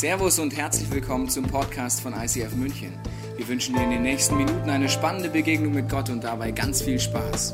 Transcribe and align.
Servus 0.00 0.38
und 0.38 0.56
herzlich 0.56 0.90
willkommen 0.90 1.28
zum 1.28 1.46
Podcast 1.46 2.00
von 2.00 2.14
ICF 2.14 2.54
München. 2.54 2.98
Wir 3.36 3.46
wünschen 3.46 3.74
dir 3.74 3.82
in 3.82 3.90
den 3.90 4.00
nächsten 4.00 4.34
Minuten 4.34 4.70
eine 4.70 4.88
spannende 4.88 5.28
Begegnung 5.28 5.74
mit 5.74 5.90
Gott 5.90 6.08
und 6.08 6.24
dabei 6.24 6.52
ganz 6.52 6.80
viel 6.80 6.98
Spaß. 6.98 7.52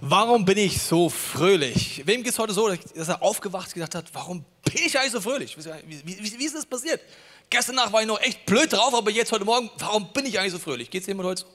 Warum 0.00 0.46
bin 0.46 0.56
ich 0.56 0.80
so 0.80 1.10
fröhlich? 1.10 2.00
Wem 2.06 2.22
geht 2.22 2.32
es 2.32 2.38
heute 2.38 2.54
so, 2.54 2.70
dass 2.70 3.08
er 3.08 3.22
aufgewacht 3.22 3.66
und 3.66 3.74
gedacht 3.74 3.94
hat, 3.94 4.06
warum 4.14 4.46
bin 4.64 4.86
ich 4.86 4.98
eigentlich 4.98 5.12
so 5.12 5.20
fröhlich? 5.20 5.58
Wie, 5.58 6.06
wie, 6.06 6.38
wie 6.38 6.44
ist 6.46 6.56
das 6.56 6.64
passiert? 6.64 7.02
Gestern 7.50 7.74
Nacht 7.74 7.92
war 7.92 8.00
ich 8.00 8.08
noch 8.08 8.22
echt 8.22 8.46
blöd 8.46 8.72
drauf, 8.72 8.94
aber 8.94 9.10
jetzt 9.10 9.30
heute 9.30 9.44
Morgen, 9.44 9.70
warum 9.76 10.10
bin 10.14 10.24
ich 10.24 10.38
eigentlich 10.38 10.52
so 10.52 10.58
fröhlich? 10.58 10.88
Geht 10.88 11.02
es 11.02 11.06
jemand 11.06 11.28
heute 11.28 11.42
so? 11.42 11.48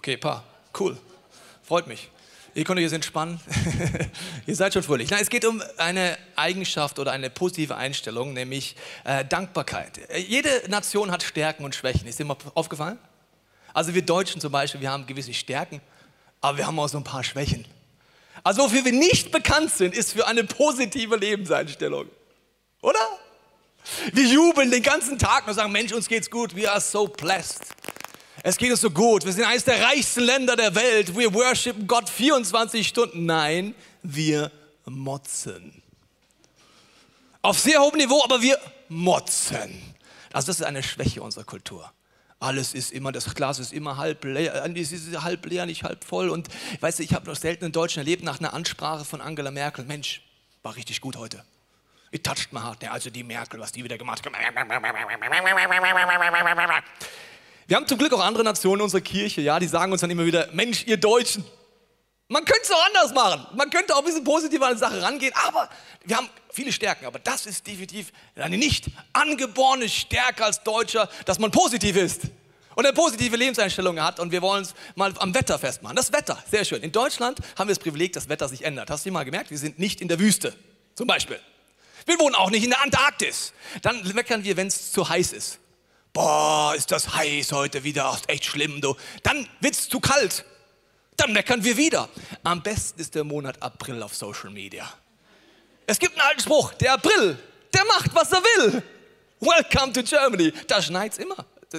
Okay, 0.00 0.18
paar. 0.18 0.44
Cool. 0.78 0.98
Freut 1.62 1.86
mich. 1.86 2.10
Ihr 2.56 2.64
könnt 2.64 2.78
euch 2.78 2.84
jetzt 2.84 2.94
entspannen. 2.94 3.38
Ihr 4.46 4.56
seid 4.56 4.72
schon 4.72 4.82
fröhlich. 4.82 5.10
Nein, 5.10 5.20
es 5.20 5.28
geht 5.28 5.44
um 5.44 5.62
eine 5.76 6.16
Eigenschaft 6.36 6.98
oder 6.98 7.12
eine 7.12 7.28
positive 7.28 7.76
Einstellung, 7.76 8.32
nämlich 8.32 8.76
äh, 9.04 9.26
Dankbarkeit. 9.26 10.00
Jede 10.26 10.62
Nation 10.68 11.10
hat 11.10 11.22
Stärken 11.22 11.66
und 11.66 11.74
Schwächen. 11.74 12.08
Ist 12.08 12.18
dir 12.18 12.24
mal 12.24 12.38
aufgefallen? 12.54 12.98
Also 13.74 13.92
wir 13.92 14.00
Deutschen 14.00 14.40
zum 14.40 14.52
Beispiel, 14.52 14.80
wir 14.80 14.90
haben 14.90 15.06
gewisse 15.06 15.34
Stärken, 15.34 15.82
aber 16.40 16.56
wir 16.56 16.66
haben 16.66 16.78
auch 16.78 16.88
so 16.88 16.96
ein 16.96 17.04
paar 17.04 17.22
Schwächen. 17.22 17.66
Also 18.42 18.62
wofür 18.62 18.86
wir 18.86 18.92
nicht 18.92 19.32
bekannt 19.32 19.70
sind, 19.70 19.94
ist 19.94 20.14
für 20.14 20.26
eine 20.26 20.44
positive 20.44 21.14
Lebenseinstellung. 21.14 22.06
Oder? 22.80 23.18
Wir 24.14 24.24
jubeln 24.24 24.70
den 24.70 24.82
ganzen 24.82 25.18
Tag 25.18 25.46
und 25.46 25.52
sagen, 25.52 25.72
Mensch, 25.72 25.92
uns 25.92 26.08
geht's 26.08 26.30
gut. 26.30 26.56
We 26.56 26.70
are 26.70 26.80
so 26.80 27.06
blessed. 27.06 27.60
Es 28.42 28.56
geht 28.56 28.70
uns 28.70 28.80
so 28.80 28.90
gut. 28.90 29.24
Wir 29.24 29.32
sind 29.32 29.44
eines 29.44 29.64
der 29.64 29.82
reichsten 29.82 30.20
Länder 30.20 30.56
der 30.56 30.74
Welt. 30.74 31.16
Wir 31.16 31.32
worshipen 31.32 31.86
Gott 31.86 32.08
24 32.08 32.86
Stunden. 32.86 33.26
Nein, 33.26 33.74
wir 34.02 34.50
motzen. 34.84 35.82
Auf 37.42 37.58
sehr 37.58 37.80
hohem 37.80 37.96
Niveau, 37.96 38.22
aber 38.24 38.40
wir 38.42 38.58
motzen. 38.88 39.94
Also 40.32 40.48
das 40.48 40.60
ist 40.60 40.66
eine 40.66 40.82
Schwäche 40.82 41.22
unserer 41.22 41.44
Kultur. 41.44 41.90
Alles 42.38 42.74
ist 42.74 42.92
immer, 42.92 43.12
das 43.12 43.34
Glas 43.34 43.58
ist 43.58 43.72
immer 43.72 43.96
halb 43.96 44.22
leer, 44.24 44.66
äh, 44.66 44.78
es 44.80 44.92
ist 44.92 45.22
halb 45.22 45.46
leer, 45.46 45.64
nicht 45.64 45.84
halb 45.84 46.04
voll. 46.04 46.28
Und 46.28 46.48
weißt 46.80 46.98
du, 46.98 47.02
ich 47.02 47.14
habe 47.14 47.26
noch 47.26 47.36
selten 47.36 47.64
in 47.64 47.72
Deutschen 47.72 48.00
erlebt, 48.00 48.22
nach 48.22 48.40
einer 48.40 48.52
Ansprache 48.52 49.06
von 49.06 49.22
Angela 49.22 49.50
Merkel, 49.50 49.86
Mensch, 49.86 50.22
war 50.62 50.76
richtig 50.76 51.00
gut 51.00 51.16
heute. 51.16 51.42
It 52.10 52.24
touched 52.24 52.52
my 52.52 52.60
heart. 52.60 52.84
Also 52.90 53.10
die 53.10 53.24
Merkel, 53.24 53.58
was 53.58 53.72
die 53.72 53.82
wieder 53.82 53.96
gemacht 53.96 54.24
hat. 54.24 54.32
Wir 57.66 57.76
haben 57.76 57.86
zum 57.86 57.98
Glück 57.98 58.12
auch 58.12 58.20
andere 58.20 58.44
Nationen 58.44 58.80
in 58.80 58.84
unserer 58.84 59.00
Kirche, 59.00 59.40
ja, 59.40 59.58
die 59.58 59.66
sagen 59.66 59.90
uns 59.90 60.00
dann 60.00 60.10
immer 60.10 60.24
wieder, 60.24 60.48
Mensch, 60.52 60.84
ihr 60.86 60.96
Deutschen, 60.96 61.44
man 62.28 62.44
könnte 62.44 62.62
es 62.62 62.70
auch 62.70 62.86
anders 62.86 63.14
machen. 63.14 63.46
Man 63.56 63.70
könnte 63.70 63.94
auch 63.94 64.00
ein 64.00 64.04
bisschen 64.04 64.24
positiver 64.24 64.66
an 64.66 64.74
die 64.74 64.80
Sache 64.80 65.00
rangehen, 65.00 65.32
aber 65.46 65.68
wir 66.04 66.16
haben 66.16 66.28
viele 66.50 66.72
Stärken. 66.72 67.06
Aber 67.06 67.20
das 67.20 67.46
ist 67.46 67.66
definitiv 67.66 68.12
eine 68.34 68.56
nicht 68.56 68.86
angeborene 69.12 69.88
Stärke 69.88 70.44
als 70.44 70.62
Deutscher, 70.62 71.08
dass 71.24 71.38
man 71.38 71.52
positiv 71.52 71.96
ist 71.96 72.22
und 72.74 72.84
eine 72.84 72.92
positive 72.92 73.36
Lebenseinstellung 73.36 74.00
hat. 74.00 74.18
Und 74.18 74.32
wir 74.32 74.42
wollen 74.42 74.62
es 74.62 74.74
mal 74.96 75.12
am 75.18 75.34
Wetter 75.34 75.56
festmachen. 75.58 75.94
Das 75.94 76.12
Wetter, 76.12 76.42
sehr 76.50 76.64
schön. 76.64 76.82
In 76.82 76.90
Deutschland 76.90 77.38
haben 77.56 77.68
wir 77.68 77.74
das 77.74 77.82
Privileg, 77.82 78.12
dass 78.12 78.24
das 78.24 78.28
Wetter 78.28 78.48
sich 78.48 78.64
ändert. 78.64 78.90
Hast 78.90 79.06
du 79.06 79.10
mal 79.12 79.24
gemerkt? 79.24 79.50
Wir 79.50 79.58
sind 79.58 79.78
nicht 79.78 80.00
in 80.00 80.08
der 80.08 80.18
Wüste, 80.18 80.52
zum 80.96 81.06
Beispiel. 81.06 81.38
Wir 82.06 82.18
wohnen 82.18 82.34
auch 82.34 82.50
nicht 82.50 82.64
in 82.64 82.70
der 82.70 82.82
Antarktis. 82.82 83.52
Dann 83.82 84.02
meckern 84.14 84.42
wir, 84.42 84.56
wenn 84.56 84.66
es 84.66 84.90
zu 84.90 85.08
heiß 85.08 85.32
ist 85.32 85.60
boah, 86.16 86.74
ist 86.74 86.90
das 86.90 87.14
heiß 87.14 87.52
heute 87.52 87.84
wieder, 87.84 88.10
ist 88.14 88.28
echt 88.30 88.46
schlimm, 88.46 88.80
du. 88.80 88.96
Dann 89.22 89.46
wird's 89.60 89.86
zu 89.86 90.00
kalt. 90.00 90.46
Dann 91.18 91.34
meckern 91.34 91.62
wir 91.62 91.76
wieder. 91.76 92.08
Am 92.42 92.62
besten 92.62 93.00
ist 93.00 93.14
der 93.14 93.24
Monat 93.24 93.62
April 93.62 94.02
auf 94.02 94.14
Social 94.14 94.50
Media. 94.50 94.90
Es 95.86 95.98
gibt 95.98 96.14
einen 96.14 96.26
alten 96.26 96.40
Spruch, 96.40 96.72
der 96.74 96.94
April, 96.94 97.38
der 97.72 97.84
macht, 97.84 98.14
was 98.14 98.32
er 98.32 98.42
will. 98.42 98.82
Welcome 99.40 99.92
to 99.92 100.02
Germany. 100.02 100.52
Da 100.66 100.80
schneit's 100.80 101.18
immer. 101.18 101.36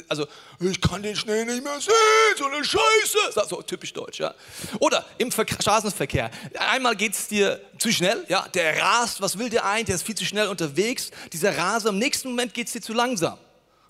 Also, 0.08 0.28
ich 0.60 0.80
kann 0.82 1.02
den 1.02 1.16
Schnee 1.16 1.44
nicht 1.44 1.64
mehr 1.64 1.80
sehen, 1.82 1.94
so 2.38 2.46
eine 2.46 2.64
Scheiße. 2.64 3.48
So 3.50 3.62
typisch 3.64 3.94
deutsch, 3.94 4.20
ja. 4.20 4.36
Oder 4.80 5.04
im 5.18 5.32
Ver 5.32 5.46
Straßenverkehr. 5.48 6.30
Einmal 6.60 6.96
geht's 6.96 7.28
dir 7.28 7.60
zu 7.80 7.92
schnell, 7.92 8.24
ja. 8.28 8.48
Der 8.50 8.80
rast, 8.80 9.20
was 9.20 9.40
will 9.40 9.50
der 9.50 9.66
ein? 9.66 9.86
Der 9.86 9.96
ist 9.96 10.04
viel 10.04 10.16
zu 10.16 10.26
schnell 10.26 10.48
unterwegs. 10.48 11.10
Dieser 11.34 11.58
Raser, 11.58 11.90
im 11.90 11.98
nächsten 11.98 12.30
Moment 12.30 12.54
geht's 12.54 12.74
dir 12.74 12.82
zu 12.82 12.94
langsam. 12.94 13.40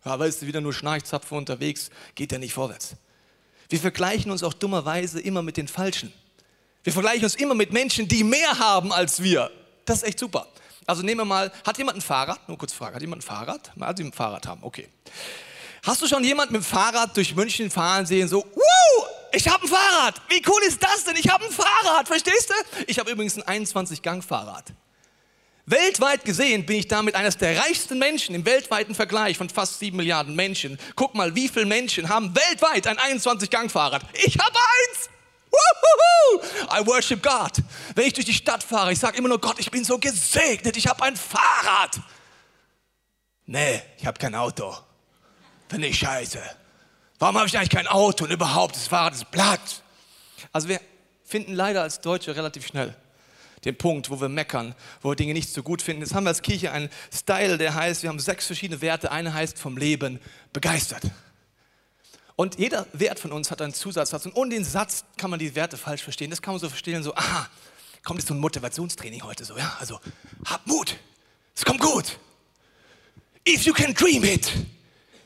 Ja, 0.05 0.17
weißt 0.17 0.41
du, 0.41 0.47
wieder 0.47 0.61
nur 0.61 0.73
Schnarchzapfen 0.73 1.37
unterwegs, 1.37 1.89
geht 2.15 2.31
ja 2.31 2.37
nicht 2.37 2.53
vorwärts. 2.53 2.95
Wir 3.69 3.79
vergleichen 3.79 4.31
uns 4.31 4.43
auch 4.43 4.53
dummerweise 4.53 5.19
immer 5.19 5.41
mit 5.41 5.57
den 5.57 5.67
Falschen. 5.67 6.13
Wir 6.83 6.93
vergleichen 6.93 7.25
uns 7.25 7.35
immer 7.35 7.53
mit 7.53 7.73
Menschen, 7.73 8.07
die 8.07 8.23
mehr 8.23 8.59
haben 8.59 8.93
als 8.93 9.21
wir. 9.21 9.51
Das 9.85 9.97
ist 9.97 10.03
echt 10.03 10.19
super. 10.19 10.47
Also 10.85 11.03
nehmen 11.03 11.19
wir 11.19 11.25
mal, 11.25 11.51
hat 11.65 11.77
jemand 11.77 11.97
ein 11.97 12.01
Fahrrad? 12.01 12.47
Nur 12.47 12.57
kurz 12.57 12.71
Frage, 12.71 12.95
hat 12.95 13.01
jemand 13.01 13.21
ein 13.21 13.25
Fahrrad? 13.25 13.75
Mal, 13.75 13.93
die 13.93 14.03
ein 14.03 14.13
Fahrrad 14.13 14.47
haben, 14.47 14.63
okay. 14.63 14.87
Hast 15.83 16.01
du 16.01 16.07
schon 16.07 16.23
jemand 16.23 16.51
mit 16.51 16.61
dem 16.61 16.65
Fahrrad 16.65 17.15
durch 17.17 17.35
München 17.35 17.69
fahren 17.69 18.05
sehen, 18.05 18.27
so, 18.27 18.45
wow, 18.55 19.09
ich 19.33 19.47
habe 19.47 19.65
ein 19.65 19.67
Fahrrad. 19.67 20.21
Wie 20.29 20.41
cool 20.47 20.61
ist 20.65 20.81
das 20.81 21.03
denn? 21.03 21.15
Ich 21.17 21.29
habe 21.29 21.45
ein 21.45 21.51
Fahrrad, 21.51 22.07
verstehst 22.07 22.49
du? 22.49 22.83
Ich 22.87 22.99
habe 22.99 23.11
übrigens 23.11 23.37
ein 23.37 23.65
21-Gang-Fahrrad. 23.65 24.73
Weltweit 25.69 26.23
gesehen 26.23 26.65
bin 26.65 26.77
ich 26.77 26.87
damit 26.87 27.15
eines 27.15 27.35
der 27.35 27.59
reichsten 27.59 27.99
Menschen 27.99 28.33
im 28.33 28.45
weltweiten 28.45 28.95
Vergleich 28.95 29.37
von 29.37 29.49
fast 29.49 29.79
sieben 29.79 29.97
Milliarden 29.97 30.33
Menschen. 30.33 30.79
Guck 30.95 31.13
mal, 31.13 31.35
wie 31.35 31.49
viele 31.49 31.65
Menschen 31.65 32.07
haben 32.07 32.33
weltweit 32.33 32.87
ein 32.87 32.97
21-Gang-Fahrrad? 32.97 34.01
Ich 34.13 34.37
habe 34.39 34.55
eins! 34.55 35.09
I 36.71 36.85
worship 36.85 37.21
God. 37.21 37.51
Wenn 37.95 38.07
ich 38.07 38.13
durch 38.13 38.25
die 38.25 38.33
Stadt 38.33 38.63
fahre, 38.63 38.93
ich 38.93 38.99
sage 38.99 39.17
immer 39.17 39.27
nur, 39.27 39.41
Gott, 39.41 39.59
ich 39.59 39.69
bin 39.69 39.83
so 39.83 39.97
gesegnet, 39.97 40.77
ich 40.77 40.87
habe 40.87 41.03
ein 41.03 41.17
Fahrrad. 41.17 41.99
Nee, 43.45 43.81
ich 43.97 44.05
habe 44.05 44.17
kein 44.17 44.35
Auto. 44.35 44.73
Finde 45.67 45.87
ich 45.87 45.99
scheiße. 45.99 46.41
Warum 47.19 47.37
habe 47.37 47.47
ich 47.47 47.57
eigentlich 47.57 47.71
kein 47.71 47.87
Auto 47.87 48.23
und 48.23 48.31
überhaupt, 48.31 48.77
das 48.77 48.87
Fahrrad 48.87 49.15
ist 49.15 49.29
platt? 49.31 49.83
Also 50.53 50.69
wir 50.69 50.79
finden 51.25 51.55
leider 51.55 51.81
als 51.81 51.99
Deutsche 51.99 52.33
relativ 52.35 52.67
schnell 52.67 52.95
den 53.65 53.77
Punkt, 53.77 54.09
wo 54.09 54.21
wir 54.21 54.29
meckern, 54.29 54.75
wo 55.01 55.09
wir 55.09 55.15
Dinge 55.15 55.33
nicht 55.33 55.49
so 55.49 55.63
gut 55.63 55.81
finden. 55.81 56.03
Jetzt 56.03 56.13
haben 56.13 56.23
wir 56.25 56.29
als 56.29 56.41
Kirche 56.41 56.71
einen 56.71 56.89
Style, 57.13 57.57
der 57.57 57.75
heißt, 57.75 58.03
wir 58.03 58.09
haben 58.09 58.19
sechs 58.19 58.45
verschiedene 58.45 58.81
Werte. 58.81 59.11
Eine 59.11 59.33
heißt 59.33 59.57
vom 59.57 59.77
Leben 59.77 60.19
begeistert. 60.53 61.03
Und 62.35 62.59
jeder 62.59 62.85
Wert 62.93 63.19
von 63.19 63.31
uns 63.31 63.49
hat 63.49 63.61
einen 63.61 63.73
Zusatzsatz. 63.73 64.25
Und 64.27 64.35
ohne 64.35 64.51
den 64.51 64.63
Satz 64.63 65.05
kann 65.17 65.31
man 65.31 65.39
die 65.39 65.55
Werte 65.55 65.75
falsch 65.75 66.03
verstehen. 66.03 66.29
Das 66.29 66.41
kann 66.41 66.53
man 66.53 66.61
so 66.61 66.69
verstehen, 66.69 67.01
so, 67.01 67.15
aha, 67.15 67.49
kommt 68.03 68.19
jetzt 68.19 68.27
so 68.27 68.35
ein 68.35 68.39
Motivationstraining 68.39 69.23
heute 69.23 69.43
so, 69.43 69.57
ja? 69.57 69.75
Also, 69.79 69.99
hab 70.45 70.65
Mut, 70.67 70.95
es 71.55 71.65
kommt 71.65 71.79
gut. 71.79 72.19
If 73.47 73.63
you 73.63 73.73
can 73.73 73.93
dream 73.93 74.23
it, 74.23 74.51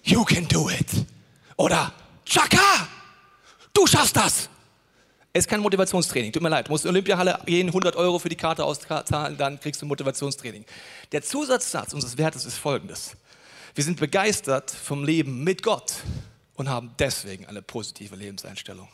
you 0.03 0.24
can 0.24 0.47
do 0.47 0.70
it. 0.70 0.88
Oder, 1.58 1.94
Chaka, 2.25 2.88
du 3.74 3.86
schaffst 3.86 4.16
das. 4.16 4.50
Es 5.34 5.46
ist 5.46 5.50
kein 5.50 5.62
Motivationstraining, 5.62 6.34
tut 6.34 6.42
mir 6.42 6.50
leid. 6.50 6.68
Du 6.68 6.72
musst 6.72 6.84
in 6.84 6.90
die 6.90 6.96
Olympiahalle 6.96 7.40
gehen, 7.46 7.68
100 7.68 7.96
Euro 7.96 8.19
für 8.19 8.28
die 8.28 8.36
Karte 8.36 8.66
auszahlen, 8.66 9.38
dann 9.38 9.59
kriegst 9.59 9.81
du 9.81 9.86
Motivationstraining. 9.86 10.66
Der 11.14 11.22
Zusatzsatz 11.22 11.94
unseres 11.94 12.18
Wertes 12.18 12.44
ist 12.44 12.58
folgendes. 12.58 13.16
Wir 13.74 13.86
sind 13.86 13.97
begeistert 13.97 14.70
vom 14.72 15.06
Leben 15.06 15.46
mit 15.46 15.64
Gott 15.64 15.94
und 16.56 16.68
haben 16.68 16.94
deswegen 17.00 17.46
eine 17.46 17.62
positive 17.62 18.18
Lebenseinstellung. 18.18 18.90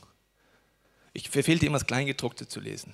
Ich 1.14 1.32
verfehlte 1.32 1.66
immer 1.66 1.80
das 1.80 1.88
Kleingedruckte 1.88 2.48
zu 2.48 2.60
lesen. 2.60 2.94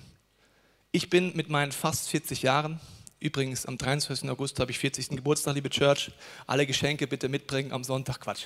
Ich 0.94 1.10
bin 1.10 1.36
mit 1.36 1.50
meinen 1.50 1.74
fast 1.74 2.08
40 2.08 2.44
Jahren, 2.44 2.80
übrigens 3.20 3.66
am 3.66 3.78
23. 3.78 4.30
August 4.30 4.58
habe 4.62 4.72
ich 4.72 4.80
40. 4.80 5.10
Geburtstag, 5.10 5.56
liebe 5.56 5.70
Church, 5.70 6.12
alle 6.48 6.66
Geschenke 6.66 7.08
bitte 7.08 7.28
mitbringen 7.28 7.74
am 7.74 7.84
Sonntag, 7.84 8.22
Quatsch. 8.22 8.46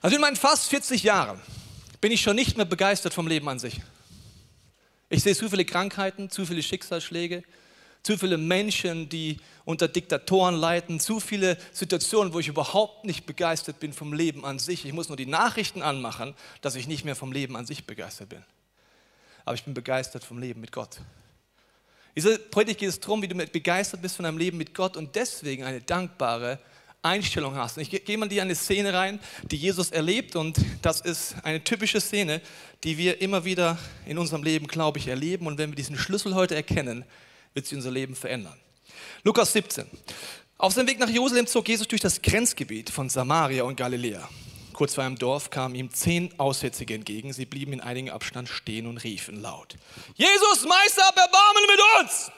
Also 0.00 0.16
in 0.16 0.22
meinen 0.22 0.36
fast 0.36 0.68
40 0.68 1.02
Jahren 1.02 1.38
bin 2.00 2.12
ich 2.12 2.22
schon 2.22 2.36
nicht 2.36 2.56
mehr 2.56 2.64
begeistert 2.64 3.12
vom 3.12 3.26
Leben 3.26 3.48
an 3.50 3.58
sich. 3.58 3.82
Ich 5.08 5.22
sehe 5.22 5.34
zu 5.34 5.48
viele 5.48 5.64
Krankheiten, 5.64 6.30
zu 6.30 6.44
viele 6.46 6.62
Schicksalsschläge, 6.62 7.44
zu 8.02 8.18
viele 8.18 8.38
Menschen, 8.38 9.08
die 9.08 9.38
unter 9.64 9.88
Diktatoren 9.88 10.56
leiden, 10.56 11.00
zu 11.00 11.20
viele 11.20 11.58
Situationen, 11.72 12.32
wo 12.32 12.40
ich 12.40 12.48
überhaupt 12.48 13.04
nicht 13.04 13.26
begeistert 13.26 13.80
bin 13.80 13.92
vom 13.92 14.12
Leben 14.12 14.44
an 14.44 14.58
sich. 14.58 14.84
Ich 14.84 14.92
muss 14.92 15.08
nur 15.08 15.16
die 15.16 15.26
Nachrichten 15.26 15.82
anmachen, 15.82 16.34
dass 16.60 16.74
ich 16.74 16.86
nicht 16.86 17.04
mehr 17.04 17.16
vom 17.16 17.32
Leben 17.32 17.56
an 17.56 17.66
sich 17.66 17.84
begeistert 17.84 18.28
bin. 18.28 18.44
Aber 19.44 19.54
ich 19.54 19.64
bin 19.64 19.74
begeistert 19.74 20.24
vom 20.24 20.38
Leben 20.38 20.60
mit 20.60 20.72
Gott. 20.72 20.98
Diese 22.16 22.38
Predigt 22.38 22.80
geht 22.80 22.88
es 22.88 22.98
darum, 22.98 23.22
wie 23.22 23.28
du 23.28 23.34
begeistert 23.34 24.02
bist 24.02 24.16
von 24.16 24.24
deinem 24.24 24.38
Leben 24.38 24.56
mit 24.56 24.74
Gott 24.74 24.96
und 24.96 25.14
deswegen 25.14 25.64
eine 25.64 25.82
dankbare 25.82 26.58
Einstellung 27.06 27.54
hast. 27.54 27.76
Und 27.76 27.82
ich 27.82 28.04
gehe 28.04 28.18
mal 28.18 28.28
dir 28.28 28.42
eine 28.42 28.54
Szene 28.54 28.92
rein, 28.92 29.20
die 29.50 29.56
Jesus 29.56 29.90
erlebt 29.90 30.36
und 30.36 30.58
das 30.82 31.00
ist 31.00 31.36
eine 31.42 31.62
typische 31.62 32.00
Szene, 32.00 32.40
die 32.84 32.98
wir 32.98 33.20
immer 33.20 33.44
wieder 33.44 33.78
in 34.06 34.18
unserem 34.18 34.42
Leben, 34.42 34.66
glaube 34.66 34.98
ich, 34.98 35.08
erleben 35.08 35.46
und 35.46 35.58
wenn 35.58 35.70
wir 35.70 35.76
diesen 35.76 35.96
Schlüssel 35.96 36.34
heute 36.34 36.54
erkennen, 36.54 37.04
wird 37.54 37.66
sich 37.66 37.76
unser 37.76 37.90
Leben 37.90 38.14
verändern. 38.14 38.56
Lukas 39.24 39.52
17. 39.52 39.86
Auf 40.58 40.72
seinem 40.72 40.88
Weg 40.88 40.98
nach 40.98 41.08
Jerusalem 41.08 41.46
zog 41.46 41.68
Jesus 41.68 41.88
durch 41.88 42.00
das 42.00 42.22
Grenzgebiet 42.22 42.90
von 42.90 43.08
Samaria 43.08 43.64
und 43.64 43.76
Galiläa. 43.76 44.28
Kurz 44.72 44.94
vor 44.94 45.04
einem 45.04 45.18
Dorf 45.18 45.50
kamen 45.50 45.74
ihm 45.74 45.90
zehn 45.90 46.38
Aussätzige 46.38 46.94
entgegen. 46.94 47.32
Sie 47.32 47.46
blieben 47.46 47.72
in 47.72 47.80
einigem 47.80 48.12
Abstand 48.12 48.48
stehen 48.48 48.86
und 48.86 48.98
riefen 48.98 49.40
laut: 49.40 49.76
Jesus, 50.16 50.66
Meister, 50.68 51.02
hab 51.02 51.16
Erbarmen 51.16 51.62
mit 51.66 51.80
uns! 52.00 52.30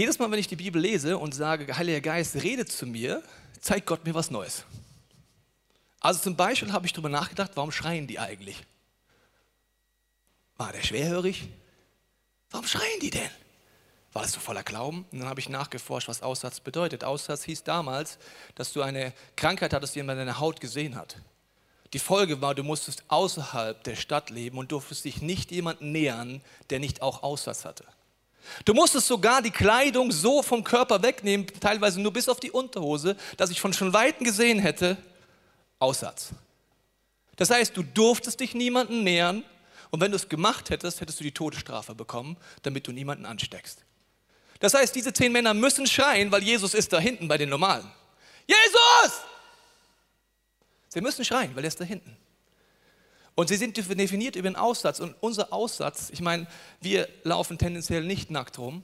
Jedes 0.00 0.18
Mal, 0.18 0.30
wenn 0.30 0.38
ich 0.38 0.48
die 0.48 0.56
Bibel 0.56 0.80
lese 0.80 1.18
und 1.18 1.34
sage, 1.34 1.76
Heiliger 1.76 2.00
Geist, 2.00 2.34
rede 2.36 2.64
zu 2.64 2.86
mir, 2.86 3.22
zeigt 3.60 3.84
Gott 3.84 4.02
mir 4.06 4.14
was 4.14 4.30
Neues. 4.30 4.64
Also 6.00 6.20
zum 6.20 6.36
Beispiel 6.36 6.72
habe 6.72 6.86
ich 6.86 6.94
darüber 6.94 7.10
nachgedacht, 7.10 7.50
warum 7.54 7.70
schreien 7.70 8.06
die 8.06 8.18
eigentlich? 8.18 8.64
War 10.56 10.72
der 10.72 10.82
schwerhörig? 10.82 11.50
Warum 12.50 12.66
schreien 12.66 12.98
die 13.02 13.10
denn? 13.10 13.28
War 14.14 14.22
das 14.22 14.32
so 14.32 14.40
voller 14.40 14.62
Glauben? 14.62 15.04
Und 15.12 15.18
dann 15.18 15.28
habe 15.28 15.38
ich 15.38 15.50
nachgeforscht, 15.50 16.08
was 16.08 16.22
Aussatz 16.22 16.60
bedeutet. 16.60 17.04
Aussatz 17.04 17.44
hieß 17.44 17.64
damals, 17.64 18.16
dass 18.54 18.72
du 18.72 18.80
eine 18.80 19.12
Krankheit 19.36 19.74
hattest, 19.74 19.96
die 19.96 20.02
man 20.02 20.16
deine 20.16 20.40
Haut 20.40 20.62
gesehen 20.62 20.96
hat. 20.96 21.18
Die 21.92 21.98
Folge 21.98 22.40
war, 22.40 22.54
du 22.54 22.64
musstest 22.64 23.04
außerhalb 23.08 23.84
der 23.84 23.96
Stadt 23.96 24.30
leben 24.30 24.56
und 24.56 24.72
durftest 24.72 25.04
dich 25.04 25.20
nicht 25.20 25.50
jemandem 25.50 25.92
nähern, 25.92 26.40
der 26.70 26.80
nicht 26.80 27.02
auch 27.02 27.22
Aussatz 27.22 27.66
hatte. 27.66 27.84
Du 28.64 28.74
musstest 28.74 29.06
sogar 29.06 29.42
die 29.42 29.50
Kleidung 29.50 30.12
so 30.12 30.42
vom 30.42 30.64
Körper 30.64 31.02
wegnehmen, 31.02 31.46
teilweise 31.60 32.00
nur 32.00 32.12
bis 32.12 32.28
auf 32.28 32.40
die 32.40 32.50
Unterhose, 32.50 33.16
dass 33.36 33.50
ich 33.50 33.60
von 33.60 33.72
schon 33.72 33.92
Weitem 33.92 34.24
gesehen 34.24 34.58
hätte, 34.58 34.96
Aussatz. 35.78 36.30
Das 37.36 37.50
heißt, 37.50 37.76
du 37.76 37.82
durftest 37.82 38.40
dich 38.40 38.54
niemandem 38.54 39.02
nähern 39.02 39.44
und 39.90 40.00
wenn 40.00 40.10
du 40.10 40.16
es 40.16 40.28
gemacht 40.28 40.70
hättest, 40.70 41.00
hättest 41.00 41.20
du 41.20 41.24
die 41.24 41.32
Todesstrafe 41.32 41.94
bekommen, 41.94 42.36
damit 42.62 42.86
du 42.86 42.92
niemanden 42.92 43.26
ansteckst. 43.26 43.84
Das 44.60 44.74
heißt, 44.74 44.94
diese 44.94 45.12
zehn 45.12 45.32
Männer 45.32 45.54
müssen 45.54 45.86
schreien, 45.86 46.30
weil 46.30 46.42
Jesus 46.42 46.74
ist 46.74 46.92
da 46.92 47.00
hinten 47.00 47.28
bei 47.28 47.38
den 47.38 47.48
Normalen. 47.48 47.90
Jesus! 48.46 49.20
Sie 50.88 51.00
müssen 51.00 51.24
schreien, 51.24 51.54
weil 51.56 51.64
er 51.64 51.68
ist 51.68 51.80
da 51.80 51.84
hinten. 51.84 52.16
Und 53.40 53.48
sie 53.48 53.56
sind 53.56 53.74
definiert 53.78 54.36
über 54.36 54.50
den 54.50 54.56
Aussatz. 54.56 55.00
Und 55.00 55.14
unser 55.20 55.50
Aussatz, 55.50 56.10
ich 56.10 56.20
meine, 56.20 56.46
wir 56.82 57.08
laufen 57.22 57.56
tendenziell 57.56 58.04
nicht 58.04 58.30
nackt 58.30 58.58
rum, 58.58 58.82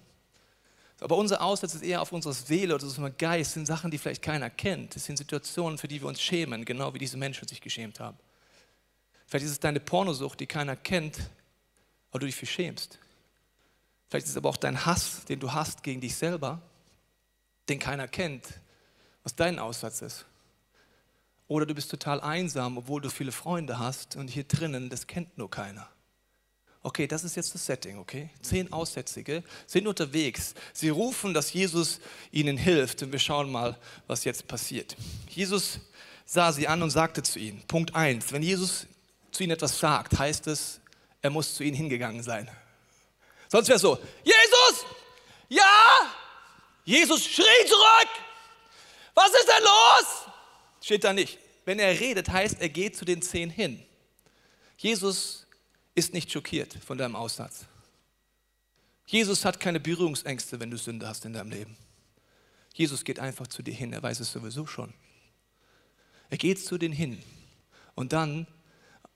aber 1.01 1.19
unser 1.19 1.43
Aussatz 1.43 1.75
ist 1.75 1.83
eher 1.83 2.01
auf 2.01 2.11
unserer 2.11 2.33
Seele 2.33 2.75
oder 2.75 2.85
unserem 2.85 3.15
Geist, 3.19 3.51
das 3.51 3.53
sind 3.53 3.67
Sachen, 3.67 3.91
die 3.91 3.99
vielleicht 3.99 4.23
keiner 4.23 4.49
kennt. 4.49 4.97
Das 4.97 5.05
sind 5.05 5.19
Situationen, 5.19 5.77
für 5.77 5.89
die 5.89 6.01
wir 6.01 6.09
uns 6.09 6.23
schämen, 6.23 6.65
genau 6.65 6.95
wie 6.95 6.99
diese 6.99 7.19
Menschen 7.19 7.47
sich 7.47 7.61
geschämt 7.61 8.01
haben. 8.01 8.17
Vielleicht 9.27 9.45
ist 9.45 9.53
es 9.53 9.61
deine 9.61 9.79
Pornosucht, 9.79 10.41
die 10.41 10.47
keiner 10.47 10.75
kennt, 10.75 11.19
aber 12.11 12.21
du 12.21 12.25
dich 12.25 12.37
für 12.37 12.47
schämst. 12.47 12.99
Vielleicht 14.09 14.25
ist 14.25 14.31
es 14.31 14.37
aber 14.39 14.49
auch 14.49 14.57
dein 14.57 14.87
Hass, 14.87 15.27
den 15.27 15.39
du 15.39 15.53
hast 15.53 15.83
gegen 15.83 16.01
dich 16.01 16.17
selber, 16.17 16.63
den 17.69 17.79
keiner 17.79 18.09
kennt, 18.09 18.47
was 19.23 19.37
dein 19.37 19.59
Aussatz 19.59 20.01
ist. 20.01 20.25
Oder 21.49 21.67
du 21.67 21.75
bist 21.75 21.91
total 21.91 22.21
einsam, 22.21 22.79
obwohl 22.79 23.01
du 23.01 23.11
viele 23.11 23.33
Freunde 23.33 23.79
hast 23.79 24.17
und 24.17 24.29
hier 24.29 24.45
drinnen, 24.45 24.89
das 24.89 25.07
kennt 25.07 25.39
nur 25.39 25.51
keiner. 25.51 25.89
Okay, 26.83 27.09
das 27.09 27.25
ist 27.25 27.35
jetzt 27.35 27.53
das 27.53 27.67
Setting, 27.67 27.99
okay? 27.99 28.31
Zehn 28.43 28.73
Aussätzige 28.73 29.43
sind 29.67 29.89
unterwegs. 29.89 30.55
Sie 30.73 30.89
rufen, 30.89 31.35
dass 31.35 31.53
Jesus 31.53 32.01
ihnen 32.31 32.57
hilft 32.57 33.03
und 33.03 33.11
wir 33.11 33.19
schauen 33.19 33.51
mal, 33.51 33.77
was 34.07 34.25
jetzt 34.25 34.47
passiert. 34.47 34.97
Jesus 35.29 35.81
sah 36.25 36.53
sie 36.53 36.69
an 36.69 36.83
und 36.83 36.91
sagte 36.91 37.23
zu 37.23 37.39
ihnen, 37.39 37.61
Punkt 37.67 37.95
1, 37.95 38.33
wenn 38.33 38.43
Jesus 38.43 38.87
zu 39.33 39.43
ihnen 39.43 39.53
etwas 39.53 39.79
sagt, 39.79 40.19
heißt 40.19 40.47
es, 40.47 40.81
er 41.23 41.31
muss 41.31 41.55
zu 41.57 41.65
ihnen 41.65 41.77
hingegangen 41.77 42.23
sein. 42.23 42.49
Sonst 43.49 43.69
wäre 43.69 43.77
es 43.77 43.83
so, 43.83 43.99
Jesus, 44.23 44.87
ja, 45.49 45.65
Jesus 46.85 47.25
schrie 47.25 47.67
zurück, 47.67 48.09
was 49.15 49.31
ist 49.31 49.49
denn 49.49 49.63
los? 49.63 50.26
Steht 50.87 51.03
da 51.03 51.13
nicht. 51.13 51.41
Wenn 51.65 51.81
er 51.81 51.99
redet, 51.99 52.29
heißt, 52.29 52.61
er 52.61 52.69
geht 52.69 52.95
zu 52.95 53.05
den 53.05 53.21
zehn 53.21 53.51
hin. 53.51 53.83
Jesus 54.79 55.45
ist 55.97 56.15
nicht 56.15 56.31
schockiert 56.31 56.79
von 56.87 56.97
deinem 56.97 57.17
Aussatz. 57.17 57.65
Jesus 59.05 59.45
hat 59.45 59.59
keine 59.59 59.81
Berührungsängste, 59.81 60.61
wenn 60.61 60.71
du 60.71 60.79
Sünde 60.79 61.09
hast 61.09 61.25
in 61.25 61.33
deinem 61.33 61.51
Leben. 61.51 61.77
Jesus 62.73 63.03
geht 63.03 63.19
einfach 63.19 63.49
zu 63.49 63.65
dir 63.65 63.75
hin, 63.75 63.93
er 63.93 64.01
weiß 64.01 64.21
es 64.21 64.31
sowieso 64.31 64.65
schon. 64.65 64.95
Er 66.31 66.39
geht 66.39 66.65
zu 66.65 66.79
denen 66.79 66.95
hin 66.95 67.21
und 67.97 68.13
dann 68.13 68.47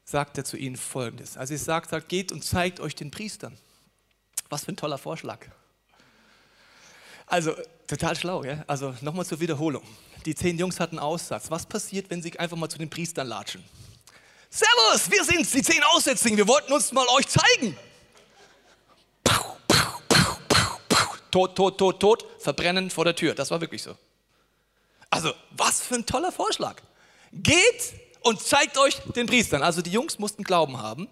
sagt 0.02 0.38
er 0.38 0.44
zu 0.44 0.56
ihnen 0.56 0.76
Folgendes. 0.76 1.36
Als 1.36 1.52
er 1.52 1.58
sagt, 1.58 1.90
sagt, 1.90 2.08
geht 2.08 2.32
und 2.32 2.42
zeigt 2.42 2.80
euch 2.80 2.96
den 2.96 3.12
Priestern. 3.12 3.56
Was 4.48 4.64
für 4.64 4.72
ein 4.72 4.76
toller 4.76 4.98
Vorschlag. 4.98 5.46
Also 7.26 7.54
total 7.86 8.16
schlau, 8.16 8.42
ja? 8.42 8.64
Also 8.66 8.92
nochmal 9.02 9.24
zur 9.24 9.38
Wiederholung. 9.38 9.86
Die 10.26 10.34
zehn 10.34 10.58
Jungs 10.58 10.78
hatten 10.80 10.98
Aussatz. 10.98 11.50
Was 11.50 11.66
passiert, 11.66 12.10
wenn 12.10 12.22
sie 12.22 12.38
einfach 12.38 12.56
mal 12.56 12.68
zu 12.68 12.78
den 12.78 12.90
Priestern 12.90 13.26
latschen? 13.26 13.64
Servus, 14.50 15.10
wir 15.10 15.24
sind's, 15.24 15.52
die 15.52 15.62
zehn 15.62 15.82
Aussätzigen. 15.94 16.36
Wir 16.36 16.48
wollten 16.48 16.72
uns 16.72 16.92
mal 16.92 17.06
euch 17.16 17.26
zeigen. 17.28 17.76
Tot, 21.30 21.54
tot, 21.54 21.78
tot, 21.78 22.00
tot, 22.00 22.26
verbrennen 22.38 22.90
vor 22.90 23.04
der 23.04 23.14
Tür. 23.14 23.34
Das 23.34 23.50
war 23.50 23.60
wirklich 23.60 23.82
so. 23.82 23.96
Also, 25.08 25.32
was 25.52 25.80
für 25.80 25.94
ein 25.94 26.06
toller 26.06 26.32
Vorschlag. 26.32 26.82
Geht 27.32 27.94
und 28.22 28.40
zeigt 28.42 28.76
euch 28.78 28.96
den 29.14 29.26
Priestern. 29.26 29.62
Also 29.62 29.82
die 29.82 29.90
Jungs 29.90 30.18
mussten 30.18 30.42
Glauben 30.42 30.78
haben, 30.78 31.08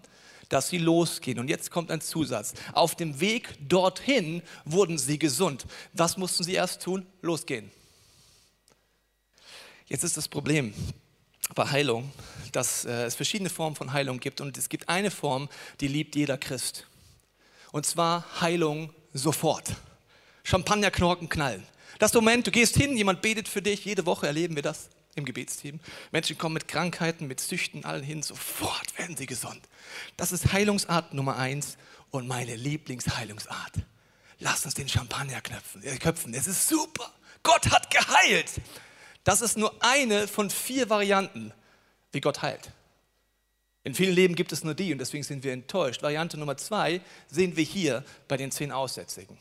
dass 0.49 0.69
sie 0.69 0.78
losgehen. 0.78 1.38
Und 1.38 1.49
jetzt 1.49 1.70
kommt 1.70 1.90
ein 1.90 2.00
Zusatz. 2.00 2.55
Auf 2.72 2.96
dem 2.96 3.20
Weg 3.20 3.55
dorthin 3.69 4.43
wurden 4.64 4.99
sie 4.99 5.19
gesund. 5.19 5.66
Was 5.93 6.16
mussten 6.16 6.43
sie 6.43 6.55
erst 6.55 6.82
tun? 6.82 7.06
Losgehen. 7.22 7.70
Jetzt 9.88 10.05
ist 10.05 10.17
das 10.17 10.29
Problem 10.29 10.75
bei 11.55 11.67
Heilung, 11.70 12.12
dass 12.52 12.85
äh, 12.85 13.05
es 13.05 13.14
verschiedene 13.14 13.49
Formen 13.49 13.75
von 13.75 13.93
Heilung 13.93 14.20
gibt. 14.20 14.40
Und 14.40 14.58
es 14.58 14.69
gibt 14.69 14.88
eine 14.88 15.11
Form, 15.11 15.49
die 15.81 15.88
liebt 15.88 16.14
jeder 16.14 16.37
Christ. 16.37 16.87
Und 17.73 17.87
zwar 17.87 18.40
Heilung 18.40 18.93
sofort. 19.14 19.70
Champagnerknorken 20.44 21.29
knallen. 21.29 21.67
Das 21.99 22.12
Moment, 22.12 22.46
du 22.46 22.50
gehst 22.50 22.76
hin, 22.76 22.96
jemand 22.96 23.23
betet 23.23 23.49
für 23.49 23.62
dich, 23.62 23.85
jede 23.85 24.06
Woche 24.06 24.26
erleben 24.26 24.55
wir 24.55 24.62
das 24.62 24.88
im 25.14 25.25
Gebetsteam. 25.25 25.81
Menschen 26.12 26.38
kommen 26.38 26.55
mit 26.55 26.69
Krankheiten, 26.69 27.26
mit 27.26 27.41
Süchten, 27.41 27.84
allen 27.84 28.05
hin, 28.05 28.23
sofort 28.23 28.96
werden 28.99 29.17
sie 29.17 29.26
gesund. 29.26 29.61
Das 30.17 30.32
ist 30.32 30.52
Heilungsart 30.52 31.12
Nummer 31.12 31.37
eins 31.37 31.76
und 32.11 32.29
meine 32.29 32.56
Lieblingsheilungsart. 32.56 33.73
Lass 34.38 34.64
uns 34.64 34.75
den 34.75 34.88
Champagner 34.88 35.41
knöpfen, 35.41 35.82
äh, 35.82 35.96
köpfen. 35.96 36.32
Es 36.34 36.46
ist 36.46 36.69
super. 36.69 37.12
Gott 37.43 37.70
hat 37.70 37.91
geheilt. 37.91 38.52
Das 39.29 39.43
ist 39.43 39.59
nur 39.59 39.75
eine 39.81 40.27
von 40.27 40.49
vier 40.49 40.89
Varianten, 40.89 41.53
wie 42.13 42.21
Gott 42.23 42.41
heilt. 42.41 42.71
In 43.85 43.95
vielen 43.95 44.15
Leben 44.15 44.35
gibt 44.35 44.53
es 44.53 44.65
nur 44.65 44.73
die 44.73 44.91
und 44.91 44.97
deswegen 44.97 45.23
sind 45.23 45.45
wir 45.45 45.53
enttäuscht. 45.53 46.03
Variante 46.03 46.39
Nummer 46.39 46.57
zwei 46.57 47.03
sehen 47.31 47.55
wir 47.55 47.63
hier 47.63 48.06
bei 48.27 48.39
den 48.39 48.51
zehn 48.51 48.73
Aussätzigen. 48.73 49.37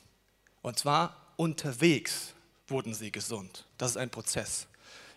Und 0.62 0.78
zwar 0.78 1.16
unterwegs 1.38 2.34
wurden 2.68 2.94
sie 2.94 3.14
gesund. 3.14 3.64
Das 3.78 3.92
ist 3.92 3.96
ein 3.96 4.10
Prozess. 4.10 4.68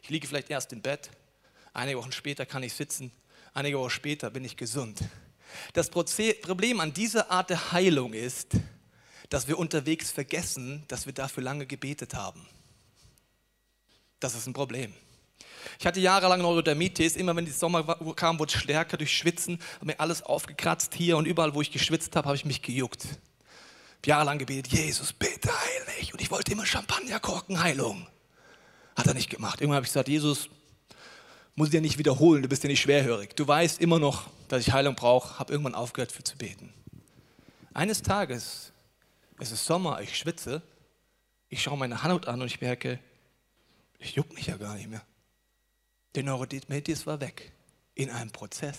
Ich 0.04 0.10
liege 0.10 0.28
vielleicht 0.28 0.50
erst 0.50 0.72
im 0.72 0.82
Bett, 0.82 1.10
einige 1.72 1.98
Wochen 1.98 2.12
später 2.12 2.46
kann 2.46 2.62
ich 2.62 2.72
sitzen, 2.72 3.10
einige 3.52 3.76
Wochen 3.76 3.90
später 3.90 4.30
bin 4.30 4.44
ich 4.44 4.56
gesund. 4.56 5.00
Das 5.72 5.90
Problem 5.90 6.78
an 6.78 6.92
dieser 6.92 7.28
Art 7.28 7.50
der 7.50 7.72
Heilung 7.72 8.12
ist, 8.12 8.52
dass 9.30 9.48
wir 9.48 9.58
unterwegs 9.58 10.12
vergessen, 10.12 10.84
dass 10.86 11.06
wir 11.06 11.12
dafür 11.12 11.42
lange 11.42 11.66
gebetet 11.66 12.14
haben. 12.14 12.46
Das 14.20 14.34
ist 14.34 14.46
ein 14.46 14.52
Problem. 14.52 14.92
Ich 15.78 15.86
hatte 15.86 16.00
jahrelang 16.00 16.42
Neurodermitis, 16.42 17.16
immer 17.16 17.34
wenn 17.34 17.44
die 17.44 17.50
Sommer 17.50 17.82
kam, 18.14 18.38
wurde 18.38 18.52
ich 18.54 18.60
stärker 18.60 18.96
durch 18.96 19.16
Schwitzen, 19.16 19.58
habe 19.76 19.86
mir 19.86 20.00
alles 20.00 20.22
aufgekratzt 20.22 20.94
hier 20.94 21.16
und 21.16 21.26
überall, 21.26 21.54
wo 21.54 21.60
ich 21.62 21.70
geschwitzt 21.70 22.14
habe, 22.16 22.26
habe 22.26 22.36
ich 22.36 22.44
mich 22.44 22.62
gejuckt. 22.62 23.06
Ich 24.02 24.06
jahrelang 24.06 24.38
gebetet, 24.38 24.72
Jesus, 24.72 25.12
bitte 25.12 25.48
heil 25.48 25.96
mich. 25.98 26.12
Und 26.12 26.20
ich 26.20 26.30
wollte 26.30 26.52
immer 26.52 26.64
Champagnerkorken 26.64 27.62
Heilung. 27.62 28.06
Hat 28.96 29.06
er 29.06 29.14
nicht 29.14 29.30
gemacht. 29.30 29.60
Irgendwann 29.60 29.76
habe 29.76 29.86
ich 29.86 29.92
gesagt, 29.92 30.08
Jesus, 30.08 30.48
muss 31.54 31.68
ich 31.68 31.72
dir 31.72 31.80
nicht 31.80 31.98
wiederholen, 31.98 32.42
du 32.42 32.48
bist 32.48 32.62
ja 32.62 32.68
nicht 32.68 32.80
schwerhörig. 32.80 33.36
Du 33.36 33.46
weißt 33.46 33.80
immer 33.80 33.98
noch, 33.98 34.28
dass 34.48 34.66
ich 34.66 34.72
Heilung 34.72 34.94
brauche. 34.94 35.38
Habe 35.38 35.52
irgendwann 35.52 35.74
aufgehört 35.74 36.12
für 36.12 36.24
zu 36.24 36.36
beten. 36.36 36.72
Eines 37.74 38.02
Tages, 38.02 38.72
es 39.38 39.52
ist 39.52 39.64
Sommer, 39.64 40.00
ich 40.00 40.16
schwitze, 40.16 40.62
ich 41.48 41.62
schaue 41.62 41.78
meine 41.78 42.02
Haut 42.02 42.26
an 42.26 42.40
und 42.40 42.46
ich 42.46 42.60
merke, 42.60 42.98
ich 44.00 44.16
juck 44.16 44.32
mich 44.34 44.46
ja 44.46 44.56
gar 44.56 44.74
nicht 44.74 44.88
mehr. 44.88 45.02
Der 46.14 46.24
Neurodermitis 46.24 47.06
war 47.06 47.20
weg 47.20 47.52
in 47.94 48.10
einem 48.10 48.30
Prozess. 48.30 48.78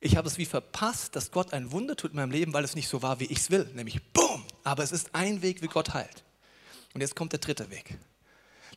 Ich 0.00 0.16
habe 0.16 0.26
es 0.26 0.38
wie 0.38 0.46
verpasst, 0.46 1.14
dass 1.14 1.30
Gott 1.30 1.52
ein 1.52 1.70
Wunder 1.72 1.94
tut 1.94 2.12
in 2.12 2.16
meinem 2.16 2.30
Leben, 2.30 2.52
weil 2.52 2.64
es 2.64 2.74
nicht 2.74 2.88
so 2.88 3.02
war, 3.02 3.20
wie 3.20 3.26
ich 3.26 3.38
es 3.38 3.50
will, 3.50 3.70
nämlich 3.74 4.02
BOOM! 4.12 4.44
Aber 4.64 4.82
es 4.82 4.92
ist 4.92 5.14
ein 5.14 5.42
Weg, 5.42 5.62
wie 5.62 5.66
Gott 5.66 5.92
heilt. 5.92 6.24
Und 6.94 7.02
jetzt 7.02 7.14
kommt 7.14 7.32
der 7.32 7.38
dritte 7.38 7.70
Weg. 7.70 7.98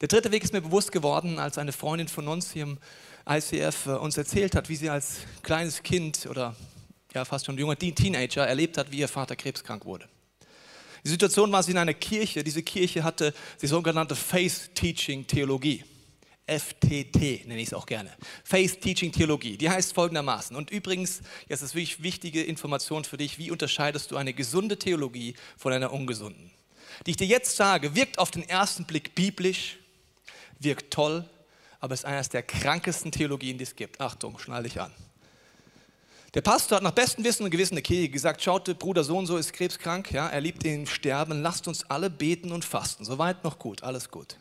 Der 0.02 0.10
dritte 0.10 0.32
Weg 0.32 0.44
ist 0.44 0.52
mir 0.52 0.62
bewusst 0.62 0.92
geworden, 0.92 1.40
als 1.40 1.58
eine 1.58 1.72
Freundin 1.72 2.10
von 2.10 2.28
uns 2.28 2.52
hier 2.52 2.64
im 2.64 2.78
ICF 3.28 3.86
äh, 3.86 3.90
uns 3.92 4.18
erzählt 4.18 4.54
hat, 4.54 4.68
wie 4.68 4.76
sie 4.76 4.90
als 4.90 5.20
kleines 5.44 5.82
Kind 5.82 6.26
oder 6.26 6.56
ja 7.14 7.24
fast 7.24 7.46
schon 7.46 7.58
junger 7.58 7.78
Teenager 7.78 8.46
erlebt 8.46 8.78
hat, 8.78 8.92
wie 8.92 8.98
ihr 8.98 9.08
Vater 9.08 9.36
krebskrank 9.36 9.86
wurde. 9.86 10.10
Die 11.04 11.10
Situation 11.10 11.52
war 11.52 11.64
sie 11.64 11.72
in 11.72 11.78
einer 11.78 11.94
Kirche. 11.94 12.44
Diese 12.44 12.64
Kirche 12.64 13.04
hatte 13.04 13.34
die 13.62 13.68
sogenannte 13.68 14.16
Faith 14.16 14.72
Teaching 14.74 15.28
Theologie. 15.28 15.84
FTT 16.46 17.48
nenne 17.48 17.62
ich 17.62 17.68
es 17.68 17.74
auch 17.74 17.86
gerne. 17.86 18.12
Faith 18.44 18.82
Teaching 18.82 19.12
Theologie. 19.12 19.58
Die 19.58 19.70
heißt 19.70 19.94
folgendermaßen. 19.94 20.56
Und 20.56 20.72
übrigens, 20.72 21.22
jetzt 21.48 21.62
ist 21.62 21.76
wirklich 21.76 22.04
wichtige 22.04 22.44
Information 22.44 23.04
für 23.06 23.18
dich. 23.18 23.38
Wie 23.38 23.52
unterscheidest 23.52 24.12
du 24.12 24.18
eine 24.18 24.34
gesunde 24.34 24.78
Theologie 24.78 25.36
von 25.58 25.72
einer 25.74 25.92
ungesunden? 25.92 26.52
Die 27.06 27.12
ich 27.12 27.18
dir 27.18 27.28
jetzt 27.28 27.56
sage, 27.56 27.96
wirkt 27.96 28.20
auf 28.20 28.32
den 28.32 28.48
ersten 28.48 28.86
Blick 28.86 29.16
biblisch, 29.16 29.78
wirkt 30.60 30.94
toll, 30.94 31.30
aber 31.80 31.94
ist 31.94 32.06
eines 32.06 32.30
der 32.30 32.44
krankesten 32.44 33.12
Theologien, 33.12 33.58
die 33.58 33.64
es 33.64 33.76
gibt. 33.76 34.00
Achtung, 34.00 34.40
schnall 34.40 34.64
dich 34.64 34.80
an. 34.80 34.94
Der 36.34 36.42
Pastor 36.42 36.78
hat 36.78 36.84
nach 36.84 36.92
bestem 36.92 37.24
Wissen 37.24 37.44
und 37.44 37.52
Gewissen 37.52 37.76
der 37.76 37.84
Kirche 37.84 38.10
gesagt, 38.10 38.42
schaut, 38.42 38.68
der 38.68 38.74
Bruder 38.74 39.04
so 39.04 39.18
und 39.18 39.28
so 39.28 39.38
ist 39.38 39.54
krebskrank, 39.54 40.12
ja, 40.12 40.28
er 40.28 40.42
liebt 40.42 40.64
ihn 40.64 40.88
sterben, 40.88 41.44
lasst 41.44 41.68
uns 41.68 41.84
alle 41.90 42.10
beten 42.10 42.52
und 42.52 42.66
fasten. 42.66 43.06
Soweit 43.06 43.44
noch 43.44 43.60
gut, 43.60 43.84
alles 43.84 44.10
gut. 44.10 44.38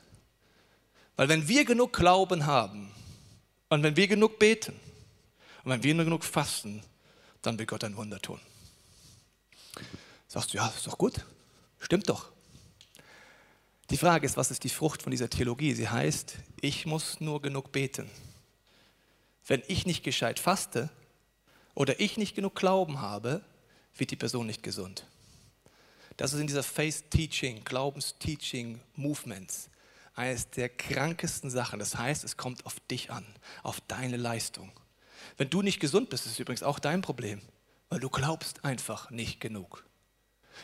Weil 1.17 1.29
wenn 1.29 1.49
wir 1.49 1.67
genug 1.67 1.93
Glauben 1.93 2.47
haben 2.47 2.91
und 3.69 3.83
wenn 3.83 3.95
wir 3.95 4.09
genug 4.09 4.39
beten 4.39 4.73
und 5.65 5.71
wenn 5.71 5.83
wir 5.83 5.95
genug 6.05 6.25
fasten, 6.25 6.83
dann 7.43 7.59
wird 7.59 7.69
Gott 7.69 7.85
ein 7.85 7.97
Wunder 7.97 8.21
tun. 8.21 8.41
Sagst 10.29 10.55
du, 10.55 10.57
ja, 10.57 10.69
ist 10.69 10.87
doch 10.87 10.97
gut. 10.97 11.17
Stimmt 11.79 12.09
doch. 12.09 12.31
Die 13.91 13.99
Frage 13.99 14.25
ist, 14.25 14.39
was 14.39 14.51
ist 14.51 14.65
die 14.65 14.71
Frucht 14.71 15.03
von 15.03 15.11
dieser 15.11 15.29
Theologie? 15.29 15.75
Sie 15.75 15.91
heißt, 15.91 16.37
ich 16.63 16.87
muss 16.87 17.21
nur 17.21 17.43
genug 17.43 17.71
beten. 17.71 18.09
Wenn 19.47 19.63
ich 19.69 19.85
nicht 19.85 20.03
gescheit 20.03 20.39
faste 20.39 20.89
oder 21.75 22.01
ich 22.01 22.17
nicht 22.17 22.35
genug 22.35 22.55
Glauben 22.55 23.01
habe, 23.01 23.43
wird 23.97 24.11
die 24.11 24.17
Person 24.17 24.47
nicht 24.47 24.63
gesund. 24.63 25.07
Das 26.17 26.33
ist 26.33 26.41
in 26.41 26.47
dieser 26.47 26.63
Faith 26.63 27.11
Teaching, 27.11 27.65
Glaubensteaching 27.65 28.81
Movements 28.97 29.71
eines 30.15 30.51
der 30.51 30.69
krankesten 30.69 31.51
Sachen. 31.51 31.79
Das 31.79 31.97
heißt, 31.97 32.25
es 32.25 32.37
kommt 32.37 32.67
auf 32.67 32.81
dich 32.91 33.11
an, 33.11 33.25
auf 33.63 33.81
deine 33.89 34.17
Leistung. 34.17 34.71
Wenn 35.37 35.49
du 35.51 35.63
nicht 35.63 35.81
gesund 35.81 36.11
bist, 36.11 36.27
ist 36.27 36.33
es 36.33 36.39
übrigens 36.39 36.63
auch 36.63 36.79
dein 36.79 37.01
Problem, 37.01 37.41
weil 37.89 38.01
du 38.01 38.11
glaubst 38.11 38.65
einfach 38.65 39.11
nicht 39.11 39.41
genug. 39.41 39.85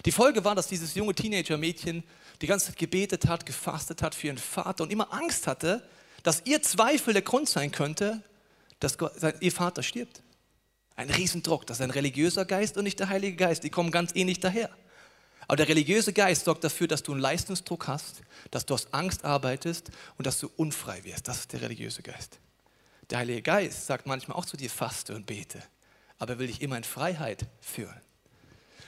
Die 0.05 0.13
Folge 0.13 0.45
war, 0.45 0.55
dass 0.55 0.69
dieses 0.69 0.95
junge 0.95 1.15
Teenager-Mädchen 1.15 2.05
die 2.43 2.47
ganze 2.47 2.67
Zeit 2.67 2.77
gebetet 2.77 3.27
hat, 3.27 3.47
gefastet 3.47 4.03
hat 4.03 4.15
für 4.15 4.29
ihren 4.29 4.39
Vater 4.39 4.85
und 4.85 4.93
immer 4.93 5.13
Angst 5.13 5.47
hatte, 5.47 5.89
dass 6.23 6.43
ihr 6.45 6.63
Zweifel 6.63 7.15
der 7.15 7.23
Grund 7.23 7.49
sein 7.49 7.73
könnte, 7.73 8.23
dass 8.81 8.99
ihr 9.41 9.53
Vater 9.53 9.83
stirbt. 9.83 10.23
Ein 10.99 11.11
Riesendruck, 11.11 11.65
das 11.65 11.77
ist 11.77 11.85
ein 11.85 11.93
religiöser 11.93 12.45
Geist 12.45 12.77
und 12.77 12.83
nicht 12.83 12.99
der 12.99 13.09
Heilige 13.09 13.37
Geist, 13.37 13.63
die 13.63 13.71
kommen 13.71 13.93
ganz 13.93 14.11
ähnlich 14.17 14.41
daher. 14.41 14.69
Aber 15.47 15.55
der 15.55 15.69
religiöse 15.69 16.13
Geist 16.13 16.45
sorgt 16.45 16.65
dafür, 16.65 16.89
dass 16.89 17.05
du 17.05 17.13
einen 17.13 17.21
Leistungsdruck 17.21 17.87
hast, 17.87 18.23
dass 18.51 18.67
du 18.67 18.75
aus 18.75 18.93
Angst 18.93 19.25
arbeitest 19.25 19.93
und 20.17 20.27
dass 20.27 20.41
du 20.41 20.51
unfrei 20.57 21.05
wirst. 21.05 21.29
Das 21.29 21.39
ist 21.39 21.53
der 21.53 21.61
religiöse 21.61 22.03
Geist. 22.03 22.41
Der 23.11 23.19
Heilige 23.19 23.43
Geist 23.43 23.87
sagt 23.87 24.09
manchmal 24.09 24.37
auch 24.37 24.45
zu 24.45 24.57
dir, 24.57 24.69
faste 24.69 25.15
und 25.15 25.25
bete, 25.25 25.63
aber 26.19 26.33
er 26.33 26.39
will 26.41 26.49
dich 26.49 26.63
immer 26.63 26.77
in 26.77 26.83
Freiheit 26.83 27.47
führen. 27.61 28.01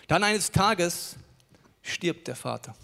Dann 0.09 0.25
eines 0.25 0.50
Tages 0.50 1.14
stirbt 1.81 2.26
der 2.26 2.35
Vater. 2.35 2.75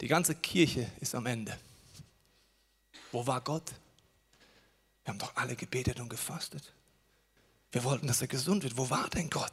Die 0.00 0.06
ganze 0.06 0.36
Kirche 0.36 0.88
ist 1.00 1.16
am 1.16 1.26
Ende. 1.26 1.58
Wo 3.10 3.26
war 3.26 3.40
Gott? 3.40 3.72
Wir 5.02 5.12
haben 5.12 5.18
doch 5.18 5.34
alle 5.34 5.56
gebetet 5.56 5.98
und 5.98 6.08
gefastet. 6.08 6.72
Wir 7.72 7.84
wollten, 7.84 8.06
dass 8.06 8.20
er 8.20 8.28
gesund 8.28 8.62
wird. 8.62 8.76
Wo 8.76 8.88
war 8.88 9.08
denn 9.10 9.28
Gott? 9.28 9.52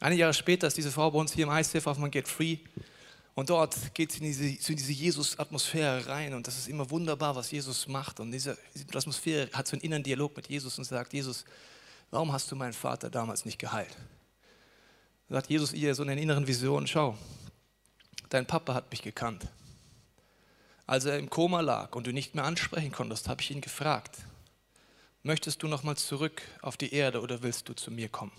Einige 0.00 0.22
Jahre 0.22 0.34
später 0.34 0.66
ist 0.66 0.76
diese 0.76 0.90
Frau 0.90 1.10
bei 1.10 1.18
uns 1.18 1.32
hier 1.32 1.46
im 1.46 1.52
ICF 1.52 1.86
auf 1.86 1.98
Man 1.98 2.10
Get 2.10 2.26
Free. 2.26 2.58
Und 3.34 3.48
dort 3.50 3.94
geht 3.94 4.12
sie 4.12 4.18
in 4.18 4.24
diese, 4.24 4.74
diese 4.74 4.92
Jesus-Atmosphäre 4.92 6.06
rein. 6.06 6.34
Und 6.34 6.46
das 6.46 6.58
ist 6.58 6.68
immer 6.68 6.90
wunderbar, 6.90 7.34
was 7.34 7.50
Jesus 7.50 7.86
macht. 7.88 8.20
Und 8.20 8.32
diese, 8.32 8.58
Atmosphäre 8.94 9.48
hat 9.52 9.66
so 9.68 9.76
einen 9.76 9.82
inneren 9.82 10.02
Dialog 10.02 10.36
mit 10.36 10.48
Jesus 10.48 10.76
und 10.78 10.84
sagt: 10.84 11.12
Jesus, 11.12 11.44
warum 12.10 12.32
hast 12.32 12.50
du 12.50 12.56
meinen 12.56 12.74
Vater 12.74 13.10
damals 13.10 13.44
nicht 13.44 13.58
geheilt? 13.58 13.96
Da 15.28 15.36
sagt 15.36 15.48
Jesus 15.48 15.72
ihr 15.72 15.94
so 15.94 16.02
in 16.02 16.08
den 16.08 16.18
inneren 16.18 16.46
Visionen: 16.46 16.86
Schau, 16.86 17.16
dein 18.28 18.46
Papa 18.46 18.74
hat 18.74 18.90
mich 18.90 19.02
gekannt. 19.02 19.46
Als 20.86 21.04
er 21.04 21.18
im 21.18 21.30
Koma 21.30 21.60
lag 21.60 21.94
und 21.94 22.06
du 22.06 22.12
nicht 22.12 22.34
mehr 22.34 22.44
ansprechen 22.44 22.92
konntest, 22.92 23.28
habe 23.28 23.40
ich 23.40 23.50
ihn 23.50 23.62
gefragt: 23.62 24.18
Möchtest 25.24 25.62
du 25.62 25.68
nochmal 25.68 25.96
zurück 25.96 26.42
auf 26.62 26.76
die 26.76 26.92
Erde 26.92 27.20
oder 27.20 27.42
willst 27.42 27.68
du 27.68 27.74
zu 27.74 27.90
mir 27.90 28.08
kommen? 28.08 28.32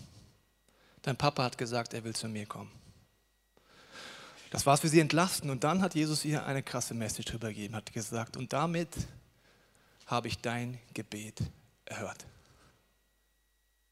Dein 1.01 1.17
Papa 1.17 1.43
hat 1.43 1.57
gesagt, 1.57 1.93
er 1.93 2.03
will 2.03 2.15
zu 2.15 2.27
mir 2.27 2.45
kommen. 2.45 2.71
Das 4.51 4.65
war 4.65 4.75
es 4.75 4.81
für 4.81 4.89
sie 4.89 4.99
entlasten. 4.99 5.49
Und 5.49 5.63
dann 5.63 5.81
hat 5.81 5.95
Jesus 5.95 6.25
ihr 6.25 6.45
eine 6.45 6.61
krasse 6.61 6.93
Message 6.93 7.33
übergeben, 7.33 7.75
hat 7.75 7.91
gesagt, 7.93 8.37
und 8.37 8.53
damit 8.53 8.89
habe 10.05 10.27
ich 10.27 10.39
dein 10.39 10.77
Gebet 10.93 11.39
erhört. 11.85 12.25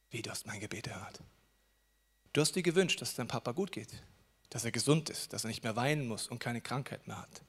Wie, 0.10 0.22
du 0.22 0.30
hast 0.30 0.46
mein 0.46 0.60
Gebet 0.60 0.88
erhört. 0.88 1.20
Du 2.34 2.42
hast 2.42 2.56
dir 2.56 2.64
gewünscht, 2.64 3.02
dass 3.02 3.10
es 3.10 3.16
deinem 3.16 3.28
Papa 3.28 3.54
gut 3.54 3.72
geht, 3.72 4.04
dass 4.50 4.66
er 4.66 4.72
gesund 4.72 5.10
ist, 5.10 5.34
dass 5.34 5.46
er 5.46 5.48
nicht 5.48 5.64
mehr 5.64 5.76
weinen 5.76 6.08
muss 6.08 6.28
und 6.28 6.40
keine 6.40 6.62
Krankheit 6.62 7.08
mehr 7.08 7.18
hat. 7.18 7.42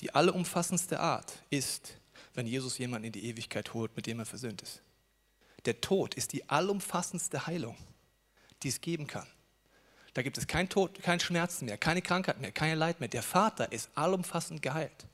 Die 0.00 0.14
allumfassendste 0.14 1.00
Art 1.00 1.42
ist, 1.50 1.98
wenn 2.34 2.46
Jesus 2.46 2.78
jemanden 2.78 3.06
in 3.06 3.12
die 3.12 3.24
Ewigkeit 3.26 3.74
holt, 3.74 3.94
mit 3.96 4.06
dem 4.06 4.18
er 4.18 4.26
versöhnt 4.26 4.62
ist. 4.62 4.82
Der 5.64 5.80
Tod 5.80 6.14
ist 6.14 6.32
die 6.32 6.48
allumfassendste 6.48 7.46
Heilung 7.46 7.76
die 8.62 8.68
es 8.68 8.80
geben 8.80 9.06
kann. 9.06 9.26
Da 10.14 10.22
gibt 10.22 10.36
es 10.36 10.46
kein 10.46 10.68
Tod, 10.68 11.02
kein 11.02 11.20
Schmerzen 11.20 11.64
mehr, 11.64 11.78
keine 11.78 12.02
Krankheit 12.02 12.40
mehr, 12.40 12.52
kein 12.52 12.76
Leid 12.76 13.00
mehr. 13.00 13.08
Der 13.08 13.22
Vater 13.22 13.72
ist 13.72 13.90
allumfassend 13.94 14.62
geheilt. 14.62 15.06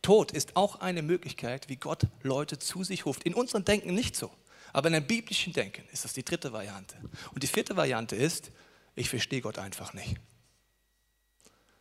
Tod 0.00 0.32
ist 0.32 0.56
auch 0.56 0.80
eine 0.80 1.02
Möglichkeit, 1.02 1.68
wie 1.68 1.76
Gott 1.76 2.06
Leute 2.22 2.58
zu 2.58 2.84
sich 2.84 3.06
ruft. 3.06 3.24
In 3.24 3.34
unserem 3.34 3.64
Denken 3.64 3.94
nicht 3.94 4.16
so, 4.16 4.30
aber 4.72 4.88
in 4.88 4.94
einem 4.94 5.06
biblischen 5.06 5.52
Denken 5.52 5.84
ist 5.92 6.04
das 6.04 6.12
die 6.12 6.24
dritte 6.24 6.52
Variante. 6.52 6.96
Und 7.32 7.42
die 7.42 7.46
vierte 7.46 7.76
Variante 7.76 8.16
ist, 8.16 8.50
ich 8.94 9.08
verstehe 9.08 9.40
Gott 9.40 9.58
einfach 9.58 9.92
nicht. 9.92 10.16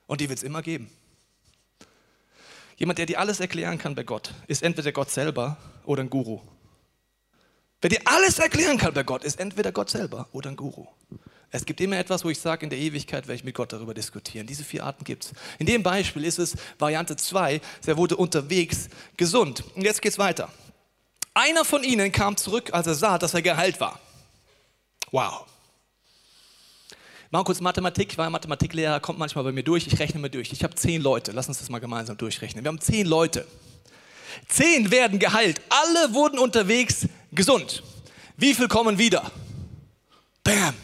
Und 0.07 0.21
die 0.21 0.29
wird 0.29 0.39
es 0.39 0.43
immer 0.43 0.61
geben. 0.61 0.89
Jemand, 2.81 2.97
der 2.97 3.05
dir 3.05 3.19
alles 3.19 3.39
erklären 3.39 3.77
kann 3.77 3.93
bei 3.93 4.01
Gott, 4.01 4.33
ist 4.47 4.63
entweder 4.63 4.91
Gott 4.91 5.11
selber 5.11 5.55
oder 5.85 6.01
ein 6.01 6.09
Guru. 6.09 6.41
Wer 7.79 7.91
dir 7.91 8.01
alles 8.05 8.39
erklären 8.39 8.79
kann 8.79 8.91
bei 8.95 9.03
Gott, 9.03 9.23
ist 9.23 9.39
entweder 9.39 9.71
Gott 9.71 9.91
selber 9.91 10.27
oder 10.31 10.49
ein 10.49 10.55
Guru. 10.55 10.87
Es 11.51 11.63
gibt 11.63 11.79
immer 11.79 11.99
etwas, 11.99 12.25
wo 12.25 12.31
ich 12.31 12.39
sage, 12.39 12.63
in 12.63 12.71
der 12.71 12.79
Ewigkeit 12.79 13.27
werde 13.27 13.35
ich 13.35 13.43
mit 13.43 13.53
Gott 13.53 13.71
darüber 13.71 13.93
diskutieren. 13.93 14.47
Diese 14.47 14.63
vier 14.63 14.83
Arten 14.83 15.03
gibt 15.03 15.25
es. 15.25 15.33
In 15.59 15.67
dem 15.67 15.83
Beispiel 15.83 16.25
ist 16.25 16.39
es 16.39 16.55
Variante 16.79 17.15
2, 17.15 17.61
er 17.85 17.97
wurde 17.97 18.15
unterwegs 18.15 18.89
gesund. 19.15 19.63
Und 19.75 19.83
jetzt 19.83 20.01
geht 20.01 20.13
es 20.13 20.17
weiter. 20.17 20.51
Einer 21.35 21.65
von 21.65 21.83
ihnen 21.83 22.11
kam 22.11 22.35
zurück, 22.35 22.73
als 22.73 22.87
er 22.87 22.95
sah, 22.95 23.19
dass 23.19 23.35
er 23.35 23.43
geheilt 23.43 23.79
war. 23.79 23.99
Wow. 25.11 25.45
Mal 27.33 27.45
kurz 27.45 27.61
Mathematik. 27.61 28.17
War 28.17 28.29
Mathematiklehrer, 28.29 28.99
kommt 28.99 29.17
manchmal 29.17 29.45
bei 29.45 29.53
mir 29.53 29.63
durch. 29.63 29.87
Ich 29.87 29.97
rechne 29.99 30.19
mal 30.19 30.29
durch. 30.29 30.51
Ich 30.51 30.65
habe 30.65 30.75
zehn 30.75 31.01
Leute. 31.01 31.31
Lass 31.31 31.47
uns 31.47 31.59
das 31.59 31.69
mal 31.69 31.79
gemeinsam 31.79 32.17
durchrechnen. 32.17 32.63
Wir 32.65 32.67
haben 32.67 32.81
zehn 32.81 33.07
Leute. 33.07 33.47
Zehn 34.49 34.91
werden 34.91 35.17
geheilt. 35.17 35.61
Alle 35.69 36.13
wurden 36.13 36.39
unterwegs 36.39 37.07
gesund. 37.31 37.83
Wie 38.35 38.53
viel 38.53 38.67
kommen 38.67 38.97
wieder? 38.97 39.31
Bam. 40.43 40.75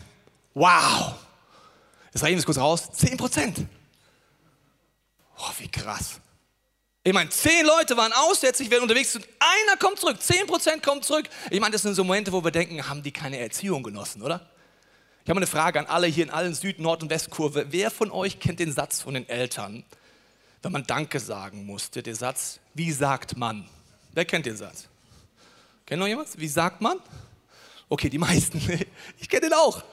Wow. 0.54 1.16
Jetzt 2.13 2.24
rechnen 2.24 2.36
wir 2.36 2.39
es 2.39 2.46
kurz 2.46 2.58
raus. 2.58 2.92
Zehn 2.94 3.18
Prozent. 3.18 3.66
Oh, 5.38 5.51
wie 5.60 5.68
krass. 5.68 6.22
Ich 7.04 7.13
meine, 7.13 7.30
zehn 7.30 7.66
Leute 7.66 7.98
waren 7.98 8.13
aussätzlich, 8.13 8.72
werden 8.72 8.84
unterwegs 8.84 9.16
und 9.16 9.27
einer 9.39 9.77
kommt 9.77 10.00
zurück. 10.00 10.22
Zehn 10.22 10.48
Prozent 10.48 10.82
kommt 10.82 11.04
zurück. 11.04 11.27
Ich 11.50 11.60
meine, 11.60 11.74
das 11.74 11.82
sind 11.82 11.94
so 11.94 12.06
Momente, 12.06 12.32
wo 12.32 12.42
wir 12.42 12.51
denken, 12.51 12.88
haben 12.88 13.04
die 13.04 13.12
keine 13.12 13.38
Erziehung 13.38 13.84
genossen, 13.84 14.22
oder? 14.22 14.50
Ich 15.27 15.29
habe 15.29 15.39
eine 15.39 15.48
Frage 15.48 15.77
an 15.77 15.88
alle 15.88 16.07
hier 16.07 16.24
in 16.24 16.29
allen 16.29 16.53
Süd-, 16.53 16.79
Nord- 16.79 17.03
und 17.03 17.10
Westkurve. 17.10 17.65
Wer 17.72 17.91
von 17.91 18.12
euch 18.12 18.39
kennt 18.39 18.62
den 18.62 18.72
Satz 18.72 19.01
von 19.01 19.13
den 19.13 19.27
Eltern? 19.27 19.84
wenn 20.62 20.72
man 20.72 20.88
Danke 20.88 21.19
sagen 21.19 21.65
musste. 21.65 22.01
Der 22.01 22.15
Satz, 22.15 22.62
wie 22.74 22.93
sagt 22.93 23.36
man? 23.36 23.67
Wer 24.13 24.24
kennt 24.24 24.46
den 24.46 24.55
Satz? 24.55 24.88
Kennt 25.86 26.00
noch 26.00 26.07
jemand? 26.07 26.29
Wie 26.39 26.48
sagt 26.48 26.79
man? 26.79 27.00
Okay, 27.89 28.10
die 28.10 28.17
meisten. 28.17 28.62
Ich 29.19 29.27
kenne 29.27 29.50
den 29.50 29.53
auch. 29.53 29.84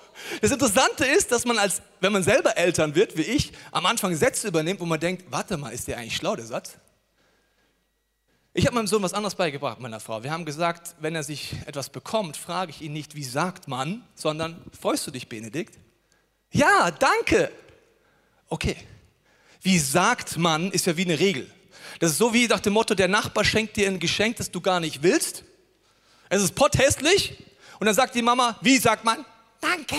Das 0.41 0.53
Interessante 0.53 1.05
ist, 1.05 1.33
dass 1.33 1.45
man 1.45 1.59
als, 1.59 1.83
wenn 1.99 2.13
man 2.13 2.23
selber 2.23 2.57
Eltern 2.57 2.95
wird, 2.95 3.17
wie 3.17 3.23
ich, 3.23 3.51
am 3.73 3.87
Anfang 3.87 4.15
Sätze 4.15 4.47
übernimmt, 4.47 4.79
wo 4.79 4.87
man 4.87 5.01
denkt, 5.01 5.25
warte 5.31 5.57
mal, 5.57 5.71
ist 5.71 5.89
der 5.89 5.99
eigentlich 5.99 6.15
schlau, 6.15 6.37
der 6.37 6.47
Satz? 6.47 6.77
Ich 8.57 8.67
habe 8.67 8.77
meinem 8.77 8.87
Sohn 8.87 9.03
was 9.03 9.15
anderes 9.15 9.35
beigebracht, 9.35 9.81
meiner 9.81 9.99
Frau. 9.99 10.23
Wir 10.23 10.31
haben 10.31 10.45
gesagt, 10.45 10.95
wenn 11.01 11.17
er 11.17 11.25
sich 11.25 11.55
etwas 11.67 11.91
bekommt, 11.91 12.37
frage 12.37 12.71
ich 12.71 12.83
ihn 12.83 12.93
nicht, 12.93 13.17
wie 13.17 13.25
sagt 13.25 13.67
man, 13.67 14.07
sondern, 14.15 14.63
freust 14.81 15.05
du 15.09 15.11
dich, 15.11 15.29
Benedikt? 15.29 15.77
Ja, 16.53 16.93
danke. 16.93 17.51
Okay, 18.49 18.77
wie 19.61 19.81
sagt 19.81 20.37
man, 20.37 20.71
ist 20.71 20.87
ja 20.87 20.97
wie 20.97 21.05
eine 21.05 21.19
Regel. 21.19 21.51
Das 21.99 22.13
ist 22.13 22.19
so 22.19 22.33
wie 22.33 22.47
nach 22.47 22.61
dem 22.61 22.75
Motto, 22.75 22.95
der 22.95 23.09
Nachbar 23.09 23.43
schenkt 23.45 23.77
dir 23.77 23.89
ein 23.89 23.99
Geschenk, 23.99 24.37
das 24.37 24.53
du 24.53 24.61
gar 24.61 24.79
nicht 24.79 25.03
willst. 25.03 25.43
Es 26.29 26.41
ist 26.41 26.55
potthässlich. 26.55 27.43
Und 27.81 27.87
dann 27.87 27.95
sagt 27.97 28.15
die 28.15 28.23
Mama, 28.23 28.57
wie 28.61 28.79
sagt 28.79 29.05
man? 29.05 29.25
Danke. 29.61 29.97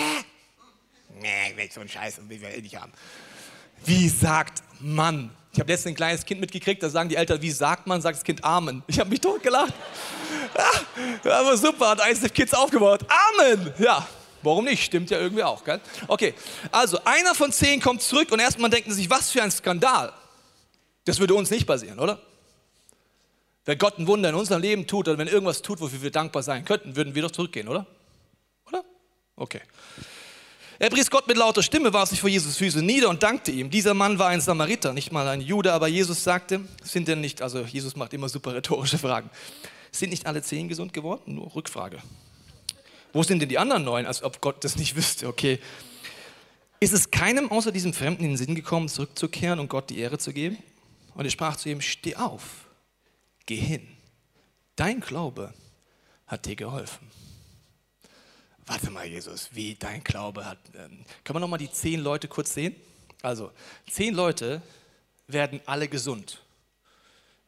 Nee, 1.20 1.50
ich 1.50 1.56
will 1.58 1.70
so 1.70 1.80
einen 1.80 1.90
Scheiß 1.90 2.20
und 2.20 2.30
will 2.30 2.40
wir 2.40 2.54
eh 2.54 2.62
nicht 2.62 2.76
haben. 2.76 2.92
Wie 3.84 4.08
sagt 4.08 4.62
man? 4.80 5.30
Ich 5.56 5.60
habe 5.60 5.72
letztens 5.72 5.92
ein 5.92 5.96
kleines 5.96 6.26
Kind 6.26 6.38
mitgekriegt, 6.38 6.82
da 6.82 6.90
sagen 6.90 7.08
die 7.08 7.16
Eltern, 7.16 7.40
wie 7.40 7.50
sagt 7.50 7.86
man, 7.86 8.02
sagt 8.02 8.18
das 8.18 8.24
Kind 8.24 8.44
Amen. 8.44 8.82
Ich 8.88 9.00
habe 9.00 9.08
mich 9.08 9.22
totgelacht. 9.22 9.72
Ja, 11.24 11.40
aber 11.40 11.56
super, 11.56 11.88
hat 11.88 12.00
der 12.00 12.28
Kids 12.28 12.52
aufgebaut. 12.52 13.06
Amen! 13.08 13.72
Ja, 13.78 14.06
warum 14.42 14.66
nicht? 14.66 14.84
Stimmt 14.84 15.08
ja 15.08 15.18
irgendwie 15.18 15.42
auch, 15.42 15.64
gell? 15.64 15.80
Okay, 16.08 16.34
also 16.70 16.98
einer 17.06 17.34
von 17.34 17.52
zehn 17.52 17.80
kommt 17.80 18.02
zurück 18.02 18.32
und 18.32 18.38
erstmal 18.38 18.68
denken 18.68 18.90
sie 18.90 18.96
sich, 18.96 19.08
was 19.08 19.30
für 19.30 19.42
ein 19.42 19.50
Skandal. 19.50 20.12
Das 21.06 21.20
würde 21.20 21.34
uns 21.34 21.50
nicht 21.50 21.66
passieren, 21.66 22.00
oder? 22.00 22.20
Wenn 23.64 23.78
Gott 23.78 23.98
ein 23.98 24.06
Wunder 24.06 24.28
in 24.28 24.34
unserem 24.34 24.60
Leben 24.60 24.86
tut 24.86 25.08
oder 25.08 25.16
wenn 25.16 25.26
irgendwas 25.26 25.62
tut, 25.62 25.80
wofür 25.80 26.02
wir 26.02 26.10
dankbar 26.10 26.42
sein 26.42 26.66
könnten, 26.66 26.96
würden 26.96 27.14
wir 27.14 27.22
doch 27.22 27.30
zurückgehen, 27.30 27.68
oder? 27.68 27.86
Oder? 28.66 28.84
Okay. 29.36 29.62
Er 30.78 30.90
pries 30.90 31.10
Gott 31.10 31.26
mit 31.26 31.38
lauter 31.38 31.62
Stimme, 31.62 31.92
warf 31.92 32.10
sich 32.10 32.20
vor 32.20 32.28
Jesus 32.28 32.58
Füße 32.58 32.82
nieder 32.82 33.08
und 33.08 33.22
dankte 33.22 33.50
ihm. 33.50 33.70
Dieser 33.70 33.94
Mann 33.94 34.18
war 34.18 34.28
ein 34.28 34.42
Samariter, 34.42 34.92
nicht 34.92 35.10
mal 35.10 35.26
ein 35.28 35.40
Jude, 35.40 35.72
aber 35.72 35.88
Jesus 35.88 36.22
sagte, 36.22 36.60
sind 36.82 37.08
denn 37.08 37.22
nicht, 37.22 37.40
also 37.40 37.60
Jesus 37.60 37.96
macht 37.96 38.12
immer 38.12 38.28
super 38.28 38.54
rhetorische 38.54 38.98
Fragen, 38.98 39.30
sind 39.90 40.10
nicht 40.10 40.26
alle 40.26 40.42
zehn 40.42 40.68
gesund 40.68 40.92
geworden? 40.92 41.34
Nur 41.34 41.54
Rückfrage. 41.54 41.98
Wo 43.14 43.22
sind 43.22 43.40
denn 43.40 43.48
die 43.48 43.56
anderen 43.56 43.84
neun, 43.84 44.04
als 44.04 44.22
ob 44.22 44.42
Gott 44.42 44.62
das 44.64 44.76
nicht 44.76 44.96
wüsste? 44.96 45.28
Okay. 45.28 45.58
Ist 46.78 46.92
es 46.92 47.10
keinem 47.10 47.50
außer 47.50 47.72
diesem 47.72 47.94
Fremden 47.94 48.24
in 48.24 48.32
den 48.32 48.36
Sinn 48.36 48.54
gekommen, 48.54 48.90
zurückzukehren 48.90 49.58
und 49.58 49.68
Gott 49.68 49.88
die 49.88 49.98
Ehre 49.98 50.18
zu 50.18 50.34
geben? 50.34 50.58
Und 51.14 51.24
er 51.24 51.30
sprach 51.30 51.56
zu 51.56 51.70
ihm, 51.70 51.80
steh 51.80 52.16
auf, 52.16 52.66
geh 53.46 53.56
hin. 53.56 53.88
Dein 54.76 55.00
Glaube 55.00 55.54
hat 56.26 56.44
dir 56.44 56.56
geholfen. 56.56 57.10
Warte 58.66 58.90
mal, 58.90 59.06
Jesus, 59.06 59.48
wie 59.52 59.76
dein 59.76 60.02
Glaube 60.02 60.44
hat. 60.44 60.58
Ähm, 60.74 61.04
können 61.22 61.36
wir 61.36 61.40
nochmal 61.40 61.58
die 61.58 61.70
zehn 61.70 62.00
Leute 62.00 62.26
kurz 62.26 62.52
sehen? 62.52 62.74
Also, 63.22 63.52
zehn 63.88 64.14
Leute 64.14 64.60
werden 65.28 65.60
alle 65.66 65.88
gesund. 65.88 66.42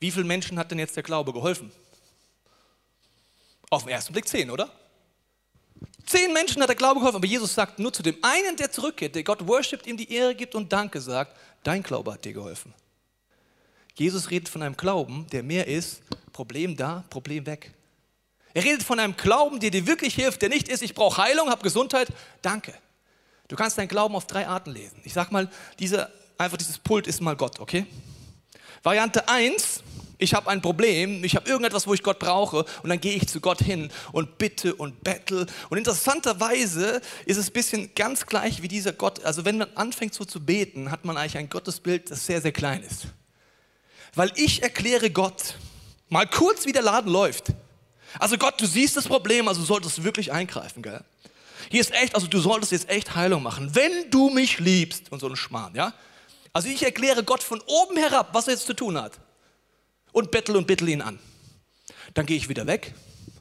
Wie 0.01 0.11
vielen 0.13 0.29
Menschen 0.29 0.59
hat 0.59 0.71
denn 0.71 0.79
jetzt 0.79 0.97
der 0.97 1.03
Glaube 1.03 1.33
geholfen? 1.33 1.73
Auf 3.71 3.83
den 3.83 3.91
ersten 3.91 4.13
Blick 4.13 4.29
zehn, 4.29 4.51
oder? 4.51 4.71
Zehn 6.07 6.33
Menschen 6.33 6.63
hat 6.63 6.69
der 6.69 6.77
Glaube 6.77 7.01
geholfen, 7.01 7.17
aber 7.17 7.27
Jesus 7.27 7.53
sagt 7.53 7.79
nur 7.79 7.93
zu 7.93 8.03
dem 8.03 8.17
einen, 8.23 8.57
der 8.57 8.71
zurückkehrt, 8.71 9.15
der 9.15 9.25
Gott 9.25 9.47
worshipt, 9.47 9.87
ihm 9.87 9.97
die 9.97 10.11
Ehre 10.11 10.35
gibt 10.35 10.55
und 10.55 10.73
Danke 10.73 11.01
sagt, 11.01 11.37
dein 11.65 11.83
Glaube 11.83 12.15
hat 12.15 12.25
dir 12.25 12.33
geholfen. 12.33 12.73
Jesus 13.95 14.31
redet 14.31 14.49
von 14.49 14.63
einem 14.63 14.77
Glauben, 14.77 15.27
der 15.33 15.43
mehr 15.43 15.67
ist, 15.67 16.03
Problem 16.33 16.77
da, 16.77 17.05
Problem 17.11 17.45
weg. 17.45 17.73
Er 18.59 18.65
redet 18.65 18.83
von 18.83 18.99
einem 18.99 19.17
Glauben, 19.17 19.61
der 19.61 19.71
dir 19.71 19.87
wirklich 19.87 20.17
hilft, 20.17 20.43
der 20.43 20.49
nicht 20.49 20.67
ist, 20.69 20.83
ich 20.83 20.93
brauche 20.93 21.23
Heilung, 21.23 21.49
habe 21.49 21.63
Gesundheit, 21.63 22.09
danke. 22.43 22.75
Du 23.47 23.55
kannst 23.55 23.79
deinen 23.79 23.87
Glauben 23.87 24.17
auf 24.17 24.27
drei 24.27 24.49
Arten 24.49 24.73
lesen. 24.73 25.01
Ich 25.05 25.13
sag 25.13 25.31
mal, 25.31 25.49
diese, 25.79 26.13
einfach 26.37 26.57
dieses 26.57 26.77
Pult 26.81 27.07
ist 27.07 27.21
mal 27.21 27.37
Gott, 27.37 27.61
okay? 27.61 27.87
Variante 28.83 29.29
1, 29.29 29.85
ich 30.19 30.35
habe 30.35 30.51
ein 30.51 30.61
Problem, 30.61 31.23
ich 31.23 31.37
habe 31.37 31.49
irgendetwas, 31.49 31.87
wo 31.87 31.95
ich 31.95 32.03
Gott 32.03 32.19
brauche 32.19 32.65
und 32.83 32.89
dann 32.89 33.01
gehe 33.01 33.15
ich 33.15 33.29
zu 33.29 33.39
Gott 33.41 33.63
hin 33.63 33.93
und 34.11 34.39
bitte 34.39 34.75
und 34.75 35.05
bettel. 35.05 35.47
Und 35.71 35.79
interessanterweise 35.79 37.01
ist 37.27 37.37
es 37.37 37.51
ein 37.51 37.53
bisschen 37.53 37.95
ganz 37.95 38.27
gleich 38.27 38.61
wie 38.61 38.67
dieser 38.67 38.93
Gott. 38.93 39.25
Also 39.25 39.45
wenn 39.45 39.59
man 39.59 39.69
anfängt 39.77 40.15
so 40.15 40.25
zu 40.25 40.45
beten, 40.45 40.91
hat 40.91 41.05
man 41.05 41.17
eigentlich 41.17 41.39
ein 41.39 41.49
Gottesbild, 41.49 42.11
das 42.11 42.27
sehr, 42.27 42.43
sehr 42.43 42.51
klein 42.51 42.83
ist. 42.83 43.07
Weil 44.17 44.33
ich 44.35 44.65
erkläre 44.65 45.11
Gott 45.13 45.55
mal 46.09 46.27
kurz, 46.27 46.67
wie 46.67 46.73
der 46.73 46.83
Laden 46.83 47.13
läuft. 47.13 47.53
Also 48.19 48.39
Gott, 48.39 48.61
du 48.61 48.67
siehst 48.67 48.97
das 48.97 49.07
Problem, 49.07 49.49
also 49.49 49.63
solltest 49.63 49.99
du 49.99 50.05
wirklich 50.05 50.33
eingreifen, 50.33 50.83
gell? 50.83 51.03
Hier 51.71 51.81
ist 51.81 51.93
echt, 51.93 52.15
also 52.15 52.27
du 52.27 52.39
solltest 52.41 52.73
jetzt 52.73 52.89
echt 52.89 53.15
Heilung 53.15 53.43
machen, 53.43 53.75
wenn 53.75 54.11
du 54.11 54.31
mich 54.31 54.59
liebst 54.59 55.13
und 55.13 55.21
so 55.21 55.29
ein 55.29 55.37
Schmarrn, 55.37 55.75
ja? 55.75 55.93
Also 56.53 56.69
ich 56.69 56.83
erkläre 56.83 57.25
Gott 57.25 57.43
von 57.43 57.61
oben 57.67 57.97
herab, 57.97 58.31
was 58.33 58.49
er 58.49 58.55
jetzt 58.55 58.67
zu 58.67 58.75
tun 58.75 58.99
hat 59.01 59.19
und 60.13 60.31
bettel 60.31 60.57
und 60.57 60.67
bittel 60.67 60.89
ihn 60.89 61.03
an. 61.03 61.19
Dann 62.15 62.25
gehe 62.25 62.37
ich 62.37 62.49
wieder 62.49 62.67
weg, 62.67 62.95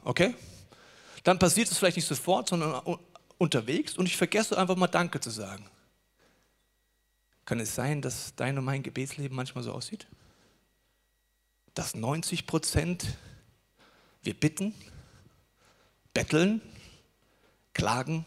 okay? 0.04 0.34
Dann 1.24 1.38
passiert 1.38 1.70
es 1.70 1.78
vielleicht 1.78 1.96
nicht 1.96 2.06
sofort, 2.06 2.48
sondern 2.48 2.80
unterwegs 3.38 3.96
und 3.96 4.06
ich 4.06 4.16
vergesse 4.16 4.58
einfach 4.58 4.76
mal 4.76 4.86
Danke 4.88 5.20
zu 5.20 5.30
sagen. 5.30 5.64
Kann 7.44 7.60
es 7.60 7.74
sein, 7.74 8.02
dass 8.02 8.34
dein 8.36 8.58
und 8.58 8.64
mein 8.64 8.82
Gebetsleben 8.82 9.34
manchmal 9.34 9.64
so 9.64 9.72
aussieht? 9.72 10.06
Dass 11.72 11.94
90 11.94 12.46
Prozent 12.46 13.06
wir 14.28 14.34
bitten, 14.34 14.74
betteln, 16.12 16.60
klagen, 17.72 18.26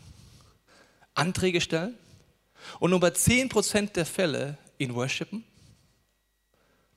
Anträge 1.13 1.61
stellen 1.61 1.95
und 2.79 2.89
nur 2.89 2.99
bei 2.99 3.09
10% 3.09 3.93
der 3.93 4.07
Fälle 4.07 4.57
ihn 4.79 4.95
worshipen, 4.95 5.43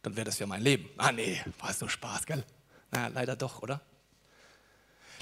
dann 0.00 0.16
wäre 0.16 0.24
das 0.24 0.38
ja 0.38 0.46
mein 0.46 0.62
Leben. 0.62 0.88
Ah 0.96 1.12
nee, 1.12 1.38
war 1.60 1.74
so 1.74 1.86
Spaß, 1.86 2.24
gell? 2.24 2.44
Na, 2.92 3.08
leider 3.08 3.36
doch, 3.36 3.60
oder? 3.60 3.82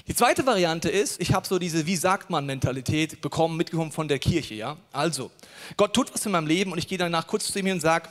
Die 0.07 0.15
zweite 0.15 0.45
Variante 0.45 0.89
ist, 0.89 1.19
ich 1.19 1.33
habe 1.33 1.45
so 1.45 1.59
diese 1.59 1.85
wie 1.85 1.97
sagt 1.97 2.29
man 2.29 2.45
Mentalität 2.45 3.19
bekommen, 3.19 3.57
mitgekommen 3.57 3.91
von 3.91 4.07
der 4.07 4.19
Kirche, 4.19 4.53
ja? 4.53 4.77
Also, 4.93 5.29
Gott 5.75 5.93
tut 5.93 6.13
was 6.13 6.25
in 6.25 6.31
meinem 6.31 6.47
Leben 6.47 6.71
und 6.71 6.77
ich 6.77 6.87
gehe 6.87 6.97
danach 6.97 7.27
kurz 7.27 7.51
zu 7.51 7.59
ihm 7.59 7.67
und 7.67 7.81
sage, 7.81 8.07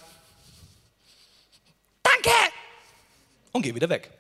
danke! 2.03 2.31
Und 3.53 3.63
gehe 3.63 3.75
wieder 3.75 3.89
weg. 3.89 4.11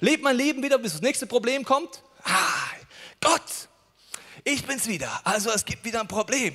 Lebe 0.00 0.22
mein 0.22 0.36
Leben 0.36 0.62
wieder, 0.62 0.78
bis 0.78 0.92
das 0.92 1.02
nächste 1.02 1.26
Problem 1.26 1.64
kommt. 1.64 2.02
Ah, 2.22 2.70
Gott, 3.20 3.68
ich 4.44 4.64
bin's 4.66 4.86
wieder. 4.86 5.20
Also 5.24 5.50
es 5.50 5.64
gibt 5.64 5.84
wieder 5.84 6.00
ein 6.00 6.08
Problem. 6.08 6.54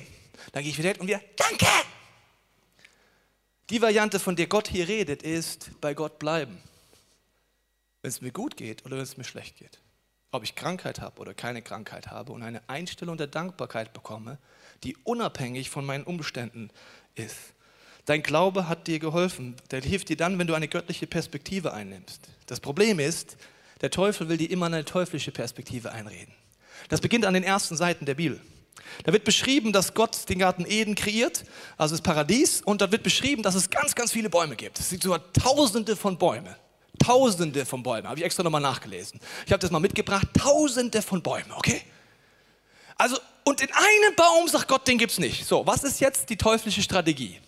Dann 0.52 0.62
gehe 0.62 0.72
ich 0.72 0.78
wieder 0.78 0.90
hin 0.90 1.00
und 1.00 1.06
wieder, 1.06 1.20
danke. 1.36 1.66
Die 3.70 3.80
Variante, 3.80 4.20
von 4.20 4.36
der 4.36 4.46
Gott 4.46 4.68
hier 4.68 4.86
redet, 4.86 5.22
ist 5.22 5.70
bei 5.80 5.94
Gott 5.94 6.18
bleiben. 6.18 6.58
Wenn 8.02 8.08
es 8.10 8.20
mir 8.20 8.32
gut 8.32 8.56
geht 8.56 8.84
oder 8.84 8.96
wenn 8.96 9.02
es 9.02 9.16
mir 9.16 9.24
schlecht 9.24 9.56
geht. 9.56 9.80
Ob 10.30 10.42
ich 10.42 10.54
Krankheit 10.54 11.00
habe 11.00 11.20
oder 11.20 11.34
keine 11.34 11.62
Krankheit 11.62 12.08
habe 12.08 12.32
und 12.32 12.42
eine 12.42 12.68
Einstellung 12.68 13.16
der 13.16 13.26
Dankbarkeit 13.26 13.92
bekomme, 13.92 14.38
die 14.82 14.96
unabhängig 15.04 15.70
von 15.70 15.84
meinen 15.84 16.04
Umständen 16.04 16.70
ist. 17.14 17.36
Dein 18.06 18.22
Glaube 18.22 18.68
hat 18.68 18.86
dir 18.86 18.98
geholfen. 18.98 19.54
Der 19.70 19.80
hilft 19.80 20.08
dir 20.08 20.16
dann, 20.16 20.38
wenn 20.38 20.46
du 20.46 20.54
eine 20.54 20.68
göttliche 20.68 21.06
Perspektive 21.06 21.72
einnimmst. 21.72 22.20
Das 22.46 22.60
Problem 22.60 22.98
ist, 22.98 23.36
der 23.80 23.90
Teufel 23.90 24.28
will 24.28 24.36
dir 24.36 24.50
immer 24.50 24.66
eine 24.66 24.84
teuflische 24.84 25.30
Perspektive 25.30 25.92
einreden. 25.92 26.34
Das 26.88 27.00
beginnt 27.00 27.24
an 27.24 27.34
den 27.34 27.44
ersten 27.44 27.76
Seiten 27.76 28.06
der 28.06 28.14
Bibel. 28.14 28.40
Da 29.04 29.12
wird 29.12 29.24
beschrieben, 29.24 29.72
dass 29.72 29.94
Gott 29.94 30.28
den 30.28 30.38
Garten 30.38 30.66
Eden 30.66 30.94
kreiert, 30.94 31.44
also 31.78 31.94
das 31.94 32.02
Paradies, 32.02 32.60
und 32.62 32.80
da 32.80 32.90
wird 32.92 33.02
beschrieben, 33.02 33.42
dass 33.42 33.54
es 33.54 33.70
ganz, 33.70 33.94
ganz 33.94 34.12
viele 34.12 34.28
Bäume 34.28 34.56
gibt. 34.56 34.78
Es 34.78 34.90
gibt 34.90 35.02
sogar 35.02 35.32
Tausende 35.32 35.96
von 35.96 36.18
Bäumen. 36.18 36.54
Tausende 36.98 37.64
von 37.64 37.82
Bäumen, 37.82 38.06
habe 38.06 38.20
ich 38.20 38.24
extra 38.24 38.42
nochmal 38.42 38.60
nachgelesen. 38.60 39.18
Ich 39.46 39.52
habe 39.52 39.60
das 39.60 39.70
mal 39.70 39.80
mitgebracht, 39.80 40.28
Tausende 40.38 41.02
von 41.02 41.22
Bäumen, 41.22 41.50
okay? 41.52 41.82
Also, 42.96 43.18
und 43.44 43.60
in 43.60 43.70
einem 43.72 44.14
Baum 44.14 44.46
sagt 44.48 44.68
Gott, 44.68 44.86
den 44.86 44.98
gibt 44.98 45.12
es 45.12 45.18
nicht. 45.18 45.46
So, 45.46 45.66
was 45.66 45.82
ist 45.84 46.00
jetzt 46.00 46.28
die 46.28 46.36
teuflische 46.36 46.82
Strategie? 46.82 47.40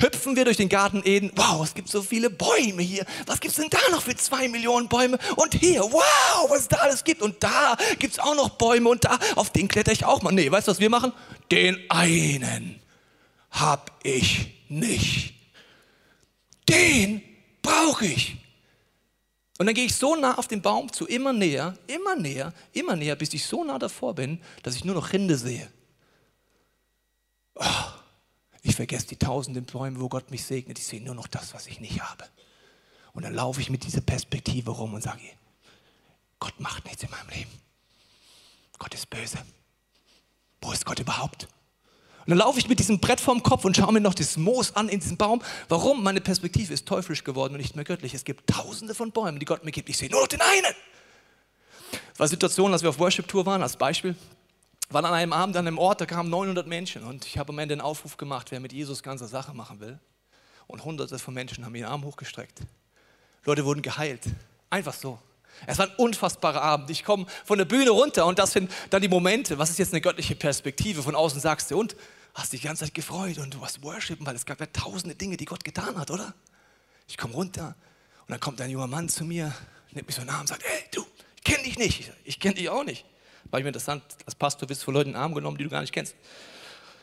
Hüpfen 0.00 0.36
wir 0.36 0.44
durch 0.44 0.56
den 0.56 0.68
Garten 0.68 1.02
Eden. 1.04 1.30
Wow, 1.36 1.62
es 1.64 1.74
gibt 1.74 1.88
so 1.88 2.02
viele 2.02 2.30
Bäume 2.30 2.82
hier. 2.82 3.04
Was 3.26 3.40
gibt 3.40 3.52
es 3.52 3.60
denn 3.60 3.70
da 3.70 3.78
noch 3.90 4.02
für 4.02 4.16
zwei 4.16 4.48
Millionen 4.48 4.88
Bäume? 4.88 5.18
Und 5.36 5.54
hier, 5.54 5.82
wow, 5.82 6.50
was 6.50 6.60
es 6.60 6.68
da 6.68 6.78
alles 6.78 7.04
gibt. 7.04 7.22
Und 7.22 7.42
da 7.42 7.76
gibt 7.98 8.14
es 8.14 8.18
auch 8.18 8.34
noch 8.34 8.50
Bäume 8.50 8.88
und 8.88 9.04
da, 9.04 9.18
auf 9.36 9.50
den 9.50 9.68
kletter 9.68 9.92
ich 9.92 10.04
auch 10.04 10.22
mal. 10.22 10.32
Nee, 10.32 10.50
weißt 10.50 10.68
du, 10.68 10.72
was 10.72 10.80
wir 10.80 10.90
machen? 10.90 11.12
Den 11.50 11.78
einen 11.88 12.80
hab 13.50 13.92
ich 14.02 14.64
nicht. 14.68 15.34
Den 16.68 17.22
brauche 17.62 18.06
ich. 18.06 18.36
Und 19.58 19.66
dann 19.66 19.74
gehe 19.74 19.84
ich 19.84 19.94
so 19.94 20.16
nah 20.16 20.38
auf 20.38 20.48
den 20.48 20.62
Baum 20.62 20.90
zu, 20.90 21.06
immer 21.06 21.34
näher, 21.34 21.76
immer 21.86 22.16
näher, 22.16 22.54
immer 22.72 22.96
näher, 22.96 23.14
bis 23.14 23.34
ich 23.34 23.44
so 23.44 23.62
nah 23.62 23.78
davor 23.78 24.14
bin, 24.14 24.40
dass 24.62 24.74
ich 24.74 24.84
nur 24.84 24.94
noch 24.94 25.12
Rinde 25.12 25.36
sehe. 25.36 25.68
Oh. 27.56 27.99
Ich 28.62 28.76
vergesse 28.76 29.06
die 29.08 29.16
tausenden 29.16 29.64
Bäume, 29.64 30.00
wo 30.00 30.08
Gott 30.08 30.30
mich 30.30 30.44
segnet. 30.44 30.78
Ich 30.78 30.86
sehe 30.86 31.02
nur 31.02 31.14
noch 31.14 31.26
das, 31.26 31.54
was 31.54 31.66
ich 31.66 31.80
nicht 31.80 32.02
habe. 32.02 32.24
Und 33.12 33.24
dann 33.24 33.34
laufe 33.34 33.60
ich 33.60 33.70
mit 33.70 33.84
dieser 33.84 34.00
Perspektive 34.00 34.70
rum 34.70 34.94
und 34.94 35.02
sage, 35.02 35.20
Gott 36.38 36.58
macht 36.60 36.84
nichts 36.84 37.02
in 37.02 37.10
meinem 37.10 37.28
Leben. 37.30 37.50
Gott 38.78 38.94
ist 38.94 39.08
böse. 39.10 39.38
Wo 40.60 40.72
ist 40.72 40.84
Gott 40.84 40.98
überhaupt? 40.98 41.48
Und 42.20 42.30
dann 42.30 42.38
laufe 42.38 42.58
ich 42.58 42.68
mit 42.68 42.78
diesem 42.78 43.00
Brett 43.00 43.20
vorm 43.20 43.42
Kopf 43.42 43.64
und 43.64 43.76
schaue 43.76 43.92
mir 43.92 44.00
noch 44.00 44.14
das 44.14 44.36
Moos 44.36 44.76
an 44.76 44.88
in 44.88 45.00
diesem 45.00 45.16
Baum. 45.16 45.42
Warum? 45.68 46.02
Meine 46.02 46.20
Perspektive 46.20 46.72
ist 46.72 46.86
teuflisch 46.86 47.24
geworden 47.24 47.54
und 47.54 47.60
nicht 47.60 47.76
mehr 47.76 47.84
göttlich. 47.84 48.14
Es 48.14 48.24
gibt 48.24 48.48
tausende 48.48 48.94
von 48.94 49.10
Bäumen, 49.10 49.40
die 49.40 49.46
Gott 49.46 49.64
mir 49.64 49.72
gibt. 49.72 49.88
Ich 49.88 49.96
sehe 49.96 50.10
nur 50.10 50.20
noch 50.20 50.28
den 50.28 50.40
einen. 50.40 50.74
Das 51.90 52.20
war 52.20 52.28
Situation, 52.28 52.72
als 52.72 52.82
wir 52.82 52.90
auf 52.90 52.98
Worship-Tour 52.98 53.46
waren, 53.46 53.62
als 53.62 53.76
Beispiel 53.76 54.14
waren 54.90 55.04
an 55.04 55.14
einem 55.14 55.32
Abend 55.32 55.56
an 55.56 55.66
einem 55.66 55.78
Ort, 55.78 56.00
da 56.00 56.06
kamen 56.06 56.30
900 56.30 56.66
Menschen 56.66 57.04
und 57.04 57.24
ich 57.24 57.38
habe 57.38 57.52
am 57.52 57.58
Ende 57.58 57.74
einen 57.74 57.80
Aufruf 57.80 58.16
gemacht, 58.16 58.50
wer 58.50 58.60
mit 58.60 58.72
Jesus 58.72 59.02
ganze 59.02 59.26
Sache 59.26 59.54
machen 59.54 59.80
will. 59.80 59.98
Und 60.66 60.84
hunderte 60.84 61.18
von 61.18 61.34
Menschen 61.34 61.64
haben 61.64 61.74
ihren 61.74 61.90
Arm 61.90 62.04
hochgestreckt. 62.04 62.60
Leute 63.44 63.64
wurden 63.64 63.82
geheilt. 63.82 64.22
Einfach 64.68 64.94
so. 64.94 65.18
Es 65.66 65.78
war 65.78 65.86
ein 65.86 65.94
unfassbarer 65.96 66.62
Abend. 66.62 66.90
Ich 66.90 67.04
komme 67.04 67.26
von 67.44 67.58
der 67.58 67.64
Bühne 67.64 67.90
runter 67.90 68.26
und 68.26 68.38
das 68.38 68.52
sind 68.52 68.70
dann 68.90 69.02
die 69.02 69.08
Momente. 69.08 69.58
Was 69.58 69.70
ist 69.70 69.78
jetzt 69.78 69.92
eine 69.92 70.00
göttliche 70.00 70.36
Perspektive? 70.36 71.02
Von 71.02 71.14
außen 71.14 71.40
sagst 71.40 71.70
du, 71.70 71.78
und 71.78 71.96
hast 72.34 72.52
dich 72.52 72.60
die 72.60 72.66
ganze 72.66 72.84
Zeit 72.84 72.94
gefreut 72.94 73.38
und 73.38 73.54
du 73.54 73.60
hast 73.60 73.82
worshipen, 73.82 74.24
weil 74.26 74.36
es 74.36 74.46
gab 74.46 74.60
ja 74.60 74.66
tausende 74.66 75.14
Dinge, 75.14 75.36
die 75.36 75.44
Gott 75.44 75.64
getan 75.64 75.96
hat, 75.96 76.10
oder? 76.10 76.34
Ich 77.08 77.18
komme 77.18 77.34
runter 77.34 77.74
und 78.20 78.30
dann 78.30 78.40
kommt 78.40 78.60
ein 78.60 78.70
junger 78.70 78.86
Mann 78.86 79.08
zu 79.08 79.24
mir, 79.24 79.52
nimmt 79.90 80.06
mich 80.06 80.16
so 80.16 80.22
Arm 80.22 80.42
und 80.42 80.48
sagt, 80.48 80.62
hey, 80.64 80.84
du, 80.92 81.04
ich 81.36 81.42
kenne 81.42 81.64
dich 81.64 81.78
nicht. 81.78 82.00
Ich, 82.00 82.12
ich 82.24 82.40
kenne 82.40 82.54
dich 82.54 82.68
auch 82.68 82.84
nicht. 82.84 83.04
War 83.50 83.58
ich 83.58 83.64
mir 83.64 83.68
interessant, 83.68 84.02
als 84.24 84.34
Pastor 84.34 84.68
wirst 84.68 84.82
du 84.82 84.86
von 84.86 84.94
Leuten 84.94 85.10
in 85.10 85.14
den 85.14 85.22
Arm 85.22 85.34
genommen, 85.34 85.58
die 85.58 85.64
du 85.64 85.70
gar 85.70 85.80
nicht 85.80 85.92
kennst. 85.92 86.14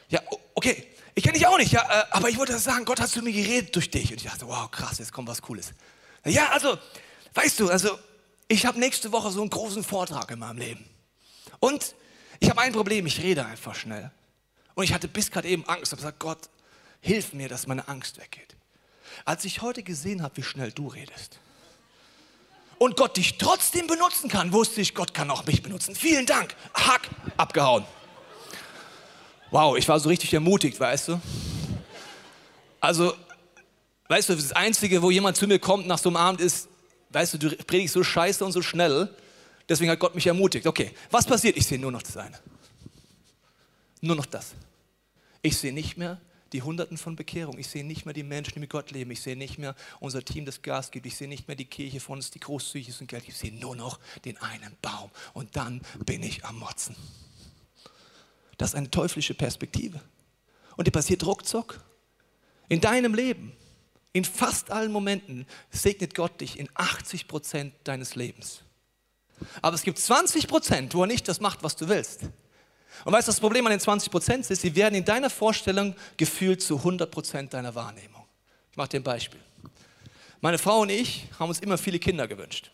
Ja, 0.10 0.21
okay, 0.53 0.88
ich 1.13 1.23
kenne 1.23 1.38
dich 1.38 1.47
auch 1.47 1.57
nicht, 1.57 1.71
ja, 1.71 1.81
äh, 1.81 2.05
aber 2.12 2.29
ich 2.29 2.38
wollte 2.38 2.57
sagen, 2.57 2.86
Gott 2.86 3.01
hat 3.01 3.10
zu 3.10 3.21
mir 3.21 3.33
geredet 3.33 3.75
durch 3.75 3.91
dich. 3.91 4.12
Und 4.12 4.17
ich 4.17 4.23
dachte, 4.23 4.47
wow, 4.47 4.69
krass, 4.71 4.99
jetzt 4.99 5.12
kommt 5.12 5.27
was 5.27 5.41
Cooles. 5.41 5.73
Ja, 6.25 6.49
also, 6.49 6.77
weißt 7.33 7.60
du, 7.60 7.69
also, 7.69 7.97
ich 8.47 8.65
habe 8.65 8.79
nächste 8.79 9.12
Woche 9.12 9.31
so 9.31 9.41
einen 9.41 9.49
großen 9.49 9.83
Vortrag 9.83 10.31
in 10.31 10.39
meinem 10.39 10.57
Leben. 10.57 10.86
Und 11.60 11.95
ich 12.39 12.49
habe 12.49 12.62
ein 12.62 12.71
Problem, 12.71 13.05
ich 13.05 13.21
rede 13.21 13.45
einfach 13.45 13.75
schnell. 13.75 14.12
Und 14.75 14.83
ich 14.83 14.93
hatte 14.93 15.07
bis 15.07 15.31
gerade 15.31 15.47
eben 15.47 15.67
Angst, 15.67 15.91
habe 15.91 15.97
gesagt, 15.97 16.19
Gott, 16.19 16.49
hilf 17.01 17.33
mir, 17.33 17.49
dass 17.49 17.67
meine 17.67 17.88
Angst 17.88 18.19
weggeht. 18.19 18.55
Als 19.25 19.43
ich 19.43 19.62
heute 19.62 19.83
gesehen 19.83 20.21
habe, 20.21 20.38
wie 20.38 20.43
schnell 20.43 20.71
du 20.71 20.88
redest 20.88 21.39
und 22.79 22.95
Gott 22.95 23.17
dich 23.17 23.37
trotzdem 23.37 23.87
benutzen 23.87 24.29
kann, 24.29 24.51
wusste 24.51 24.81
ich, 24.81 24.93
Gott 24.93 25.13
kann 25.13 25.29
auch 25.31 25.45
mich 25.45 25.63
benutzen. 25.63 25.95
Vielen 25.95 26.25
Dank. 26.25 26.55
Hack, 26.73 27.09
abgehauen. 27.37 27.85
Wow, 29.51 29.77
ich 29.77 29.87
war 29.87 29.99
so 29.99 30.09
richtig 30.09 30.33
ermutigt, 30.33 30.79
weißt 30.79 31.09
du? 31.09 31.21
Also, 32.79 33.13
weißt 34.09 34.29
du, 34.29 34.35
das 34.35 34.51
Einzige, 34.51 35.01
wo 35.01 35.09
jemand 35.09 35.37
zu 35.37 35.47
mir 35.47 35.59
kommt 35.59 35.87
nach 35.87 35.97
so 35.97 36.09
einem 36.09 36.17
Abend 36.17 36.41
ist, 36.41 36.67
weißt 37.09 37.35
du, 37.35 37.37
du 37.37 37.55
predigst 37.55 37.93
so 37.93 38.03
scheiße 38.03 38.43
und 38.43 38.51
so 38.51 38.61
schnell, 38.61 39.09
deswegen 39.67 39.89
hat 39.89 39.99
Gott 39.99 40.15
mich 40.15 40.27
ermutigt. 40.27 40.67
Okay, 40.67 40.91
was 41.09 41.25
passiert? 41.25 41.57
Ich 41.57 41.65
sehe 41.65 41.79
nur 41.79 41.91
noch 41.91 42.03
das 42.03 42.17
eine. 42.17 42.37
Nur 44.01 44.15
noch 44.15 44.25
das. 44.25 44.53
Ich 45.41 45.57
sehe 45.57 45.73
nicht 45.73 45.97
mehr 45.97 46.19
die 46.53 46.62
Hunderten 46.62 46.97
von 46.97 47.15
Bekehrungen. 47.15 47.60
Ich 47.60 47.67
sehe 47.67 47.83
nicht 47.83 48.05
mehr 48.05 48.13
die 48.13 48.23
Menschen, 48.23 48.53
die 48.55 48.60
mit 48.60 48.69
Gott 48.69 48.91
leben. 48.91 49.12
Ich 49.12 49.21
sehe 49.21 49.36
nicht 49.36 49.57
mehr 49.57 49.75
unser 49.99 50.23
Team, 50.23 50.45
das 50.45 50.62
Gas 50.62 50.91
gibt. 50.91 51.05
Ich 51.05 51.15
sehe 51.15 51.27
nicht 51.27 51.47
mehr 51.47 51.55
die 51.55 51.65
Kirche 51.65 51.99
von 51.99 52.17
uns, 52.17 52.31
die 52.31 52.39
großzügig 52.39 52.89
ist 52.89 53.01
und 53.01 53.07
Geld. 53.07 53.27
Ich 53.27 53.36
sehe 53.36 53.53
nur 53.53 53.75
noch 53.75 53.99
den 54.25 54.38
einen 54.38 54.75
Baum. 54.81 55.12
Und 55.33 55.55
dann 55.55 55.81
bin 56.05 56.23
ich 56.23 56.45
am 56.45 56.60
Motzen. 56.60 56.95
Das 58.57 58.69
ist 58.69 58.75
eine 58.75 58.89
teuflische 58.89 59.33
Perspektive. 59.33 60.01
Und 60.75 60.88
die 60.88 60.91
passiert 60.91 61.25
ruckzuck. 61.25 61.79
In 62.69 62.81
deinem 62.81 63.13
Leben, 63.13 63.53
in 64.13 64.25
fast 64.25 64.71
allen 64.71 64.91
Momenten, 64.91 65.45
segnet 65.69 66.15
Gott 66.15 66.41
dich 66.41 66.60
in 66.60 66.69
80 66.73 67.27
Prozent 67.27 67.73
deines 67.83 68.15
Lebens. 68.15 68.62
Aber 69.62 69.75
es 69.75 69.83
gibt 69.83 69.99
20 69.99 70.47
Prozent, 70.47 70.95
wo 70.95 71.01
er 71.01 71.07
nicht 71.07 71.27
das 71.27 71.39
macht, 71.39 71.63
was 71.63 71.75
du 71.75 71.88
willst. 71.88 72.21
Und 73.05 73.13
weißt 73.13 73.27
du, 73.27 73.31
das 73.31 73.39
Problem 73.39 73.65
an 73.65 73.71
den 73.71 73.79
20 73.79 74.12
Prozent 74.12 74.49
ist, 74.49 74.62
sie 74.62 74.75
werden 74.75 74.95
in 74.95 75.05
deiner 75.05 75.29
Vorstellung 75.29 75.95
gefühlt 76.17 76.62
zu 76.62 76.77
100 76.77 77.10
Prozent 77.10 77.53
deiner 77.53 77.73
Wahrnehmung. 77.75 78.25
Ich 78.71 78.77
mache 78.77 78.89
dir 78.89 78.99
ein 78.99 79.03
Beispiel. 79.03 79.39
Meine 80.41 80.57
Frau 80.57 80.81
und 80.81 80.89
ich 80.89 81.27
haben 81.39 81.49
uns 81.49 81.60
immer 81.60 81.77
viele 81.77 81.99
Kinder 81.99 82.27
gewünscht. 82.27 82.71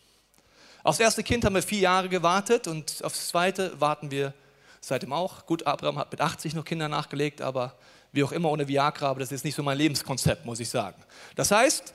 Aufs 0.84 1.00
erste 1.00 1.24
Kind 1.24 1.46
haben 1.46 1.56
wir 1.56 1.64
vier 1.64 1.80
Jahre 1.80 2.10
gewartet 2.10 2.68
und 2.68 3.02
aufs 3.04 3.30
zweite 3.30 3.80
warten 3.80 4.12
wir 4.12 4.34
seitdem 4.82 5.14
auch. 5.14 5.46
Gut, 5.46 5.66
Abraham 5.66 5.98
hat 5.98 6.12
mit 6.12 6.20
80 6.20 6.56
noch 6.56 6.66
Kinder 6.66 6.90
nachgelegt, 6.90 7.42
aber 7.42 7.76
wie 8.12 8.24
auch 8.24 8.34
immer 8.34 8.52
ohne 8.52 8.68
Viagra, 8.68 9.08
aber 9.08 9.22
das 9.22 9.32
ist 9.32 9.46
nicht 9.46 9.56
so 9.56 9.64
mein 9.64 9.78
Lebenskonzept, 9.78 10.46
muss 10.46 10.60
ich 10.60 10.70
sagen. 10.70 11.02
Das 11.36 11.52
heißt, 11.52 11.94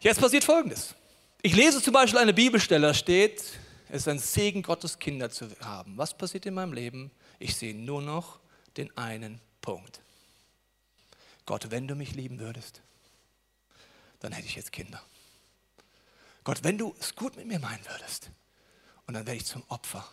jetzt 0.00 0.20
passiert 0.20 0.44
Folgendes. 0.44 0.94
Ich 1.42 1.54
lese 1.54 1.82
zum 1.82 1.92
Beispiel 1.92 2.18
eine 2.18 2.32
Bibelstelle, 2.32 2.88
da 2.88 2.94
steht, 2.94 3.42
es 3.90 4.02
ist 4.02 4.08
ein 4.08 4.18
Segen 4.18 4.62
Gottes, 4.62 4.98
Kinder 4.98 5.30
zu 5.30 5.50
haben. 5.60 5.98
Was 5.98 6.16
passiert 6.16 6.46
in 6.46 6.54
meinem 6.54 6.72
Leben? 6.72 7.10
Ich 7.38 7.56
sehe 7.56 7.74
nur 7.74 8.00
noch 8.00 8.38
den 8.76 8.96
einen 8.96 9.40
Punkt. 9.60 10.00
Gott, 11.44 11.70
wenn 11.72 11.88
du 11.88 11.96
mich 11.96 12.14
lieben 12.14 12.38
würdest, 12.38 12.82
dann 14.20 14.32
hätte 14.32 14.46
ich 14.46 14.54
jetzt 14.54 14.70
Kinder. 14.70 15.02
Gott, 16.44 16.62
wenn 16.62 16.78
du 16.78 16.94
es 17.00 17.16
gut 17.16 17.36
mit 17.36 17.46
mir 17.46 17.58
meinen 17.58 17.84
würdest, 17.86 18.30
und 19.06 19.14
dann 19.14 19.26
werde 19.26 19.38
ich 19.38 19.46
zum 19.46 19.64
Opfer. 19.68 20.06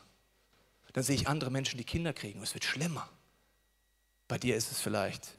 Dann 0.93 1.03
sehe 1.03 1.15
ich 1.15 1.27
andere 1.27 1.51
Menschen, 1.51 1.77
die 1.77 1.83
Kinder 1.83 2.13
kriegen, 2.13 2.39
und 2.39 2.45
es 2.45 2.55
wird 2.55 2.65
schlimmer. 2.65 3.07
Bei 4.27 4.39
dir 4.39 4.55
ist 4.55 4.71
es 4.71 4.81
vielleicht 4.81 5.29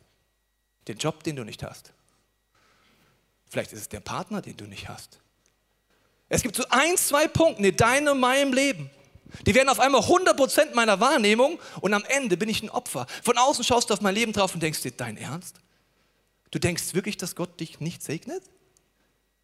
den 0.86 0.98
Job, 0.98 1.24
den 1.24 1.34
du 1.34 1.44
nicht 1.44 1.64
hast. 1.64 1.92
Vielleicht 3.50 3.72
ist 3.72 3.80
es 3.80 3.88
der 3.88 4.00
Partner, 4.00 4.42
den 4.42 4.56
du 4.56 4.66
nicht 4.66 4.88
hast. 4.88 5.18
Es 6.28 6.42
gibt 6.42 6.56
so 6.56 6.64
ein, 6.70 6.96
zwei 6.96 7.26
Punkte 7.26 7.66
in 7.66 7.76
deinem 7.76 8.12
und 8.14 8.20
meinem 8.20 8.52
Leben, 8.52 8.90
die 9.46 9.54
werden 9.54 9.68
auf 9.68 9.80
einmal 9.80 10.02
100% 10.02 10.74
meiner 10.74 11.00
Wahrnehmung 11.00 11.58
und 11.80 11.94
am 11.94 12.04
Ende 12.04 12.36
bin 12.36 12.48
ich 12.48 12.62
ein 12.62 12.70
Opfer. 12.70 13.06
Von 13.22 13.38
außen 13.38 13.64
schaust 13.64 13.90
du 13.90 13.94
auf 13.94 14.00
mein 14.00 14.14
Leben 14.14 14.32
drauf 14.32 14.54
und 14.54 14.62
denkst 14.62 14.82
dir, 14.82 14.90
dein 14.92 15.16
Ernst? 15.16 15.56
Du 16.50 16.58
denkst 16.58 16.94
wirklich, 16.94 17.16
dass 17.16 17.36
Gott 17.36 17.60
dich 17.60 17.80
nicht 17.80 18.02
segnet? 18.02 18.42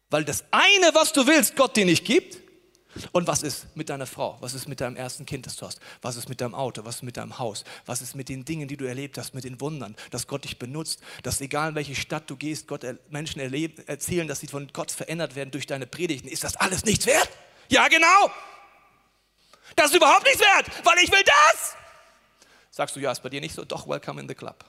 Weil 0.09 0.25
das 0.25 0.43
eine, 0.51 0.93
was 0.93 1.13
du 1.13 1.27
willst, 1.27 1.55
Gott 1.55 1.75
dir 1.75 1.85
nicht 1.85 2.05
gibt? 2.05 2.39
Und 3.11 3.27
was 3.27 3.43
ist 3.43 3.75
mit 3.75 3.89
deiner 3.89 4.05
Frau? 4.05 4.37
Was 4.39 4.53
ist 4.53 4.67
mit 4.67 4.79
deinem 4.79 4.95
ersten 4.95 5.25
Kind, 5.25 5.45
das 5.45 5.57
du 5.57 5.65
hast? 5.65 5.79
Was 6.01 6.15
ist 6.15 6.29
mit 6.29 6.39
deinem 6.39 6.55
Auto? 6.55 6.85
Was 6.85 6.97
ist 6.97 7.03
mit 7.03 7.17
deinem 7.17 7.37
Haus? 7.37 7.63
Was 7.85 8.01
ist 8.01 8.15
mit 8.15 8.29
den 8.29 8.45
Dingen, 8.45 8.67
die 8.67 8.77
du 8.77 8.85
erlebt 8.85 9.17
hast, 9.17 9.33
mit 9.33 9.43
den 9.43 9.59
Wundern, 9.59 9.95
dass 10.11 10.27
Gott 10.27 10.45
dich 10.45 10.59
benutzt, 10.59 11.01
dass 11.23 11.41
egal 11.41 11.69
in 11.69 11.75
welche 11.75 11.95
Stadt 11.95 12.29
du 12.29 12.37
gehst, 12.37 12.67
Gott 12.67 12.85
Menschen 13.09 13.41
erleben, 13.41 13.83
erzählen, 13.87 14.27
dass 14.27 14.39
sie 14.39 14.47
von 14.47 14.69
Gott 14.71 14.91
verändert 14.91 15.35
werden 15.35 15.51
durch 15.51 15.67
deine 15.67 15.87
Predigten. 15.87 16.27
Ist 16.27 16.43
das 16.43 16.55
alles 16.55 16.85
nichts 16.85 17.05
wert? 17.05 17.29
Ja, 17.69 17.87
genau. 17.87 18.31
Das 19.75 19.87
ist 19.87 19.95
überhaupt 19.95 20.23
nichts 20.23 20.39
wert, 20.39 20.67
weil 20.85 20.97
ich 21.03 21.11
will 21.11 21.23
das. 21.25 21.75
Sagst 22.71 22.95
du, 22.95 22.99
ja, 22.99 23.11
ist 23.11 23.23
bei 23.23 23.29
dir 23.29 23.41
nicht 23.41 23.55
so? 23.55 23.65
Doch, 23.65 23.87
welcome 23.87 24.21
in 24.21 24.27
the 24.27 24.35
club. 24.35 24.63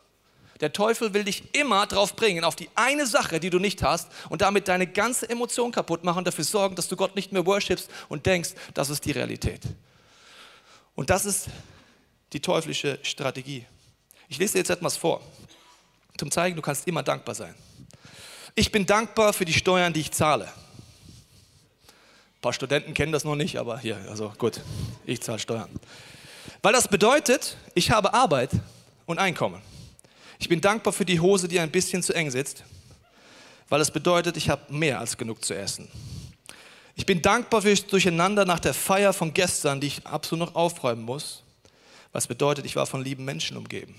Der 0.61 0.73
Teufel 0.73 1.13
will 1.13 1.25
dich 1.25 1.55
immer 1.55 1.87
drauf 1.87 2.17
bringen, 2.17 2.45
auf 2.45 2.57
die 2.57 2.71
eine 2.75 3.07
Sache, 3.07 3.41
die 3.41 3.51
du 3.51 3.59
nicht 3.59 3.83
hast 3.83 4.09
und 4.31 4.43
damit 4.43 4.69
deine 4.69 4.87
ganze 4.87 5.29
Emotion 5.29 5.73
kaputt 5.73 6.05
machen 6.05 6.25
dafür 6.25 6.45
sorgen, 6.45 6.77
dass 6.77 6.89
du 6.89 6.97
Gott 6.97 7.15
nicht 7.15 7.33
mehr 7.33 7.45
worshipst 7.45 7.91
und 8.09 8.27
denkst, 8.27 8.51
das 8.75 8.91
ist 8.91 9.05
die 9.05 9.13
Realität. 9.13 9.63
Und 10.95 11.11
das 11.11 11.27
ist 11.27 11.49
die 12.33 12.41
teuflische 12.41 12.99
Strategie. 13.03 13.67
Ich 14.29 14.39
lese 14.39 14.55
dir 14.55 14.59
jetzt 14.61 14.71
etwas 14.71 14.97
vor, 14.97 15.21
zum 16.17 16.31
zeigen, 16.31 16.57
du 16.57 16.63
kannst 16.63 16.87
immer 16.89 17.03
dankbar 17.03 17.35
sein. 17.35 17.55
Ich 18.55 18.73
bin 18.73 18.87
dankbar 18.87 19.33
für 19.33 19.45
die 19.45 19.53
Steuern, 19.53 19.93
die 19.93 20.01
ich 20.01 20.13
zahle. 20.13 20.47
Ein 20.47 22.41
paar 22.41 22.55
Studenten 22.55 22.95
kennen 22.95 23.13
das 23.13 23.25
noch 23.25 23.37
nicht, 23.37 23.59
aber 23.59 23.79
hier, 23.79 23.99
also 24.09 24.33
gut, 24.39 24.61
ich 25.05 25.21
zahle 25.21 25.39
Steuern. 25.39 25.69
Weil 26.63 26.73
das 26.73 26.89
bedeutet, 26.89 27.57
ich 27.75 27.91
habe 27.91 28.15
Arbeit 28.15 28.51
und 29.05 29.19
Einkommen. 29.19 29.61
Ich 30.39 30.49
bin 30.49 30.61
dankbar 30.61 30.93
für 30.93 31.05
die 31.05 31.21
Hose, 31.21 31.49
die 31.49 31.61
ein 31.61 31.71
bisschen 31.71 32.03
zu 32.03 32.13
eng 32.13 32.31
sitzt, 32.31 32.65
weil 33.69 33.81
es 33.81 33.91
bedeutet, 33.91 34.37
ich 34.37 34.49
habe 34.49 34.73
mehr 34.73 35.01
als 35.01 35.17
genug 35.17 35.45
zu 35.45 35.55
essen. 35.55 35.89
Ich 36.95 37.05
bin 37.05 37.21
dankbar 37.21 37.63
für 37.63 37.71
das 37.71 37.87
Durcheinander 37.87 38.45
nach 38.45 38.61
der 38.61 38.75
Feier 38.75 39.13
von 39.13 39.35
gestern, 39.35 39.81
die 39.81 39.89
ich 39.89 40.07
absolut 40.07 40.49
noch 40.49 40.55
aufräumen 40.55 41.03
muss, 41.03 41.43
was 42.13 42.27
bedeutet, 42.27 42.65
ich 42.65 42.77
war 42.77 42.87
von 42.87 43.05
lieben 43.05 43.25
Menschen 43.25 43.57
umgeben. 43.57 43.95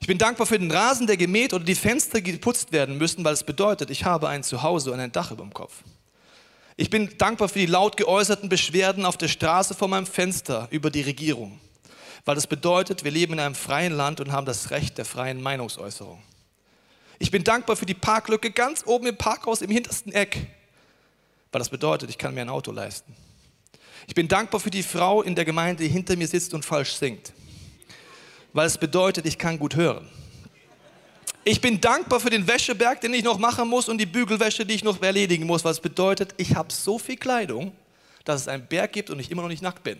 Ich 0.00 0.06
bin 0.06 0.18
dankbar 0.18 0.46
für 0.46 0.58
den 0.58 0.70
Rasen, 0.70 1.06
der 1.06 1.16
gemäht 1.16 1.54
oder 1.54 1.64
die 1.64 1.74
Fenster 1.74 2.20
geputzt 2.20 2.72
werden 2.72 2.98
müssen, 2.98 3.24
weil 3.24 3.32
es 3.32 3.42
bedeutet, 3.42 3.88
ich 3.90 4.04
habe 4.04 4.28
ein 4.28 4.42
Zuhause 4.42 4.92
und 4.92 5.00
ein 5.00 5.12
Dach 5.12 5.30
über 5.30 5.42
dem 5.42 5.54
Kopf. 5.54 5.82
Ich 6.76 6.90
bin 6.90 7.16
dankbar 7.16 7.48
für 7.48 7.60
die 7.60 7.66
laut 7.66 7.96
geäußerten 7.96 8.48
Beschwerden 8.48 9.06
auf 9.06 9.16
der 9.16 9.28
Straße 9.28 9.74
vor 9.74 9.88
meinem 9.88 10.06
Fenster 10.06 10.66
über 10.70 10.90
die 10.90 11.02
Regierung, 11.02 11.58
weil 12.24 12.34
das 12.34 12.46
bedeutet, 12.46 13.04
wir 13.04 13.10
leben 13.10 13.34
in 13.34 13.40
einem 13.40 13.54
freien 13.54 13.92
Land 13.92 14.20
und 14.20 14.32
haben 14.32 14.46
das 14.46 14.70
Recht 14.70 14.98
der 14.98 15.04
freien 15.04 15.42
Meinungsäußerung. 15.42 16.22
Ich 17.18 17.30
bin 17.30 17.44
dankbar 17.44 17.76
für 17.76 17.86
die 17.86 17.94
Parklücke 17.94 18.50
ganz 18.50 18.82
oben 18.86 19.06
im 19.06 19.16
Parkhaus 19.16 19.62
im 19.62 19.70
hintersten 19.70 20.12
Eck, 20.12 20.46
weil 21.52 21.58
das 21.58 21.68
bedeutet, 21.68 22.10
ich 22.10 22.18
kann 22.18 22.34
mir 22.34 22.40
ein 22.40 22.48
Auto 22.48 22.72
leisten. 22.72 23.14
Ich 24.06 24.14
bin 24.14 24.28
dankbar 24.28 24.60
für 24.60 24.70
die 24.70 24.82
Frau 24.82 25.22
in 25.22 25.34
der 25.34 25.44
Gemeinde, 25.44 25.82
die 25.82 25.88
hinter 25.88 26.16
mir 26.16 26.28
sitzt 26.28 26.52
und 26.54 26.64
falsch 26.64 26.92
singt, 26.94 27.32
weil 28.52 28.66
es 28.66 28.76
bedeutet, 28.76 29.26
ich 29.26 29.38
kann 29.38 29.58
gut 29.58 29.76
hören. 29.76 30.08
Ich 31.46 31.60
bin 31.60 31.80
dankbar 31.80 32.20
für 32.20 32.30
den 32.30 32.46
Wäscheberg, 32.46 33.02
den 33.02 33.12
ich 33.12 33.22
noch 33.22 33.38
machen 33.38 33.68
muss 33.68 33.88
und 33.88 33.98
die 33.98 34.06
Bügelwäsche, 34.06 34.64
die 34.64 34.74
ich 34.74 34.84
noch 34.84 35.00
erledigen 35.02 35.46
muss, 35.46 35.62
was 35.62 35.78
bedeutet, 35.78 36.34
ich 36.38 36.54
habe 36.54 36.72
so 36.72 36.98
viel 36.98 37.16
Kleidung, 37.16 37.72
dass 38.24 38.42
es 38.42 38.48
einen 38.48 38.66
Berg 38.66 38.92
gibt 38.92 39.10
und 39.10 39.20
ich 39.20 39.30
immer 39.30 39.42
noch 39.42 39.50
nicht 39.50 39.62
nackt 39.62 39.82
bin. 39.82 39.98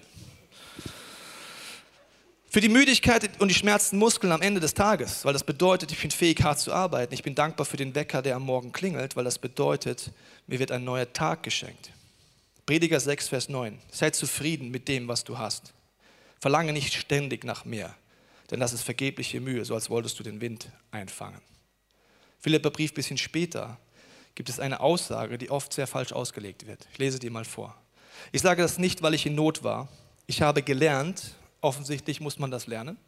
Für 2.54 2.60
die 2.60 2.68
Müdigkeit 2.68 3.28
und 3.40 3.48
die 3.48 3.54
schmerzenden 3.54 3.98
Muskeln 3.98 4.32
am 4.32 4.40
Ende 4.40 4.60
des 4.60 4.74
Tages, 4.74 5.24
weil 5.24 5.32
das 5.32 5.42
bedeutet, 5.42 5.90
ich 5.90 6.00
bin 6.00 6.12
fähig, 6.12 6.40
hart 6.44 6.60
zu 6.60 6.72
arbeiten. 6.72 7.12
Ich 7.12 7.24
bin 7.24 7.34
dankbar 7.34 7.66
für 7.66 7.76
den 7.76 7.96
Wecker, 7.96 8.22
der 8.22 8.36
am 8.36 8.44
Morgen 8.44 8.70
klingelt, 8.70 9.16
weil 9.16 9.24
das 9.24 9.38
bedeutet, 9.38 10.12
mir 10.46 10.60
wird 10.60 10.70
ein 10.70 10.84
neuer 10.84 11.12
Tag 11.12 11.42
geschenkt. 11.42 11.90
Prediger 12.64 13.00
6, 13.00 13.28
Vers 13.28 13.48
9. 13.48 13.80
Sei 13.90 14.10
zufrieden 14.10 14.70
mit 14.70 14.86
dem, 14.86 15.08
was 15.08 15.24
du 15.24 15.36
hast. 15.36 15.74
Verlange 16.38 16.72
nicht 16.72 16.94
ständig 16.94 17.42
nach 17.42 17.64
mehr 17.64 17.94
denn 18.50 18.60
das 18.60 18.72
ist 18.72 18.82
vergebliche 18.82 19.40
Mühe, 19.40 19.64
so 19.64 19.74
als 19.74 19.90
wolltest 19.90 20.18
du 20.18 20.22
den 20.22 20.40
Wind 20.40 20.70
einfangen. 20.90 21.40
Philipper 22.38 22.70
Brief 22.70 22.92
ein 22.92 22.94
bisschen 22.94 23.18
später 23.18 23.78
gibt 24.34 24.48
es 24.48 24.60
eine 24.60 24.80
Aussage, 24.80 25.38
die 25.38 25.50
oft 25.50 25.72
sehr 25.72 25.86
falsch 25.86 26.12
ausgelegt 26.12 26.66
wird. 26.66 26.86
Ich 26.92 26.98
lese 26.98 27.18
die 27.18 27.30
mal 27.30 27.44
vor. 27.44 27.74
Ich 28.32 28.42
sage 28.42 28.62
das 28.62 28.78
nicht, 28.78 29.02
weil 29.02 29.14
ich 29.14 29.26
in 29.26 29.34
Not 29.34 29.64
war. 29.64 29.88
Ich 30.26 30.42
habe 30.42 30.62
gelernt, 30.62 31.34
offensichtlich 31.64 32.20
muss 32.20 32.38
man 32.38 32.50
das 32.50 32.66
lernen. 32.66 32.98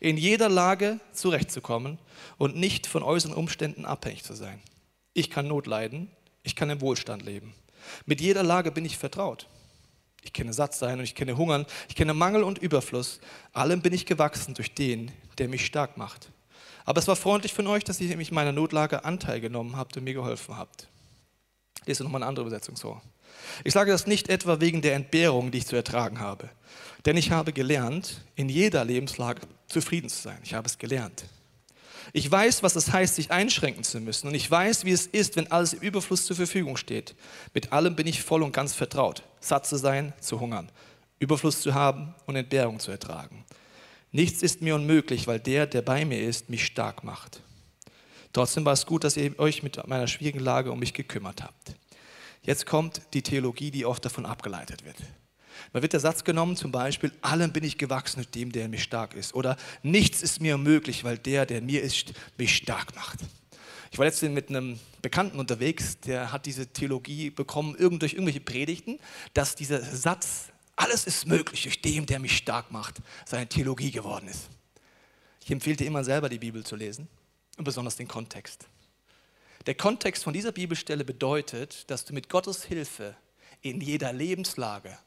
in 0.00 0.16
jeder 0.16 0.48
Lage 0.48 1.00
zurechtzukommen 1.12 1.98
und 2.36 2.56
nicht 2.56 2.86
von 2.86 3.02
äußeren 3.02 3.34
Umständen 3.34 3.84
abhängig 3.84 4.24
zu 4.24 4.34
sein. 4.34 4.60
Ich 5.14 5.30
kann 5.30 5.46
Not 5.46 5.66
leiden, 5.66 6.10
ich 6.42 6.56
kann 6.56 6.68
im 6.68 6.80
Wohlstand 6.80 7.24
leben. 7.24 7.54
Mit 8.04 8.20
jeder 8.20 8.42
Lage 8.42 8.70
bin 8.72 8.84
ich 8.84 8.98
vertraut. 8.98 9.46
Ich 10.22 10.32
kenne 10.32 10.52
Sattsein 10.52 10.98
und 10.98 11.04
ich 11.04 11.14
kenne 11.14 11.36
Hungern, 11.36 11.64
ich 11.88 11.94
kenne 11.94 12.12
Mangel 12.12 12.42
und 12.42 12.58
Überfluss. 12.58 13.20
Allem 13.52 13.80
bin 13.80 13.92
ich 13.92 14.04
gewachsen 14.04 14.54
durch 14.54 14.74
den, 14.74 15.12
der 15.38 15.48
mich 15.48 15.64
stark 15.64 15.96
macht. 15.96 16.30
Aber 16.84 16.98
es 16.98 17.08
war 17.08 17.16
freundlich 17.16 17.52
von 17.52 17.66
euch, 17.66 17.84
dass 17.84 18.00
ihr 18.00 18.16
mich 18.16 18.32
meiner 18.32 18.52
Notlage 18.52 19.04
Anteil 19.04 19.40
genommen 19.40 19.76
habt 19.76 19.96
und 19.96 20.04
mir 20.04 20.14
geholfen 20.14 20.56
habt. 20.56 20.88
Lese 21.86 22.02
nochmal 22.02 22.22
eine 22.22 22.28
andere 22.28 22.46
Übersetzung 22.46 22.76
so. 22.76 23.00
Ich 23.64 23.74
sage 23.74 23.90
das 23.90 24.06
nicht 24.06 24.28
etwa 24.28 24.60
wegen 24.60 24.82
der 24.82 24.94
Entbehrung, 24.94 25.50
die 25.50 25.58
ich 25.58 25.66
zu 25.66 25.76
ertragen 25.76 26.20
habe. 26.20 26.50
Denn 27.04 27.16
ich 27.16 27.30
habe 27.30 27.52
gelernt, 27.52 28.22
in 28.34 28.48
jeder 28.48 28.84
Lebenslage 28.84 29.42
zufrieden 29.66 30.08
zu 30.08 30.20
sein. 30.20 30.38
Ich 30.42 30.54
habe 30.54 30.66
es 30.66 30.78
gelernt. 30.78 31.24
Ich 32.12 32.30
weiß, 32.30 32.62
was 32.62 32.74
es 32.76 32.92
heißt, 32.92 33.16
sich 33.16 33.30
einschränken 33.30 33.84
zu 33.84 34.00
müssen. 34.00 34.28
Und 34.28 34.34
ich 34.34 34.50
weiß, 34.50 34.84
wie 34.84 34.92
es 34.92 35.06
ist, 35.06 35.36
wenn 35.36 35.50
alles 35.52 35.74
im 35.74 35.80
Überfluss 35.80 36.24
zur 36.24 36.36
Verfügung 36.36 36.76
steht. 36.76 37.14
Mit 37.54 37.72
allem 37.72 37.96
bin 37.96 38.06
ich 38.06 38.22
voll 38.22 38.42
und 38.42 38.52
ganz 38.52 38.74
vertraut. 38.74 39.22
Satt 39.40 39.66
zu 39.66 39.76
sein, 39.76 40.12
zu 40.20 40.40
hungern. 40.40 40.70
Überfluss 41.18 41.60
zu 41.60 41.74
haben 41.74 42.14
und 42.26 42.36
Entbehrung 42.36 42.80
zu 42.80 42.90
ertragen. 42.90 43.44
Nichts 44.10 44.42
ist 44.42 44.62
mir 44.62 44.74
unmöglich, 44.74 45.26
weil 45.26 45.38
der, 45.38 45.66
der 45.66 45.82
bei 45.82 46.04
mir 46.04 46.20
ist, 46.20 46.48
mich 46.48 46.64
stark 46.64 47.04
macht. 47.04 47.42
Trotzdem 48.32 48.64
war 48.64 48.72
es 48.72 48.86
gut, 48.86 49.04
dass 49.04 49.16
ihr 49.16 49.38
euch 49.38 49.62
mit 49.62 49.86
meiner 49.86 50.06
schwierigen 50.06 50.40
Lage 50.40 50.72
um 50.72 50.78
mich 50.78 50.94
gekümmert 50.94 51.42
habt. 51.42 51.74
Jetzt 52.42 52.66
kommt 52.66 53.02
die 53.12 53.22
Theologie, 53.22 53.70
die 53.70 53.84
oft 53.84 54.04
davon 54.04 54.24
abgeleitet 54.24 54.84
wird. 54.84 54.96
Da 55.72 55.82
wird 55.82 55.92
der 55.92 56.00
Satz 56.00 56.24
genommen, 56.24 56.56
zum 56.56 56.72
Beispiel, 56.72 57.12
allem 57.20 57.52
bin 57.52 57.64
ich 57.64 57.78
gewachsen 57.78 58.20
mit 58.20 58.34
dem, 58.34 58.52
der 58.52 58.66
in 58.66 58.70
mir 58.70 58.78
stark 58.78 59.14
ist. 59.14 59.34
Oder 59.34 59.56
nichts 59.82 60.22
ist 60.22 60.40
mir 60.40 60.58
möglich, 60.58 61.04
weil 61.04 61.18
der, 61.18 61.46
der 61.46 61.58
in 61.58 61.66
mir 61.66 61.82
ist, 61.82 62.12
mich 62.36 62.56
stark 62.56 62.94
macht. 62.94 63.20
Ich 63.90 63.98
war 63.98 64.04
letztens 64.04 64.34
mit 64.34 64.50
einem 64.50 64.78
Bekannten 65.02 65.38
unterwegs, 65.38 65.98
der 66.00 66.32
hat 66.32 66.46
diese 66.46 66.66
Theologie 66.66 67.30
bekommen, 67.30 67.74
irgend 67.76 68.02
durch 68.02 68.12
irgendwelche 68.12 68.40
Predigten, 68.40 68.98
dass 69.34 69.54
dieser 69.54 69.80
Satz, 69.80 70.50
alles 70.76 71.06
ist 71.06 71.26
möglich 71.26 71.62
durch 71.62 71.80
dem, 71.80 72.06
der 72.06 72.18
mich 72.18 72.36
stark 72.36 72.70
macht, 72.70 72.96
seine 73.24 73.48
Theologie 73.48 73.90
geworden 73.90 74.28
ist. 74.28 74.48
Ich 75.44 75.50
empfehle 75.50 75.76
dir 75.76 75.86
immer 75.86 76.04
selber 76.04 76.28
die 76.28 76.38
Bibel 76.38 76.64
zu 76.64 76.76
lesen 76.76 77.08
und 77.56 77.64
besonders 77.64 77.96
den 77.96 78.06
Kontext. 78.06 78.68
Der 79.66 79.74
Kontext 79.74 80.24
von 80.24 80.32
dieser 80.32 80.52
Bibelstelle 80.52 81.04
bedeutet, 81.04 81.90
dass 81.90 82.04
du 82.04 82.12
mit 82.14 82.28
Gottes 82.28 82.64
Hilfe 82.64 83.16
in 83.60 83.80
jeder 83.80 84.12
Lebenslage 84.12 84.98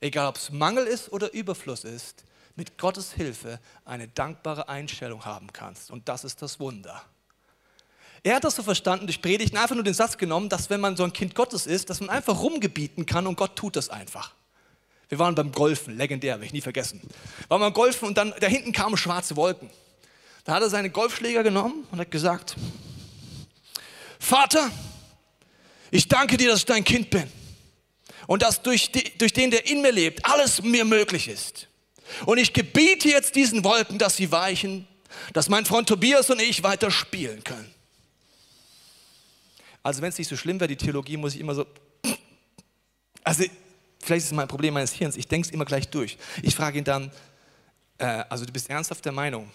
egal 0.00 0.28
ob 0.28 0.36
es 0.36 0.50
Mangel 0.50 0.86
ist 0.86 1.12
oder 1.12 1.32
Überfluss 1.32 1.84
ist, 1.84 2.24
mit 2.56 2.78
Gottes 2.78 3.12
Hilfe 3.12 3.58
eine 3.84 4.08
dankbare 4.08 4.68
Einstellung 4.68 5.24
haben 5.24 5.52
kannst. 5.52 5.90
Und 5.90 6.08
das 6.08 6.24
ist 6.24 6.40
das 6.42 6.60
Wunder. 6.60 7.02
Er 8.22 8.36
hat 8.36 8.44
das 8.44 8.56
so 8.56 8.62
verstanden 8.62 9.06
durch 9.06 9.20
Predigten, 9.20 9.58
einfach 9.58 9.74
nur 9.74 9.84
den 9.84 9.94
Satz 9.94 10.16
genommen, 10.16 10.48
dass 10.48 10.70
wenn 10.70 10.80
man 10.80 10.96
so 10.96 11.04
ein 11.04 11.12
Kind 11.12 11.34
Gottes 11.34 11.66
ist, 11.66 11.90
dass 11.90 12.00
man 12.00 12.10
einfach 12.10 12.40
rumgebieten 12.40 13.04
kann 13.06 13.26
und 13.26 13.36
Gott 13.36 13.56
tut 13.56 13.76
das 13.76 13.90
einfach. 13.90 14.32
Wir 15.08 15.18
waren 15.18 15.34
beim 15.34 15.52
Golfen, 15.52 15.96
legendär, 15.96 16.34
werde 16.34 16.46
ich 16.46 16.52
nie 16.52 16.62
vergessen. 16.62 17.02
Waren 17.48 17.60
beim 17.60 17.74
Golfen 17.74 18.08
und 18.08 18.16
dann 18.16 18.32
da 18.40 18.46
hinten 18.46 18.72
kamen 18.72 18.96
schwarze 18.96 19.36
Wolken. 19.36 19.68
Da 20.44 20.54
hat 20.54 20.62
er 20.62 20.70
seine 20.70 20.90
Golfschläger 20.90 21.42
genommen 21.42 21.86
und 21.90 21.98
hat 21.98 22.10
gesagt, 22.10 22.56
Vater, 24.18 24.70
ich 25.90 26.08
danke 26.08 26.36
dir, 26.36 26.48
dass 26.48 26.60
ich 26.60 26.66
dein 26.66 26.84
Kind 26.84 27.10
bin 27.10 27.30
und 28.26 28.42
dass 28.42 28.62
durch, 28.62 28.90
die, 28.92 29.16
durch 29.18 29.32
den, 29.32 29.50
der 29.50 29.66
in 29.66 29.82
mir 29.82 29.92
lebt, 29.92 30.24
alles 30.24 30.62
mir 30.62 30.84
möglich 30.84 31.28
ist. 31.28 31.68
Und 32.26 32.38
ich 32.38 32.52
gebiete 32.52 33.08
jetzt 33.08 33.34
diesen 33.34 33.64
Wolken, 33.64 33.98
dass 33.98 34.16
sie 34.16 34.30
weichen, 34.30 34.86
dass 35.32 35.48
mein 35.48 35.64
Freund 35.64 35.88
Tobias 35.88 36.30
und 36.30 36.40
ich 36.40 36.62
weiter 36.62 36.90
spielen 36.90 37.42
können. 37.44 37.72
Also 39.82 40.00
wenn 40.02 40.08
es 40.08 40.18
nicht 40.18 40.28
so 40.28 40.36
schlimm 40.36 40.58
wäre, 40.60 40.68
die 40.68 40.76
Theologie, 40.76 41.16
muss 41.16 41.34
ich 41.34 41.40
immer 41.40 41.54
so... 41.54 41.66
Also 43.22 43.44
vielleicht 44.00 44.24
ist 44.24 44.32
es 44.32 44.32
mein 44.32 44.48
Problem 44.48 44.74
meines 44.74 44.92
Hirns, 44.92 45.16
ich 45.16 45.28
denke 45.28 45.46
es 45.46 45.52
immer 45.52 45.64
gleich 45.64 45.88
durch. 45.88 46.18
Ich 46.42 46.54
frage 46.54 46.78
ihn 46.78 46.84
dann, 46.84 47.10
äh, 47.98 48.24
also 48.28 48.44
du 48.44 48.52
bist 48.52 48.68
ernsthaft 48.68 49.04
der 49.04 49.12
Meinung, 49.12 49.50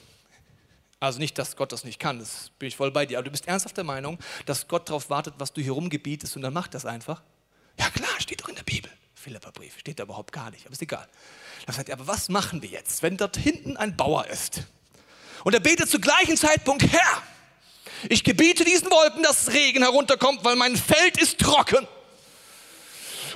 also 1.00 1.20
nicht, 1.20 1.38
dass 1.38 1.56
Gott 1.56 1.72
das 1.72 1.84
nicht 1.84 2.00
kann, 2.00 2.20
das 2.20 2.52
bin 2.58 2.68
ich 2.68 2.76
voll 2.76 2.92
bei 2.92 3.06
dir, 3.06 3.20
aber 3.20 3.26
du 3.26 3.32
bist 3.32 3.48
ernsthaft 3.48 3.78
der 3.78 3.84
Meinung, 3.84 4.18
dass 4.46 4.68
Gott 4.68 4.90
darauf 4.90 5.10
wartet, 5.10 5.36
was 5.38 5.54
du 5.54 5.62
hier 5.62 5.72
rumgebietest 5.72 6.36
und 6.36 6.42
dann 6.42 6.54
macht 6.54 6.74
das 6.74 6.86
einfach? 6.86 7.22
Ja 7.80 7.90
klar, 7.90 8.10
steht 8.20 8.42
doch 8.42 8.50
in 8.50 8.56
der 8.56 8.64
Bibel. 8.64 8.92
Philipperbrief, 9.16 9.80
steht 9.80 10.00
da 10.00 10.04
überhaupt 10.04 10.32
gar 10.32 10.52
nicht, 10.52 10.66
aber 10.66 10.74
ist 10.74 10.82
egal. 10.82 11.08
Dann 11.66 11.76
sagt 11.76 11.90
er, 11.90 11.96
aber 11.96 12.08
was 12.08 12.30
machen 12.30 12.62
wir 12.62 12.70
jetzt, 12.70 13.04
wenn 13.04 13.18
dort 13.18 13.38
hinten 13.38 13.78
ein 13.78 13.96
Bauer 13.98 14.26
ist? 14.28 14.64
Und 15.44 15.54
er 15.54 15.60
betet 15.60 15.90
zu 15.90 16.00
gleichen 16.00 16.38
Zeitpunkt, 16.38 16.84
Herr, 16.92 17.24
ich 18.08 18.24
gebiete 18.24 18.64
diesen 18.64 18.90
Wolken, 18.90 19.24
dass 19.24 19.52
Regen 19.52 19.84
herunterkommt, 19.84 20.44
weil 20.44 20.56
mein 20.56 20.76
Feld 20.76 21.18
ist 21.22 21.40
trocken. 21.40 21.88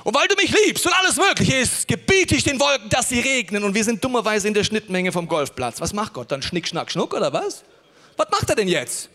Und 0.04 0.14
weil 0.14 0.28
du 0.28 0.34
mich 0.36 0.54
liebst 0.66 0.84
und 0.86 0.92
alles 0.92 1.16
möglich 1.16 1.50
ist, 1.50 1.88
gebiete 1.88 2.34
ich 2.34 2.44
den 2.44 2.60
Wolken, 2.60 2.90
dass 2.90 3.08
sie 3.08 3.20
regnen. 3.20 3.64
Und 3.64 3.74
wir 3.74 3.84
sind 3.84 4.04
dummerweise 4.04 4.48
in 4.48 4.54
der 4.54 4.64
Schnittmenge 4.64 5.12
vom 5.12 5.26
Golfplatz. 5.28 5.80
Was 5.80 5.92
macht 5.94 6.12
Gott? 6.12 6.30
Dann 6.30 6.42
Schnick, 6.42 6.68
Schnack, 6.68 6.90
Schnuck 6.90 7.14
oder 7.14 7.32
was? 7.32 7.64
Was 8.16 8.28
macht 8.30 8.50
er 8.50 8.56
denn 8.56 8.68
jetzt? 8.68 9.08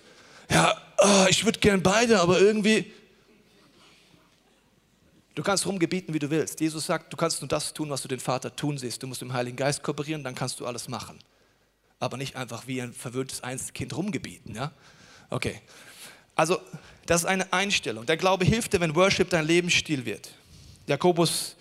Ja, 0.52 0.76
oh, 0.98 1.26
ich 1.30 1.46
würde 1.46 1.60
gern 1.60 1.84
beide, 1.84 2.20
aber 2.20 2.40
irgendwie, 2.40 2.92
Du 5.40 5.44
kannst 5.44 5.66
rumgebieten, 5.66 6.14
wie 6.14 6.20
du 6.20 6.30
willst. 6.30 6.60
Jesus 6.60 6.86
sagt, 6.86 7.14
du 7.14 7.16
kannst 7.16 7.40
nur 7.40 7.48
das 7.48 7.74
tun, 7.74 7.90
was 7.90 8.02
du 8.02 8.10
den 8.10 8.20
Vater 8.20 8.54
tun 8.54 8.78
siehst. 8.78 9.02
Du 9.02 9.08
musst 9.08 9.22
dem 9.22 9.32
Heiligen 9.32 9.56
Geist 9.56 9.82
kooperieren, 9.82 10.22
dann 10.22 10.36
kannst 10.36 10.60
du 10.60 10.66
alles 10.66 10.90
machen. 10.90 11.18
Aber 11.98 12.18
nicht 12.18 12.36
einfach 12.36 12.68
wie 12.68 12.82
ein 12.82 12.92
verwöhntes 12.92 13.42
Einzelkind 13.42 13.96
rumgebieten. 13.96 14.54
Ja? 14.54 14.74
Okay. 15.30 15.62
Also, 16.36 16.60
das 17.06 17.22
ist 17.22 17.26
eine 17.26 17.54
Einstellung. 17.54 18.06
Der 18.06 18.18
Glaube 18.18 18.44
hilft 18.44 18.74
dir, 18.74 18.82
wenn 18.82 18.94
Worship 18.98 19.30
dein 19.30 19.46
Lebensstil 19.46 20.04
wird. 20.04 20.30
Jakobus, 20.88 21.56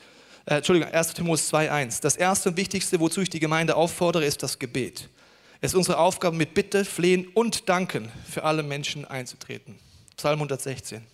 äh, 0.46 0.56
Entschuldigung, 0.56 0.92
1. 0.92 1.14
Timotheus 1.14 1.48
2,1. 1.52 2.00
Das 2.00 2.16
erste 2.16 2.48
und 2.48 2.56
wichtigste, 2.56 2.98
wozu 2.98 3.20
ich 3.20 3.30
die 3.30 3.38
Gemeinde 3.38 3.76
auffordere, 3.76 4.24
ist 4.24 4.42
das 4.42 4.58
Gebet. 4.58 5.08
Es 5.60 5.70
ist 5.70 5.76
unsere 5.76 5.98
Aufgabe, 5.98 6.34
mit 6.34 6.52
Bitte, 6.52 6.84
Flehen 6.84 7.28
und 7.28 7.68
Danken 7.68 8.10
für 8.28 8.42
alle 8.42 8.64
Menschen 8.64 9.04
einzutreten. 9.04 9.78
Psalm 10.16 10.40
116. 10.40 11.06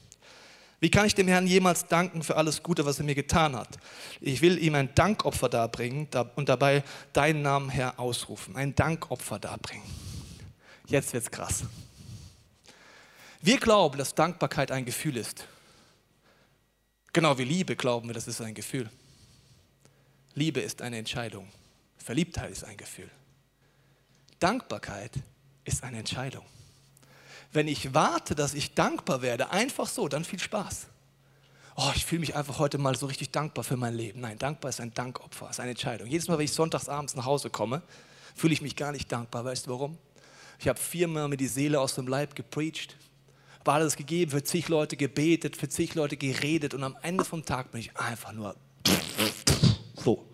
Wie 0.84 0.90
kann 0.90 1.06
ich 1.06 1.14
dem 1.14 1.28
Herrn 1.28 1.46
jemals 1.46 1.86
danken 1.86 2.22
für 2.22 2.36
alles 2.36 2.62
Gute, 2.62 2.84
was 2.84 2.98
er 2.98 3.06
mir 3.06 3.14
getan 3.14 3.56
hat? 3.56 3.78
Ich 4.20 4.42
will 4.42 4.62
ihm 4.62 4.74
ein 4.74 4.94
Dankopfer 4.94 5.48
darbringen 5.48 6.06
und 6.36 6.50
dabei 6.50 6.84
deinen 7.14 7.40
Namen, 7.40 7.70
Herr, 7.70 7.98
ausrufen. 7.98 8.54
Ein 8.54 8.74
Dankopfer 8.74 9.38
darbringen. 9.38 9.86
Jetzt 10.86 11.14
wird's 11.14 11.30
krass. 11.30 11.64
Wir 13.40 13.56
glauben, 13.56 13.96
dass 13.96 14.14
Dankbarkeit 14.14 14.70
ein 14.70 14.84
Gefühl 14.84 15.16
ist. 15.16 15.46
Genau 17.14 17.38
wie 17.38 17.44
Liebe 17.44 17.76
glauben 17.76 18.10
wir, 18.10 18.14
das 18.14 18.28
ist 18.28 18.42
ein 18.42 18.52
Gefühl. 18.52 18.90
Liebe 20.34 20.60
ist 20.60 20.82
eine 20.82 20.98
Entscheidung. 20.98 21.48
Verliebtheit 21.96 22.50
ist 22.50 22.62
ein 22.62 22.76
Gefühl. 22.76 23.10
Dankbarkeit 24.38 25.12
ist 25.64 25.82
eine 25.82 25.96
Entscheidung. 26.00 26.44
Wenn 27.54 27.68
ich 27.68 27.94
warte, 27.94 28.34
dass 28.34 28.52
ich 28.52 28.74
dankbar 28.74 29.22
werde, 29.22 29.50
einfach 29.50 29.86
so, 29.86 30.08
dann 30.08 30.24
viel 30.24 30.40
Spaß. 30.40 30.88
Oh, 31.76 31.90
ich 31.94 32.04
fühle 32.04 32.20
mich 32.20 32.34
einfach 32.34 32.58
heute 32.58 32.78
mal 32.78 32.96
so 32.96 33.06
richtig 33.06 33.30
dankbar 33.30 33.62
für 33.62 33.76
mein 33.76 33.94
Leben. 33.94 34.20
Nein, 34.20 34.38
dankbar 34.38 34.70
ist 34.70 34.80
ein 34.80 34.92
Dankopfer, 34.92 35.50
ist 35.50 35.60
eine 35.60 35.70
Entscheidung. 35.70 36.08
Jedes 36.08 36.26
Mal, 36.26 36.36
wenn 36.36 36.44
ich 36.44 36.52
sonntags 36.52 36.88
abends 36.88 37.14
nach 37.14 37.24
Hause 37.24 37.50
komme, 37.50 37.82
fühle 38.34 38.52
ich 38.52 38.60
mich 38.60 38.74
gar 38.74 38.90
nicht 38.90 39.10
dankbar. 39.10 39.44
Weißt 39.44 39.66
du 39.66 39.70
warum? 39.70 39.96
Ich 40.58 40.66
habe 40.66 40.80
viermal 40.80 41.28
mir 41.28 41.36
die 41.36 41.46
Seele 41.46 41.80
aus 41.80 41.94
dem 41.94 42.08
Leib 42.08 42.34
gepreacht, 42.34 42.96
habe 43.60 43.72
alles 43.72 43.94
gegeben, 43.94 44.32
für 44.32 44.42
zig 44.42 44.68
Leute 44.68 44.96
gebetet, 44.96 45.56
für 45.56 45.68
zig 45.68 45.94
Leute 45.94 46.16
geredet 46.16 46.74
und 46.74 46.82
am 46.82 46.96
Ende 47.02 47.24
vom 47.24 47.44
Tag 47.44 47.70
bin 47.70 47.80
ich 47.80 47.96
einfach 47.96 48.32
nur 48.32 48.56
so. 49.94 50.14
Und 50.14 50.26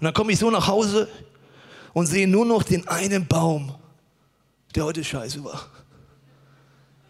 dann 0.00 0.14
komme 0.14 0.30
ich 0.32 0.38
so 0.38 0.48
nach 0.48 0.68
Hause 0.68 1.08
und 1.92 2.06
sehe 2.06 2.28
nur 2.28 2.46
noch 2.46 2.62
den 2.62 2.86
einen 2.86 3.26
Baum, 3.26 3.74
der 4.76 4.84
heute 4.84 5.02
scheiße 5.02 5.42
war. 5.42 5.70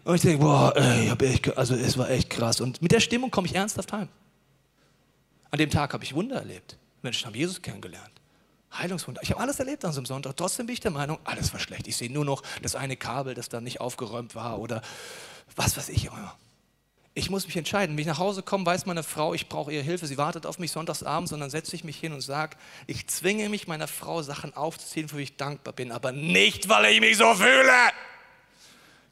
Und 0.05 0.15
ich 0.15 0.21
denke, 0.21 0.45
boah, 0.45 0.71
ey, 0.77 1.11
echt, 1.19 1.57
also 1.57 1.73
es 1.73 1.97
war 1.97 2.09
echt 2.11 2.29
krass. 2.29 2.61
Und 2.61 2.79
mit 2.79 2.91
der 2.91 2.99
Stimmung 2.99 3.31
komme 3.31 3.47
ich 3.47 3.55
ernsthaft 3.55 3.91
heim. 3.91 4.07
An 5.49 5.57
dem 5.57 5.71
Tag 5.71 5.93
habe 5.93 6.03
ich 6.03 6.13
Wunder 6.13 6.37
erlebt. 6.37 6.77
Menschen 7.01 7.25
haben 7.25 7.35
Jesus 7.35 7.59
kennengelernt. 7.59 8.11
Heilungswunder. 8.77 9.21
Ich 9.23 9.31
habe 9.31 9.41
alles 9.41 9.59
erlebt 9.59 9.83
an 9.83 9.93
so 9.93 9.99
einem 9.99 10.05
Sonntag. 10.05 10.37
Trotzdem 10.37 10.67
bin 10.67 10.73
ich 10.73 10.79
der 10.79 10.91
Meinung, 10.91 11.17
alles 11.23 11.51
war 11.53 11.59
schlecht. 11.59 11.87
Ich 11.87 11.97
sehe 11.97 12.11
nur 12.11 12.23
noch 12.23 12.43
das 12.61 12.75
eine 12.75 12.97
Kabel, 12.97 13.33
das 13.33 13.49
da 13.49 13.61
nicht 13.61 13.81
aufgeräumt 13.81 14.35
war 14.35 14.59
oder 14.59 14.83
was 15.55 15.75
weiß 15.75 15.89
ich 15.89 16.05
immer. 16.05 16.35
Ich 17.15 17.31
muss 17.31 17.47
mich 17.47 17.57
entscheiden. 17.57 17.95
Wenn 17.95 18.01
ich 18.01 18.07
nach 18.07 18.19
Hause 18.19 18.43
komme, 18.43 18.65
weiß 18.65 18.85
meine 18.85 19.01
Frau, 19.01 19.33
ich 19.33 19.49
brauche 19.49 19.71
ihre 19.71 19.83
Hilfe. 19.83 20.05
Sie 20.05 20.19
wartet 20.19 20.45
auf 20.45 20.59
mich 20.59 20.71
sonntagsabends 20.71 21.31
und 21.31 21.39
dann 21.39 21.49
setze 21.49 21.75
ich 21.75 21.83
mich 21.83 21.97
hin 21.97 22.13
und 22.13 22.21
sage, 22.21 22.57
ich 22.85 23.07
zwinge 23.07 23.49
mich 23.49 23.67
meiner 23.67 23.87
Frau 23.87 24.21
Sachen 24.21 24.55
aufzuziehen, 24.55 25.09
für 25.09 25.17
die 25.17 25.23
ich 25.23 25.37
dankbar 25.37 25.73
bin, 25.73 25.91
aber 25.91 26.11
nicht, 26.11 26.69
weil 26.69 26.93
ich 26.93 26.99
mich 26.99 27.17
so 27.17 27.33
fühle. 27.33 27.71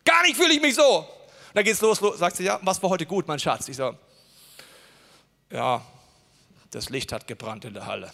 Gar 0.06 0.24
nicht 0.24 0.36
fühle 0.36 0.54
ich 0.54 0.62
mich 0.62 0.76
so. 0.76 1.00
Und 1.00 1.08
dann 1.54 1.64
geht's 1.64 1.82
los, 1.82 2.02
los, 2.02 2.20
sagt 2.20 2.38
sie, 2.38 2.44
ja, 2.44 2.60
was 2.64 2.82
war 2.82 2.90
heute 2.90 3.06
gut, 3.06 3.28
mein 3.28 3.40
Schatz? 3.40 3.68
Ich 3.68 3.78
so, 3.78 3.96
ja, 5.52 5.86
das 6.72 6.90
Licht 6.90 7.12
hat 7.12 7.28
gebrannt 7.28 7.66
in 7.66 7.74
der 7.74 7.86
Halle. 7.86 8.12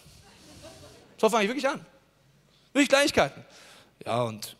So 1.16 1.28
fange 1.28 1.44
ich 1.44 1.48
wirklich 1.48 1.68
an. 1.68 1.84
Wirklich 2.72 2.88
Kleinigkeiten. 2.88 3.44
Ja, 4.04 4.22
und 4.22 4.56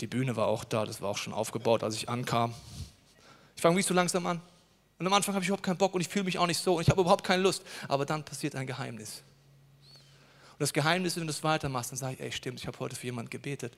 die 0.00 0.06
Bühne 0.06 0.34
war 0.36 0.46
auch 0.46 0.64
da, 0.64 0.86
das 0.86 1.00
war 1.02 1.10
auch 1.10 1.18
schon 1.18 1.32
aufgebaut, 1.32 1.82
als 1.82 1.94
ich 1.94 2.08
ankam. 2.08 2.54
Ich 3.54 3.62
fange 3.62 3.76
wie 3.76 3.82
so 3.82 3.94
langsam 3.94 4.26
an. 4.26 4.40
Und 4.98 5.06
am 5.06 5.12
Anfang 5.12 5.34
habe 5.34 5.42
ich 5.42 5.48
überhaupt 5.48 5.64
keinen 5.64 5.78
Bock 5.78 5.94
und 5.94 6.00
ich 6.00 6.08
fühle 6.08 6.24
mich 6.24 6.38
auch 6.38 6.46
nicht 6.46 6.60
so 6.60 6.76
und 6.76 6.82
ich 6.82 6.88
habe 6.88 7.00
überhaupt 7.00 7.24
keine 7.24 7.42
Lust. 7.42 7.62
Aber 7.88 8.04
dann 8.04 8.24
passiert 8.24 8.54
ein 8.54 8.66
Geheimnis. 8.66 9.22
Und 10.52 10.60
das 10.60 10.72
Geheimnis, 10.72 11.16
wenn 11.16 11.22
du 11.22 11.26
das 11.28 11.42
weitermachst, 11.42 11.92
dann 11.92 11.98
sage 11.98 12.14
ich, 12.14 12.20
ey, 12.20 12.32
stimmt, 12.32 12.60
ich 12.60 12.66
habe 12.66 12.78
heute 12.78 12.96
für 12.96 13.06
jemanden 13.06 13.30
gebetet. 13.30 13.76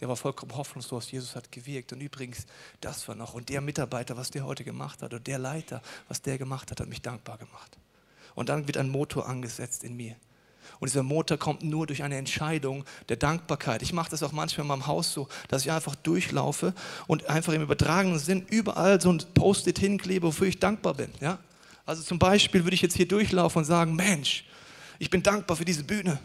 Der 0.00 0.08
war 0.08 0.16
vollkommen 0.16 0.56
hoffnungslos. 0.56 1.10
Jesus 1.10 1.36
hat 1.36 1.52
gewirkt. 1.52 1.92
Und 1.92 2.00
übrigens, 2.00 2.46
das 2.80 3.06
war 3.08 3.14
noch. 3.14 3.34
Und 3.34 3.48
der 3.48 3.60
Mitarbeiter, 3.60 4.16
was 4.16 4.30
der 4.30 4.44
heute 4.44 4.64
gemacht 4.64 5.02
hat, 5.02 5.12
oder 5.12 5.20
der 5.20 5.38
Leiter, 5.38 5.82
was 6.08 6.22
der 6.22 6.38
gemacht 6.38 6.70
hat, 6.70 6.80
hat 6.80 6.88
mich 6.88 7.02
dankbar 7.02 7.38
gemacht. 7.38 7.78
Und 8.34 8.48
dann 8.48 8.66
wird 8.66 8.76
ein 8.76 8.88
Motor 8.88 9.28
angesetzt 9.28 9.84
in 9.84 9.96
mir. 9.96 10.16
Und 10.78 10.88
dieser 10.88 11.02
Motor 11.02 11.36
kommt 11.36 11.62
nur 11.62 11.86
durch 11.86 12.02
eine 12.02 12.16
Entscheidung 12.16 12.84
der 13.08 13.16
Dankbarkeit. 13.16 13.82
Ich 13.82 13.92
mache 13.92 14.10
das 14.10 14.22
auch 14.22 14.32
manchmal 14.32 14.64
in 14.64 14.68
meinem 14.68 14.86
Haus 14.86 15.12
so, 15.12 15.28
dass 15.48 15.62
ich 15.62 15.72
einfach 15.72 15.94
durchlaufe 15.94 16.74
und 17.06 17.28
einfach 17.28 17.52
im 17.52 17.62
übertragenen 17.62 18.18
Sinn 18.18 18.46
überall 18.48 19.00
so 19.00 19.12
ein 19.12 19.22
Post-it 19.34 19.78
hinklebe, 19.78 20.26
wofür 20.26 20.46
ich 20.46 20.58
dankbar 20.58 20.94
bin. 20.94 21.10
Ja? 21.20 21.38
Also 21.84 22.02
zum 22.02 22.18
Beispiel 22.18 22.64
würde 22.64 22.74
ich 22.74 22.82
jetzt 22.82 22.96
hier 22.96 23.08
durchlaufen 23.08 23.60
und 23.60 23.64
sagen, 23.64 23.94
Mensch, 23.94 24.44
ich 24.98 25.10
bin 25.10 25.22
dankbar 25.22 25.56
für 25.56 25.64
diese 25.64 25.84
Bühne. 25.84 26.18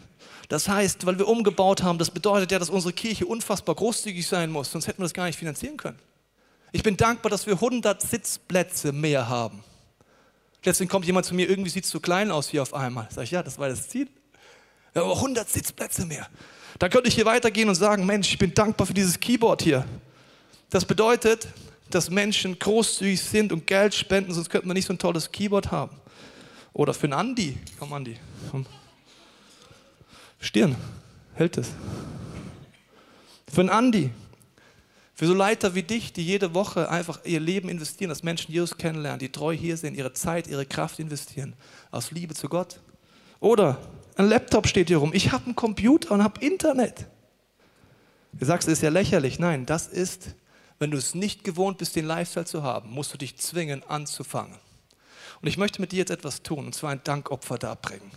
Das 0.48 0.68
heißt, 0.68 1.06
weil 1.06 1.18
wir 1.18 1.26
umgebaut 1.26 1.82
haben, 1.82 1.98
das 1.98 2.10
bedeutet 2.10 2.52
ja, 2.52 2.58
dass 2.58 2.70
unsere 2.70 2.92
Kirche 2.92 3.26
unfassbar 3.26 3.74
großzügig 3.74 4.26
sein 4.26 4.50
muss, 4.50 4.70
sonst 4.70 4.86
hätten 4.86 4.98
wir 4.98 5.04
das 5.04 5.14
gar 5.14 5.26
nicht 5.26 5.38
finanzieren 5.38 5.76
können. 5.76 5.98
Ich 6.72 6.82
bin 6.82 6.96
dankbar, 6.96 7.30
dass 7.30 7.46
wir 7.46 7.54
100 7.54 8.00
Sitzplätze 8.02 8.92
mehr 8.92 9.28
haben. 9.28 9.64
Letztendlich 10.64 10.90
kommt 10.90 11.06
jemand 11.06 11.26
zu 11.26 11.34
mir, 11.34 11.48
irgendwie 11.48 11.70
sieht 11.70 11.84
es 11.84 11.90
so 11.90 12.00
klein 12.00 12.30
aus 12.30 12.48
hier 12.48 12.62
auf 12.62 12.74
einmal. 12.74 13.08
Sag 13.10 13.24
ich, 13.24 13.30
ja, 13.30 13.42
das 13.42 13.58
war 13.58 13.68
das 13.68 13.88
Ziel. 13.88 14.08
Wir 14.92 15.02
haben 15.02 15.12
100 15.12 15.48
Sitzplätze 15.48 16.04
mehr. 16.04 16.28
Dann 16.78 16.90
könnte 16.90 17.08
ich 17.08 17.14
hier 17.14 17.24
weitergehen 17.24 17.68
und 17.68 17.74
sagen, 17.74 18.04
Mensch, 18.04 18.28
ich 18.28 18.38
bin 18.38 18.52
dankbar 18.52 18.86
für 18.86 18.94
dieses 18.94 19.18
Keyboard 19.18 19.62
hier. 19.62 19.84
Das 20.70 20.84
bedeutet, 20.84 21.46
dass 21.90 22.10
Menschen 22.10 22.58
großzügig 22.58 23.22
sind 23.22 23.52
und 23.52 23.66
Geld 23.66 23.94
spenden, 23.94 24.34
sonst 24.34 24.50
könnten 24.50 24.68
wir 24.68 24.74
nicht 24.74 24.86
so 24.86 24.92
ein 24.92 24.98
tolles 24.98 25.30
Keyboard 25.30 25.70
haben. 25.70 25.96
Oder 26.72 26.92
für 26.92 27.04
einen 27.04 27.14
Andi. 27.14 27.56
Komm, 27.78 27.92
Andi. 27.92 28.16
Komm. 28.50 28.66
Stirn. 30.46 30.76
Hält 31.34 31.58
es. 31.58 31.70
Für 33.52 33.62
einen 33.62 33.70
Andi. 33.70 34.10
Für 35.12 35.26
so 35.26 35.34
Leiter 35.34 35.74
wie 35.74 35.82
dich, 35.82 36.12
die 36.12 36.24
jede 36.24 36.54
Woche 36.54 36.88
einfach 36.88 37.24
ihr 37.24 37.40
Leben 37.40 37.68
investieren, 37.68 38.10
dass 38.10 38.22
Menschen 38.22 38.52
Jesus 38.52 38.78
kennenlernen, 38.78 39.18
die 39.18 39.32
treu 39.32 39.56
hier 39.56 39.76
sind, 39.76 39.96
ihre 39.96 40.12
Zeit, 40.12 40.46
ihre 40.46 40.64
Kraft 40.64 41.00
investieren. 41.00 41.54
Aus 41.90 42.12
Liebe 42.12 42.34
zu 42.34 42.48
Gott. 42.48 42.78
Oder 43.40 43.76
ein 44.16 44.28
Laptop 44.28 44.68
steht 44.68 44.86
hier 44.86 44.98
rum. 44.98 45.10
Ich 45.14 45.32
habe 45.32 45.46
einen 45.46 45.56
Computer 45.56 46.12
und 46.12 46.22
habe 46.22 46.40
Internet. 46.44 47.06
Du 48.32 48.44
sagst, 48.44 48.68
es 48.68 48.74
ist 48.74 48.82
ja 48.82 48.90
lächerlich. 48.90 49.40
Nein, 49.40 49.66
das 49.66 49.88
ist, 49.88 50.36
wenn 50.78 50.92
du 50.92 50.96
es 50.96 51.16
nicht 51.16 51.42
gewohnt 51.42 51.78
bist, 51.78 51.96
den 51.96 52.04
Lifestyle 52.04 52.46
zu 52.46 52.62
haben, 52.62 52.90
musst 52.90 53.12
du 53.12 53.18
dich 53.18 53.36
zwingen 53.36 53.82
anzufangen. 53.88 54.54
Und 55.42 55.48
ich 55.48 55.58
möchte 55.58 55.80
mit 55.80 55.90
dir 55.90 55.98
jetzt 55.98 56.10
etwas 56.10 56.42
tun, 56.42 56.66
und 56.66 56.74
zwar 56.74 56.90
ein 56.90 57.00
Dankopfer 57.02 57.58
darbringen. 57.58 58.12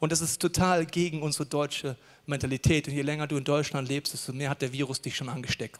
Und 0.00 0.12
das 0.12 0.20
ist 0.20 0.40
total 0.40 0.86
gegen 0.86 1.22
unsere 1.22 1.46
deutsche 1.46 1.96
Mentalität. 2.26 2.86
Und 2.86 2.94
je 2.94 3.02
länger 3.02 3.26
du 3.26 3.36
in 3.36 3.44
Deutschland 3.44 3.88
lebst, 3.88 4.12
desto 4.12 4.32
mehr 4.32 4.50
hat 4.50 4.62
der 4.62 4.72
Virus 4.72 5.00
dich 5.00 5.16
schon 5.16 5.28
angesteckt. 5.28 5.78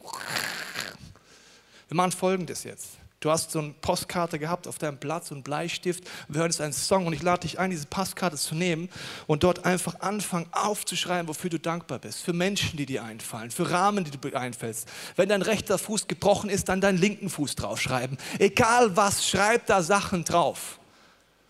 Wir 1.89 1.97
machen 1.97 2.13
Folgendes 2.13 2.65
jetzt. 2.65 2.99
Du 3.21 3.33
hast 3.33 3.51
so 3.51 3.59
eine 3.59 3.71
Postkarte 3.81 4.39
gehabt 4.39 4.69
auf 4.69 4.79
deinem 4.79 4.99
Platz 4.99 5.33
und 5.33 5.43
Bleistift. 5.43 6.05
Wir 6.29 6.41
hören 6.41 6.51
jetzt 6.51 6.61
einen 6.61 6.73
Song 6.73 7.07
und 7.07 7.13
ich 7.13 7.23
lade 7.23 7.41
dich 7.41 7.59
ein, 7.59 7.71
diese 7.71 7.87
Postkarte 7.87 8.37
zu 8.37 8.55
nehmen 8.55 8.89
und 9.27 9.43
dort 9.43 9.65
einfach 9.65 9.99
anfangen 10.01 10.47
aufzuschreiben, 10.53 11.27
wofür 11.27 11.51
du 11.51 11.59
dankbar 11.59 11.99
bist. 11.99 12.23
Für 12.23 12.33
Menschen, 12.33 12.77
die 12.77 12.87
dir 12.87 13.03
einfallen, 13.03 13.51
für 13.51 13.71
Rahmen, 13.71 14.05
die 14.05 14.13
du 14.13 14.37
einfällst. 14.37 14.89
Wenn 15.17 15.29
dein 15.29 15.43
rechter 15.43 15.79
Fuß 15.79 16.07
gebrochen 16.07 16.49
ist, 16.49 16.69
dann 16.69 16.81
deinen 16.81 16.99
linken 16.99 17.29
Fuß 17.29 17.57
draufschreiben. 17.57 18.19
Egal 18.39 18.97
was, 18.97 19.29
schreib 19.29 19.67
da 19.67 19.83
Sachen 19.83 20.23
drauf 20.23 20.79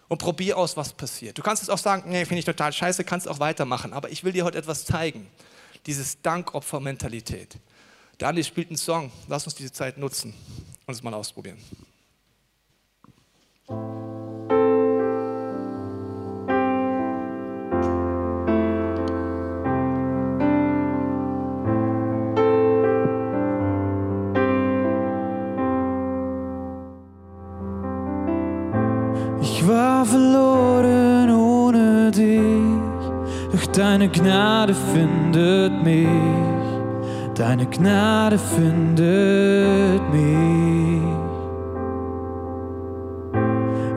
und 0.08 0.18
probier 0.18 0.56
aus, 0.56 0.76
was 0.76 0.92
passiert. 0.92 1.38
Du 1.38 1.42
kannst 1.42 1.62
es 1.62 1.70
auch 1.70 1.78
sagen, 1.78 2.10
nee, 2.10 2.24
finde 2.24 2.40
ich 2.40 2.44
total 2.44 2.72
scheiße, 2.72 3.04
kannst 3.04 3.28
auch 3.28 3.40
weitermachen. 3.40 3.92
Aber 3.92 4.10
ich 4.10 4.24
will 4.24 4.32
dir 4.32 4.44
heute 4.44 4.58
etwas 4.58 4.84
zeigen. 4.84 5.28
Dieses 5.86 6.20
Dankopfer-Mentalität. 6.22 7.56
Der 8.18 8.28
Andi 8.28 8.42
spielt 8.42 8.68
einen 8.68 8.76
Song. 8.76 9.12
Lass 9.28 9.44
uns 9.44 9.54
diese 9.54 9.72
Zeit 9.72 9.98
nutzen 9.98 10.34
und 10.86 10.94
es 10.94 11.02
mal 11.02 11.14
ausprobieren. 11.14 11.58
War 29.68 30.04
verloren 30.04 31.30
ohne 31.30 32.10
dich, 32.10 32.40
doch 33.52 33.66
deine 33.72 34.08
Gnade 34.08 34.74
findet 34.94 35.84
mich. 35.84 36.08
Deine 37.34 37.66
Gnade 37.66 38.38
findet 38.38 40.02
mich. 40.10 41.02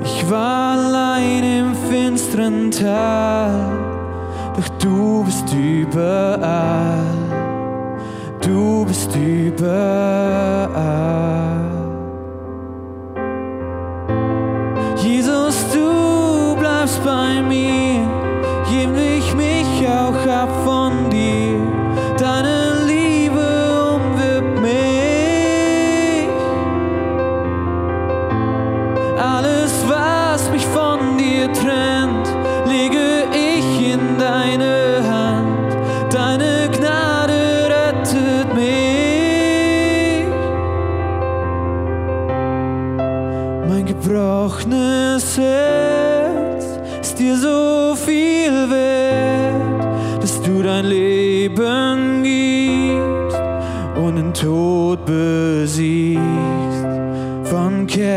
Ich 0.04 0.30
war 0.30 0.74
allein 0.78 1.44
im 1.44 1.74
finsteren 1.90 2.70
Tal, 2.70 3.72
doch 4.56 4.70
du 4.78 5.24
bist 5.24 5.54
überall. 5.54 7.00
Du 8.42 8.86
bist 8.86 9.16
überall. 9.16 10.42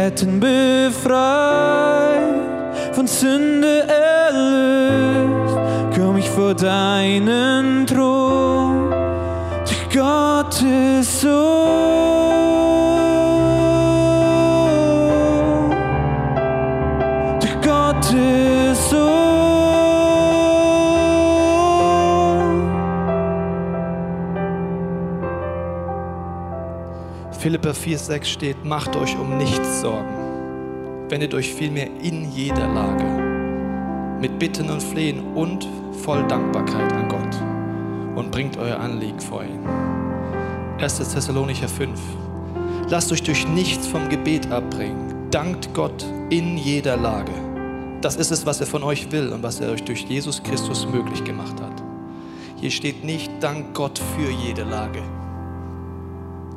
Ketten 0.05 0.39
befreit, 0.39 1.15
von 2.93 3.07
Sünde 3.07 3.87
erlöst, 3.89 5.57
komm 5.97 6.19
ich 6.19 6.29
vor 6.29 6.53
deinen 6.53 7.87
Thron. 7.87 8.91
Durch 9.65 9.89
Gottes 9.95 11.23
Sohn. 11.23 11.94
Philippa 27.75 28.05
4,6 28.05 28.25
steht, 28.25 28.65
macht 28.65 28.97
euch 28.97 29.17
um 29.17 29.37
nichts 29.37 29.81
Sorgen. 29.81 31.09
Wendet 31.09 31.35
euch 31.35 31.53
vielmehr 31.53 31.89
in 32.03 32.31
jeder 32.33 32.67
Lage 32.67 33.05
mit 34.21 34.39
Bitten 34.39 34.71
und 34.71 34.83
Flehen 34.83 35.35
und 35.35 35.69
voll 36.03 36.27
Dankbarkeit 36.29 36.93
an 36.93 37.09
Gott 37.09 38.17
und 38.17 38.31
bringt 38.31 38.57
euer 38.57 38.79
Anliegen 38.79 39.21
vor 39.21 39.45
ihn. 39.45 39.67
1. 40.81 40.97
Thessalonicher 40.99 41.69
5. 41.69 42.01
Lasst 42.89 43.13
euch 43.13 43.23
durch 43.23 43.47
nichts 43.49 43.87
vom 43.87 44.09
Gebet 44.09 44.51
abbringen. 44.51 45.29
Dankt 45.31 45.75
Gott 45.75 46.07
in 46.31 46.57
jeder 46.57 46.97
Lage. 46.97 47.33
Das 48.01 48.17
ist 48.17 48.31
es, 48.31 48.47
was 48.47 48.61
er 48.61 48.67
von 48.67 48.83
euch 48.83 49.11
will 49.13 49.31
und 49.31 49.43
was 49.43 49.61
er 49.61 49.71
euch 49.71 49.85
durch 49.85 50.05
Jesus 50.05 50.43
Christus 50.43 50.87
möglich 50.87 51.25
gemacht 51.25 51.61
hat. 51.61 51.83
Hier 52.57 52.71
steht 52.71 53.05
nicht, 53.05 53.31
dank 53.41 53.75
Gott 53.75 53.99
für 53.99 54.31
jede 54.31 54.65
Lage. 54.65 55.03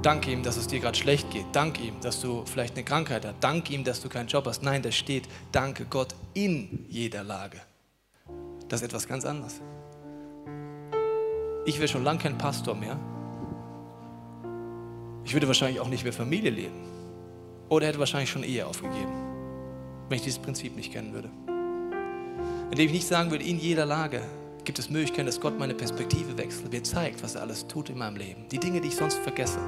Dank 0.07 0.25
ihm, 0.25 0.41
dass 0.41 0.55
es 0.55 0.67
dir 0.67 0.79
gerade 0.79 0.97
schlecht 0.97 1.31
geht. 1.31 1.47
Dank 1.51 1.81
ihm, 1.81 1.99
dass 1.99 2.21
du 2.21 2.45
vielleicht 2.45 2.75
eine 2.75 2.85
Krankheit 2.85 3.25
hast. 3.25 3.35
Dank 3.41 3.69
ihm, 3.69 3.83
dass 3.83 3.99
du 3.99 4.07
keinen 4.07 4.29
Job 4.29 4.45
hast. 4.45 4.63
Nein, 4.63 4.81
da 4.81 4.89
steht, 4.89 5.27
danke 5.51 5.83
Gott 5.83 6.15
in 6.33 6.85
jeder 6.87 7.25
Lage. 7.25 7.59
Das 8.69 8.79
ist 8.79 8.87
etwas 8.87 9.05
ganz 9.05 9.25
anderes. 9.25 9.59
ich 11.65 11.77
wäre 11.77 11.89
schon 11.89 12.05
lange 12.05 12.19
kein 12.19 12.37
Pastor 12.37 12.73
mehr. 12.73 12.97
Ich 15.25 15.33
würde 15.33 15.45
wahrscheinlich 15.47 15.81
auch 15.81 15.89
nicht 15.89 16.05
mehr 16.05 16.13
Familie 16.13 16.51
leben. 16.51 16.85
Oder 17.67 17.87
hätte 17.87 17.99
wahrscheinlich 17.99 18.29
schon 18.29 18.45
Ehe 18.45 18.65
aufgegeben, 18.65 19.11
wenn 20.07 20.15
ich 20.15 20.23
dieses 20.23 20.39
Prinzip 20.39 20.73
nicht 20.73 20.93
kennen 20.93 21.11
würde. 21.11 21.29
Indem 22.71 22.85
ich 22.85 22.93
nicht 22.93 23.07
sagen 23.07 23.29
würde, 23.29 23.43
in 23.43 23.59
jeder 23.59 23.85
Lage 23.85 24.21
gibt 24.63 24.79
es 24.79 24.89
Möglichkeiten, 24.89 25.25
dass 25.25 25.41
Gott 25.41 25.59
meine 25.59 25.73
Perspektive 25.73 26.37
wechselt, 26.37 26.71
mir 26.71 26.81
zeigt, 26.81 27.21
was 27.23 27.35
er 27.35 27.41
alles 27.41 27.67
tut 27.67 27.89
in 27.89 27.97
meinem 27.97 28.15
Leben. 28.15 28.47
Die 28.47 28.57
Dinge, 28.57 28.79
die 28.79 28.87
ich 28.87 28.95
sonst 28.95 29.17
vergesse. 29.17 29.59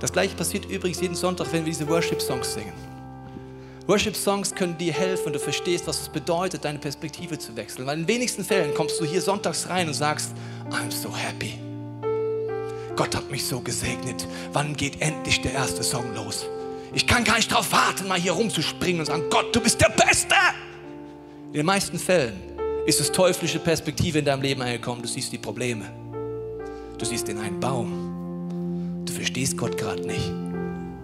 Das 0.00 0.12
gleiche 0.12 0.34
passiert 0.34 0.64
übrigens 0.66 1.00
jeden 1.00 1.14
Sonntag, 1.14 1.52
wenn 1.52 1.64
wir 1.64 1.72
diese 1.72 1.88
Worship-Songs 1.88 2.54
singen. 2.54 2.72
Worship-Songs 3.86 4.54
können 4.54 4.78
dir 4.78 4.92
helfen, 4.92 5.26
wenn 5.26 5.32
du 5.32 5.40
verstehst, 5.40 5.86
was 5.86 6.02
es 6.02 6.08
bedeutet, 6.08 6.64
deine 6.64 6.78
Perspektive 6.78 7.38
zu 7.38 7.56
wechseln. 7.56 7.86
Weil 7.86 8.00
in 8.00 8.08
wenigsten 8.08 8.44
Fällen 8.44 8.74
kommst 8.74 9.00
du 9.00 9.04
hier 9.04 9.20
sonntags 9.20 9.68
rein 9.68 9.88
und 9.88 9.94
sagst, 9.94 10.32
I'm 10.70 10.90
so 10.90 11.14
happy. 11.14 11.58
Gott 12.94 13.16
hat 13.16 13.30
mich 13.30 13.44
so 13.46 13.60
gesegnet. 13.60 14.26
Wann 14.52 14.76
geht 14.76 15.00
endlich 15.00 15.40
der 15.40 15.52
erste 15.52 15.82
Song 15.82 16.14
los? 16.14 16.46
Ich 16.94 17.06
kann 17.06 17.24
gar 17.24 17.36
nicht 17.36 17.50
darauf 17.50 17.72
warten, 17.72 18.06
mal 18.06 18.20
hier 18.20 18.32
rumzuspringen 18.32 19.00
und 19.00 19.06
sagen, 19.06 19.24
Gott, 19.30 19.54
du 19.54 19.60
bist 19.60 19.80
der 19.80 19.88
Beste. 19.88 20.34
In 21.48 21.54
den 21.54 21.66
meisten 21.66 21.98
Fällen 21.98 22.34
ist 22.86 23.00
es 23.00 23.10
teuflische 23.10 23.58
Perspektive 23.58 24.18
in 24.18 24.24
deinem 24.24 24.42
Leben 24.42 24.62
angekommen. 24.62 25.02
Du 25.02 25.08
siehst 25.08 25.32
die 25.32 25.38
Probleme. 25.38 25.90
Du 26.98 27.04
siehst 27.04 27.28
den 27.28 27.38
einen 27.38 27.58
Baum. 27.58 28.01
Verstehst 29.32 29.56
Gott 29.56 29.78
gerade 29.78 30.06
nicht. 30.06 30.30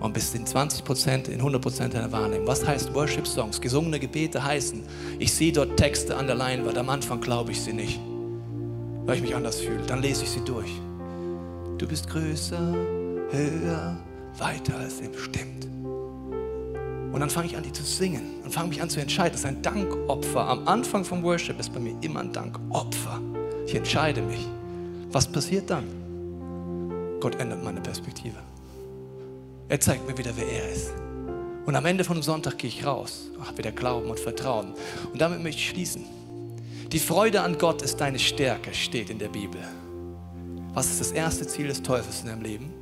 Und 0.01 0.13
bist 0.13 0.35
in 0.35 0.45
20 0.45 0.85
Prozent, 0.85 1.29
in 1.29 1.37
100 1.37 1.63
Prozent 1.63 1.95
deiner 1.95 2.13
Wahrnehmung. 2.13 2.47
Was 2.47 2.63
heißt 2.63 2.93
Worship-Songs? 2.93 3.59
Gesungene 3.59 3.99
Gebete 3.99 4.45
heißen, 4.45 4.83
ich 5.19 5.33
sehe 5.33 5.51
dort 5.51 5.79
Texte 5.79 6.15
an 6.15 6.27
der 6.27 6.37
Leinwand. 6.37 6.77
Am 6.77 6.91
Anfang 6.91 7.23
glaube 7.23 7.53
ich 7.53 7.63
sie 7.63 7.73
nicht, 7.73 7.99
weil 9.07 9.17
ich 9.17 9.23
mich 9.23 9.35
anders 9.35 9.63
fühle. 9.63 9.81
Dann 9.87 10.03
lese 10.03 10.25
ich 10.25 10.29
sie 10.29 10.45
durch. 10.45 10.71
Du 11.79 11.89
bist 11.89 12.11
größer, 12.11 12.75
höher, 13.31 13.97
weiter 14.37 14.77
als 14.77 15.01
ihm 15.01 15.17
stimmt. 15.17 15.67
Und 17.11 17.19
dann 17.19 17.31
fange 17.31 17.47
ich 17.47 17.57
an, 17.57 17.63
die 17.63 17.73
zu 17.73 17.83
singen 17.83 18.43
und 18.45 18.53
fange 18.53 18.69
mich 18.69 18.83
an 18.83 18.91
zu 18.91 19.01
entscheiden. 19.01 19.33
Das 19.33 19.41
ist 19.41 19.47
ein 19.47 19.63
Dankopfer. 19.63 20.47
Am 20.47 20.69
Anfang 20.69 21.03
vom 21.03 21.23
Worship 21.23 21.59
ist 21.59 21.73
bei 21.73 21.81
mir 21.81 21.97
immer 22.03 22.21
ein 22.21 22.35
Dankopfer. 22.35 23.23
Ich 23.67 23.75
entscheide 23.75 24.21
mich. 24.21 24.47
Was 25.13 25.27
passiert 25.27 25.71
dann? 25.71 26.08
Gott 27.21 27.37
ändert 27.41 27.65
meine 27.65 27.81
Perspektive. 27.81 28.37
Er 29.69 29.81
zeigt 29.81 30.09
mir 30.09 30.17
wieder, 30.17 30.31
wer 30.37 30.47
er 30.47 30.71
ist. 30.71 30.93
Und 31.67 31.75
am 31.75 31.85
Ende 31.85 32.05
von 32.05 32.17
dem 32.17 32.23
Sonntag 32.23 32.57
gehe 32.59 32.71
ich 32.71 32.87
raus, 32.87 33.31
habe 33.45 33.59
wieder 33.59 33.73
Glauben 33.73 34.09
und 34.09 34.19
Vertrauen. 34.19 34.73
Und 35.13 35.21
damit 35.21 35.43
möchte 35.43 35.61
ich 35.61 35.69
schließen. 35.69 36.05
Die 36.93 36.99
Freude 36.99 37.43
an 37.43 37.59
Gott 37.59 37.83
ist 37.83 38.01
deine 38.01 38.19
Stärke, 38.19 38.73
steht 38.73 39.11
in 39.11 39.19
der 39.19 39.29
Bibel. 39.29 39.61
Was 40.73 40.87
ist 40.87 41.01
das 41.01 41.13
erste 41.13 41.47
Ziel 41.47 41.67
des 41.67 41.83
Teufels 41.83 42.23
in 42.23 42.29
deinem 42.29 42.43
Leben? 42.43 42.73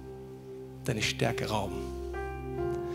Deine 0.84 1.02
Stärke 1.02 1.48
rauben. 1.48 1.78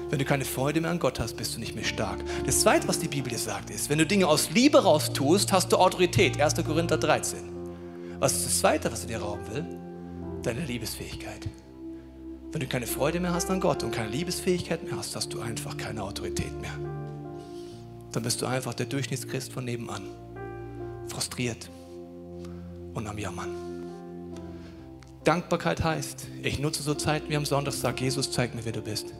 Wenn 0.09 0.19
du 0.19 0.25
keine 0.25 0.45
Freude 0.45 0.79
mehr 0.79 0.91
an 0.91 0.99
Gott 0.99 1.19
hast, 1.19 1.35
bist 1.35 1.55
du 1.55 1.59
nicht 1.59 1.75
mehr 1.75 1.83
stark. 1.83 2.19
Das 2.45 2.61
Zweite, 2.61 2.87
was 2.87 2.99
die 2.99 3.07
Bibel 3.07 3.29
dir 3.29 3.39
sagt, 3.39 3.69
ist, 3.69 3.89
wenn 3.89 3.97
du 3.97 4.05
Dinge 4.05 4.27
aus 4.27 4.51
Liebe 4.51 4.81
raus 4.83 5.11
tust, 5.11 5.51
hast 5.51 5.71
du 5.71 5.77
Autorität. 5.77 6.39
1. 6.39 6.55
Korinther 6.63 6.97
13. 6.97 7.39
Was 8.19 8.33
ist 8.33 8.45
das 8.45 8.59
Zweite, 8.59 8.91
was 8.91 9.01
er 9.01 9.07
dir 9.07 9.21
rauben 9.21 9.41
will? 9.53 9.80
Deine 10.43 10.65
Liebesfähigkeit. 10.65 11.47
Wenn 12.51 12.61
du 12.61 12.67
keine 12.67 12.87
Freude 12.87 13.19
mehr 13.19 13.33
hast 13.33 13.49
an 13.51 13.59
Gott 13.59 13.83
und 13.83 13.91
keine 13.91 14.09
Liebesfähigkeit 14.09 14.83
mehr 14.83 14.97
hast, 14.97 15.15
hast 15.15 15.31
du 15.33 15.39
einfach 15.39 15.77
keine 15.77 16.01
Autorität 16.03 16.59
mehr. 16.59 16.73
Dann 18.11 18.23
bist 18.23 18.41
du 18.41 18.47
einfach 18.47 18.73
der 18.73 18.87
Durchschnittschrist 18.87 19.53
von 19.53 19.65
nebenan. 19.65 20.01
Frustriert 21.07 21.69
und 22.93 23.07
am 23.07 23.17
Jammern. 23.17 23.49
Dankbarkeit 25.23 25.83
heißt, 25.83 26.27
ich 26.41 26.57
nutze 26.57 26.81
so 26.81 26.95
Zeiten 26.95 27.29
wie 27.29 27.37
am 27.37 27.45
Sonntag, 27.45 27.73
sag 27.73 28.01
Jesus, 28.01 28.31
zeig 28.31 28.55
mir, 28.55 28.65
wer 28.65 28.71
du 28.71 28.81
bist. 28.81 29.13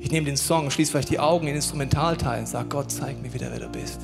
Ich 0.00 0.10
nehme 0.10 0.26
den 0.26 0.36
Song, 0.36 0.68
schließe 0.70 0.90
vielleicht 0.90 1.10
die 1.10 1.20
Augen 1.20 1.46
in 1.46 1.54
Instrumentalteil 1.54 2.40
und 2.40 2.48
sage, 2.48 2.68
Gott, 2.68 2.90
zeig 2.90 3.22
mir 3.22 3.32
wieder, 3.32 3.52
wer 3.52 3.60
du 3.60 3.68
bist. 3.68 4.00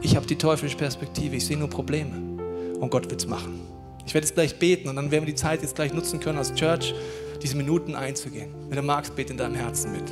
Ich 0.00 0.16
habe 0.16 0.26
die 0.26 0.38
teuflische 0.38 0.78
Perspektive, 0.78 1.36
ich 1.36 1.44
sehe 1.44 1.58
nur 1.58 1.68
Probleme 1.68 2.40
und 2.80 2.90
Gott 2.90 3.10
wird 3.10 3.20
es 3.20 3.26
machen. 3.26 3.69
Ich 4.06 4.14
werde 4.14 4.26
jetzt 4.26 4.34
gleich 4.34 4.58
beten 4.58 4.88
und 4.88 4.96
dann 4.96 5.10
werden 5.10 5.24
wir 5.26 5.32
die 5.32 5.38
Zeit 5.38 5.62
jetzt 5.62 5.74
gleich 5.74 5.92
nutzen 5.92 6.20
können, 6.20 6.38
als 6.38 6.54
Church 6.54 6.94
diese 7.42 7.56
Minuten 7.56 7.94
einzugehen. 7.94 8.50
Wenn 8.68 8.76
du 8.76 8.82
magst, 8.82 9.14
bete 9.14 9.32
in 9.32 9.38
deinem 9.38 9.54
Herzen 9.54 9.92
mit. 9.92 10.04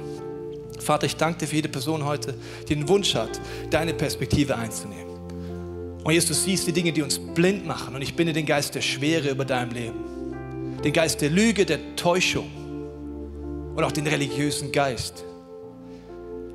Vater, 0.83 1.07
ich 1.07 1.17
danke 1.17 1.41
dir 1.41 1.47
für 1.47 1.57
jede 1.57 1.69
Person 1.69 2.05
heute, 2.05 2.35
die 2.69 2.75
den 2.75 2.89
Wunsch 2.89 3.15
hat, 3.15 3.41
deine 3.71 3.95
Perspektive 3.95 4.57
einzunehmen. 4.57 5.09
Und 6.05 6.13
Jesus, 6.13 6.29
du 6.29 6.35
siehst 6.35 6.67
die 6.67 6.73
Dinge, 6.73 6.93
die 6.93 7.03
uns 7.03 7.19
blind 7.19 7.67
machen. 7.67 7.95
Und 7.95 8.03
ich 8.03 8.15
binde 8.15 8.33
den 8.33 8.47
Geist 8.47 8.75
der 8.75 8.81
Schwere 8.81 9.29
über 9.29 9.45
deinem 9.45 9.73
Leben. 9.73 10.79
Den 10.83 10.93
Geist 10.93 11.21
der 11.21 11.31
Lüge, 11.31 11.67
der 11.67 11.97
Täuschung. 11.97 12.49
Und 13.77 13.85
auch 13.85 13.93
den 13.93 14.07
religiösen 14.07 14.73
Geist. 14.73 15.25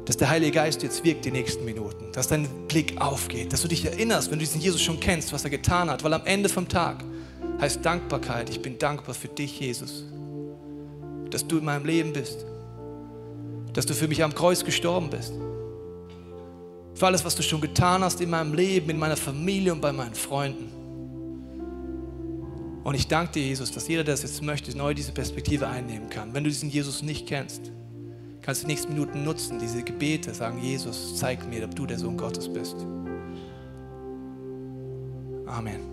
Dass 0.05 0.17
der 0.17 0.29
Heilige 0.29 0.53
Geist 0.53 0.81
jetzt 0.81 1.03
wirkt 1.03 1.25
die 1.25 1.31
nächsten 1.31 1.65
Minuten. 1.65 2.11
Dass 2.13 2.29
dein 2.29 2.47
Blick 2.67 2.99
aufgeht. 2.99 3.53
Dass 3.53 3.61
du 3.61 3.67
dich 3.67 3.85
erinnerst, 3.85 4.31
wenn 4.31 4.39
du 4.39 4.45
diesen 4.45 4.59
Jesus 4.59 4.81
schon 4.81 4.99
kennst, 4.99 5.31
was 5.33 5.43
er 5.43 5.49
getan 5.49 5.89
hat. 5.89 6.03
Weil 6.03 6.13
am 6.13 6.25
Ende 6.25 6.49
vom 6.49 6.67
Tag 6.67 7.03
heißt 7.59 7.85
Dankbarkeit. 7.85 8.49
Ich 8.49 8.61
bin 8.61 8.77
dankbar 8.77 9.15
für 9.15 9.27
dich, 9.27 9.59
Jesus. 9.59 10.05
Dass 11.29 11.47
du 11.47 11.57
in 11.57 11.65
meinem 11.65 11.85
Leben 11.85 12.13
bist. 12.13 12.45
Dass 13.73 13.85
du 13.85 13.93
für 13.93 14.07
mich 14.07 14.23
am 14.23 14.33
Kreuz 14.35 14.63
gestorben 14.63 15.09
bist 15.09 15.33
für 16.95 17.07
alles, 17.07 17.25
was 17.25 17.35
du 17.35 17.43
schon 17.43 17.61
getan 17.61 18.03
hast 18.03 18.21
in 18.21 18.29
meinem 18.29 18.53
Leben, 18.53 18.89
in 18.89 18.99
meiner 18.99 19.17
Familie 19.17 19.73
und 19.73 19.81
bei 19.81 19.91
meinen 19.91 20.13
Freunden. 20.13 20.71
Und 22.83 22.95
ich 22.95 23.07
danke 23.07 23.33
dir, 23.33 23.43
Jesus, 23.43 23.71
dass 23.71 23.87
jeder, 23.87 24.03
der 24.03 24.13
es 24.13 24.23
jetzt 24.23 24.41
möchte, 24.41 24.77
neu 24.77 24.93
diese 24.93 25.11
Perspektive 25.11 25.67
einnehmen 25.67 26.09
kann. 26.09 26.33
Wenn 26.33 26.43
du 26.43 26.49
diesen 26.49 26.69
Jesus 26.69 27.01
nicht 27.01 27.27
kennst, 27.27 27.71
kannst 28.41 28.61
du 28.61 28.67
die 28.67 28.73
nächsten 28.73 28.93
Minuten 28.93 29.23
nutzen, 29.23 29.57
diese 29.59 29.83
Gebete, 29.83 30.33
sagen, 30.33 30.61
Jesus, 30.61 31.17
zeig 31.17 31.47
mir, 31.49 31.63
ob 31.63 31.75
du 31.75 31.85
der 31.85 31.97
Sohn 31.97 32.17
Gottes 32.17 32.51
bist. 32.51 32.75
Amen. 35.45 35.92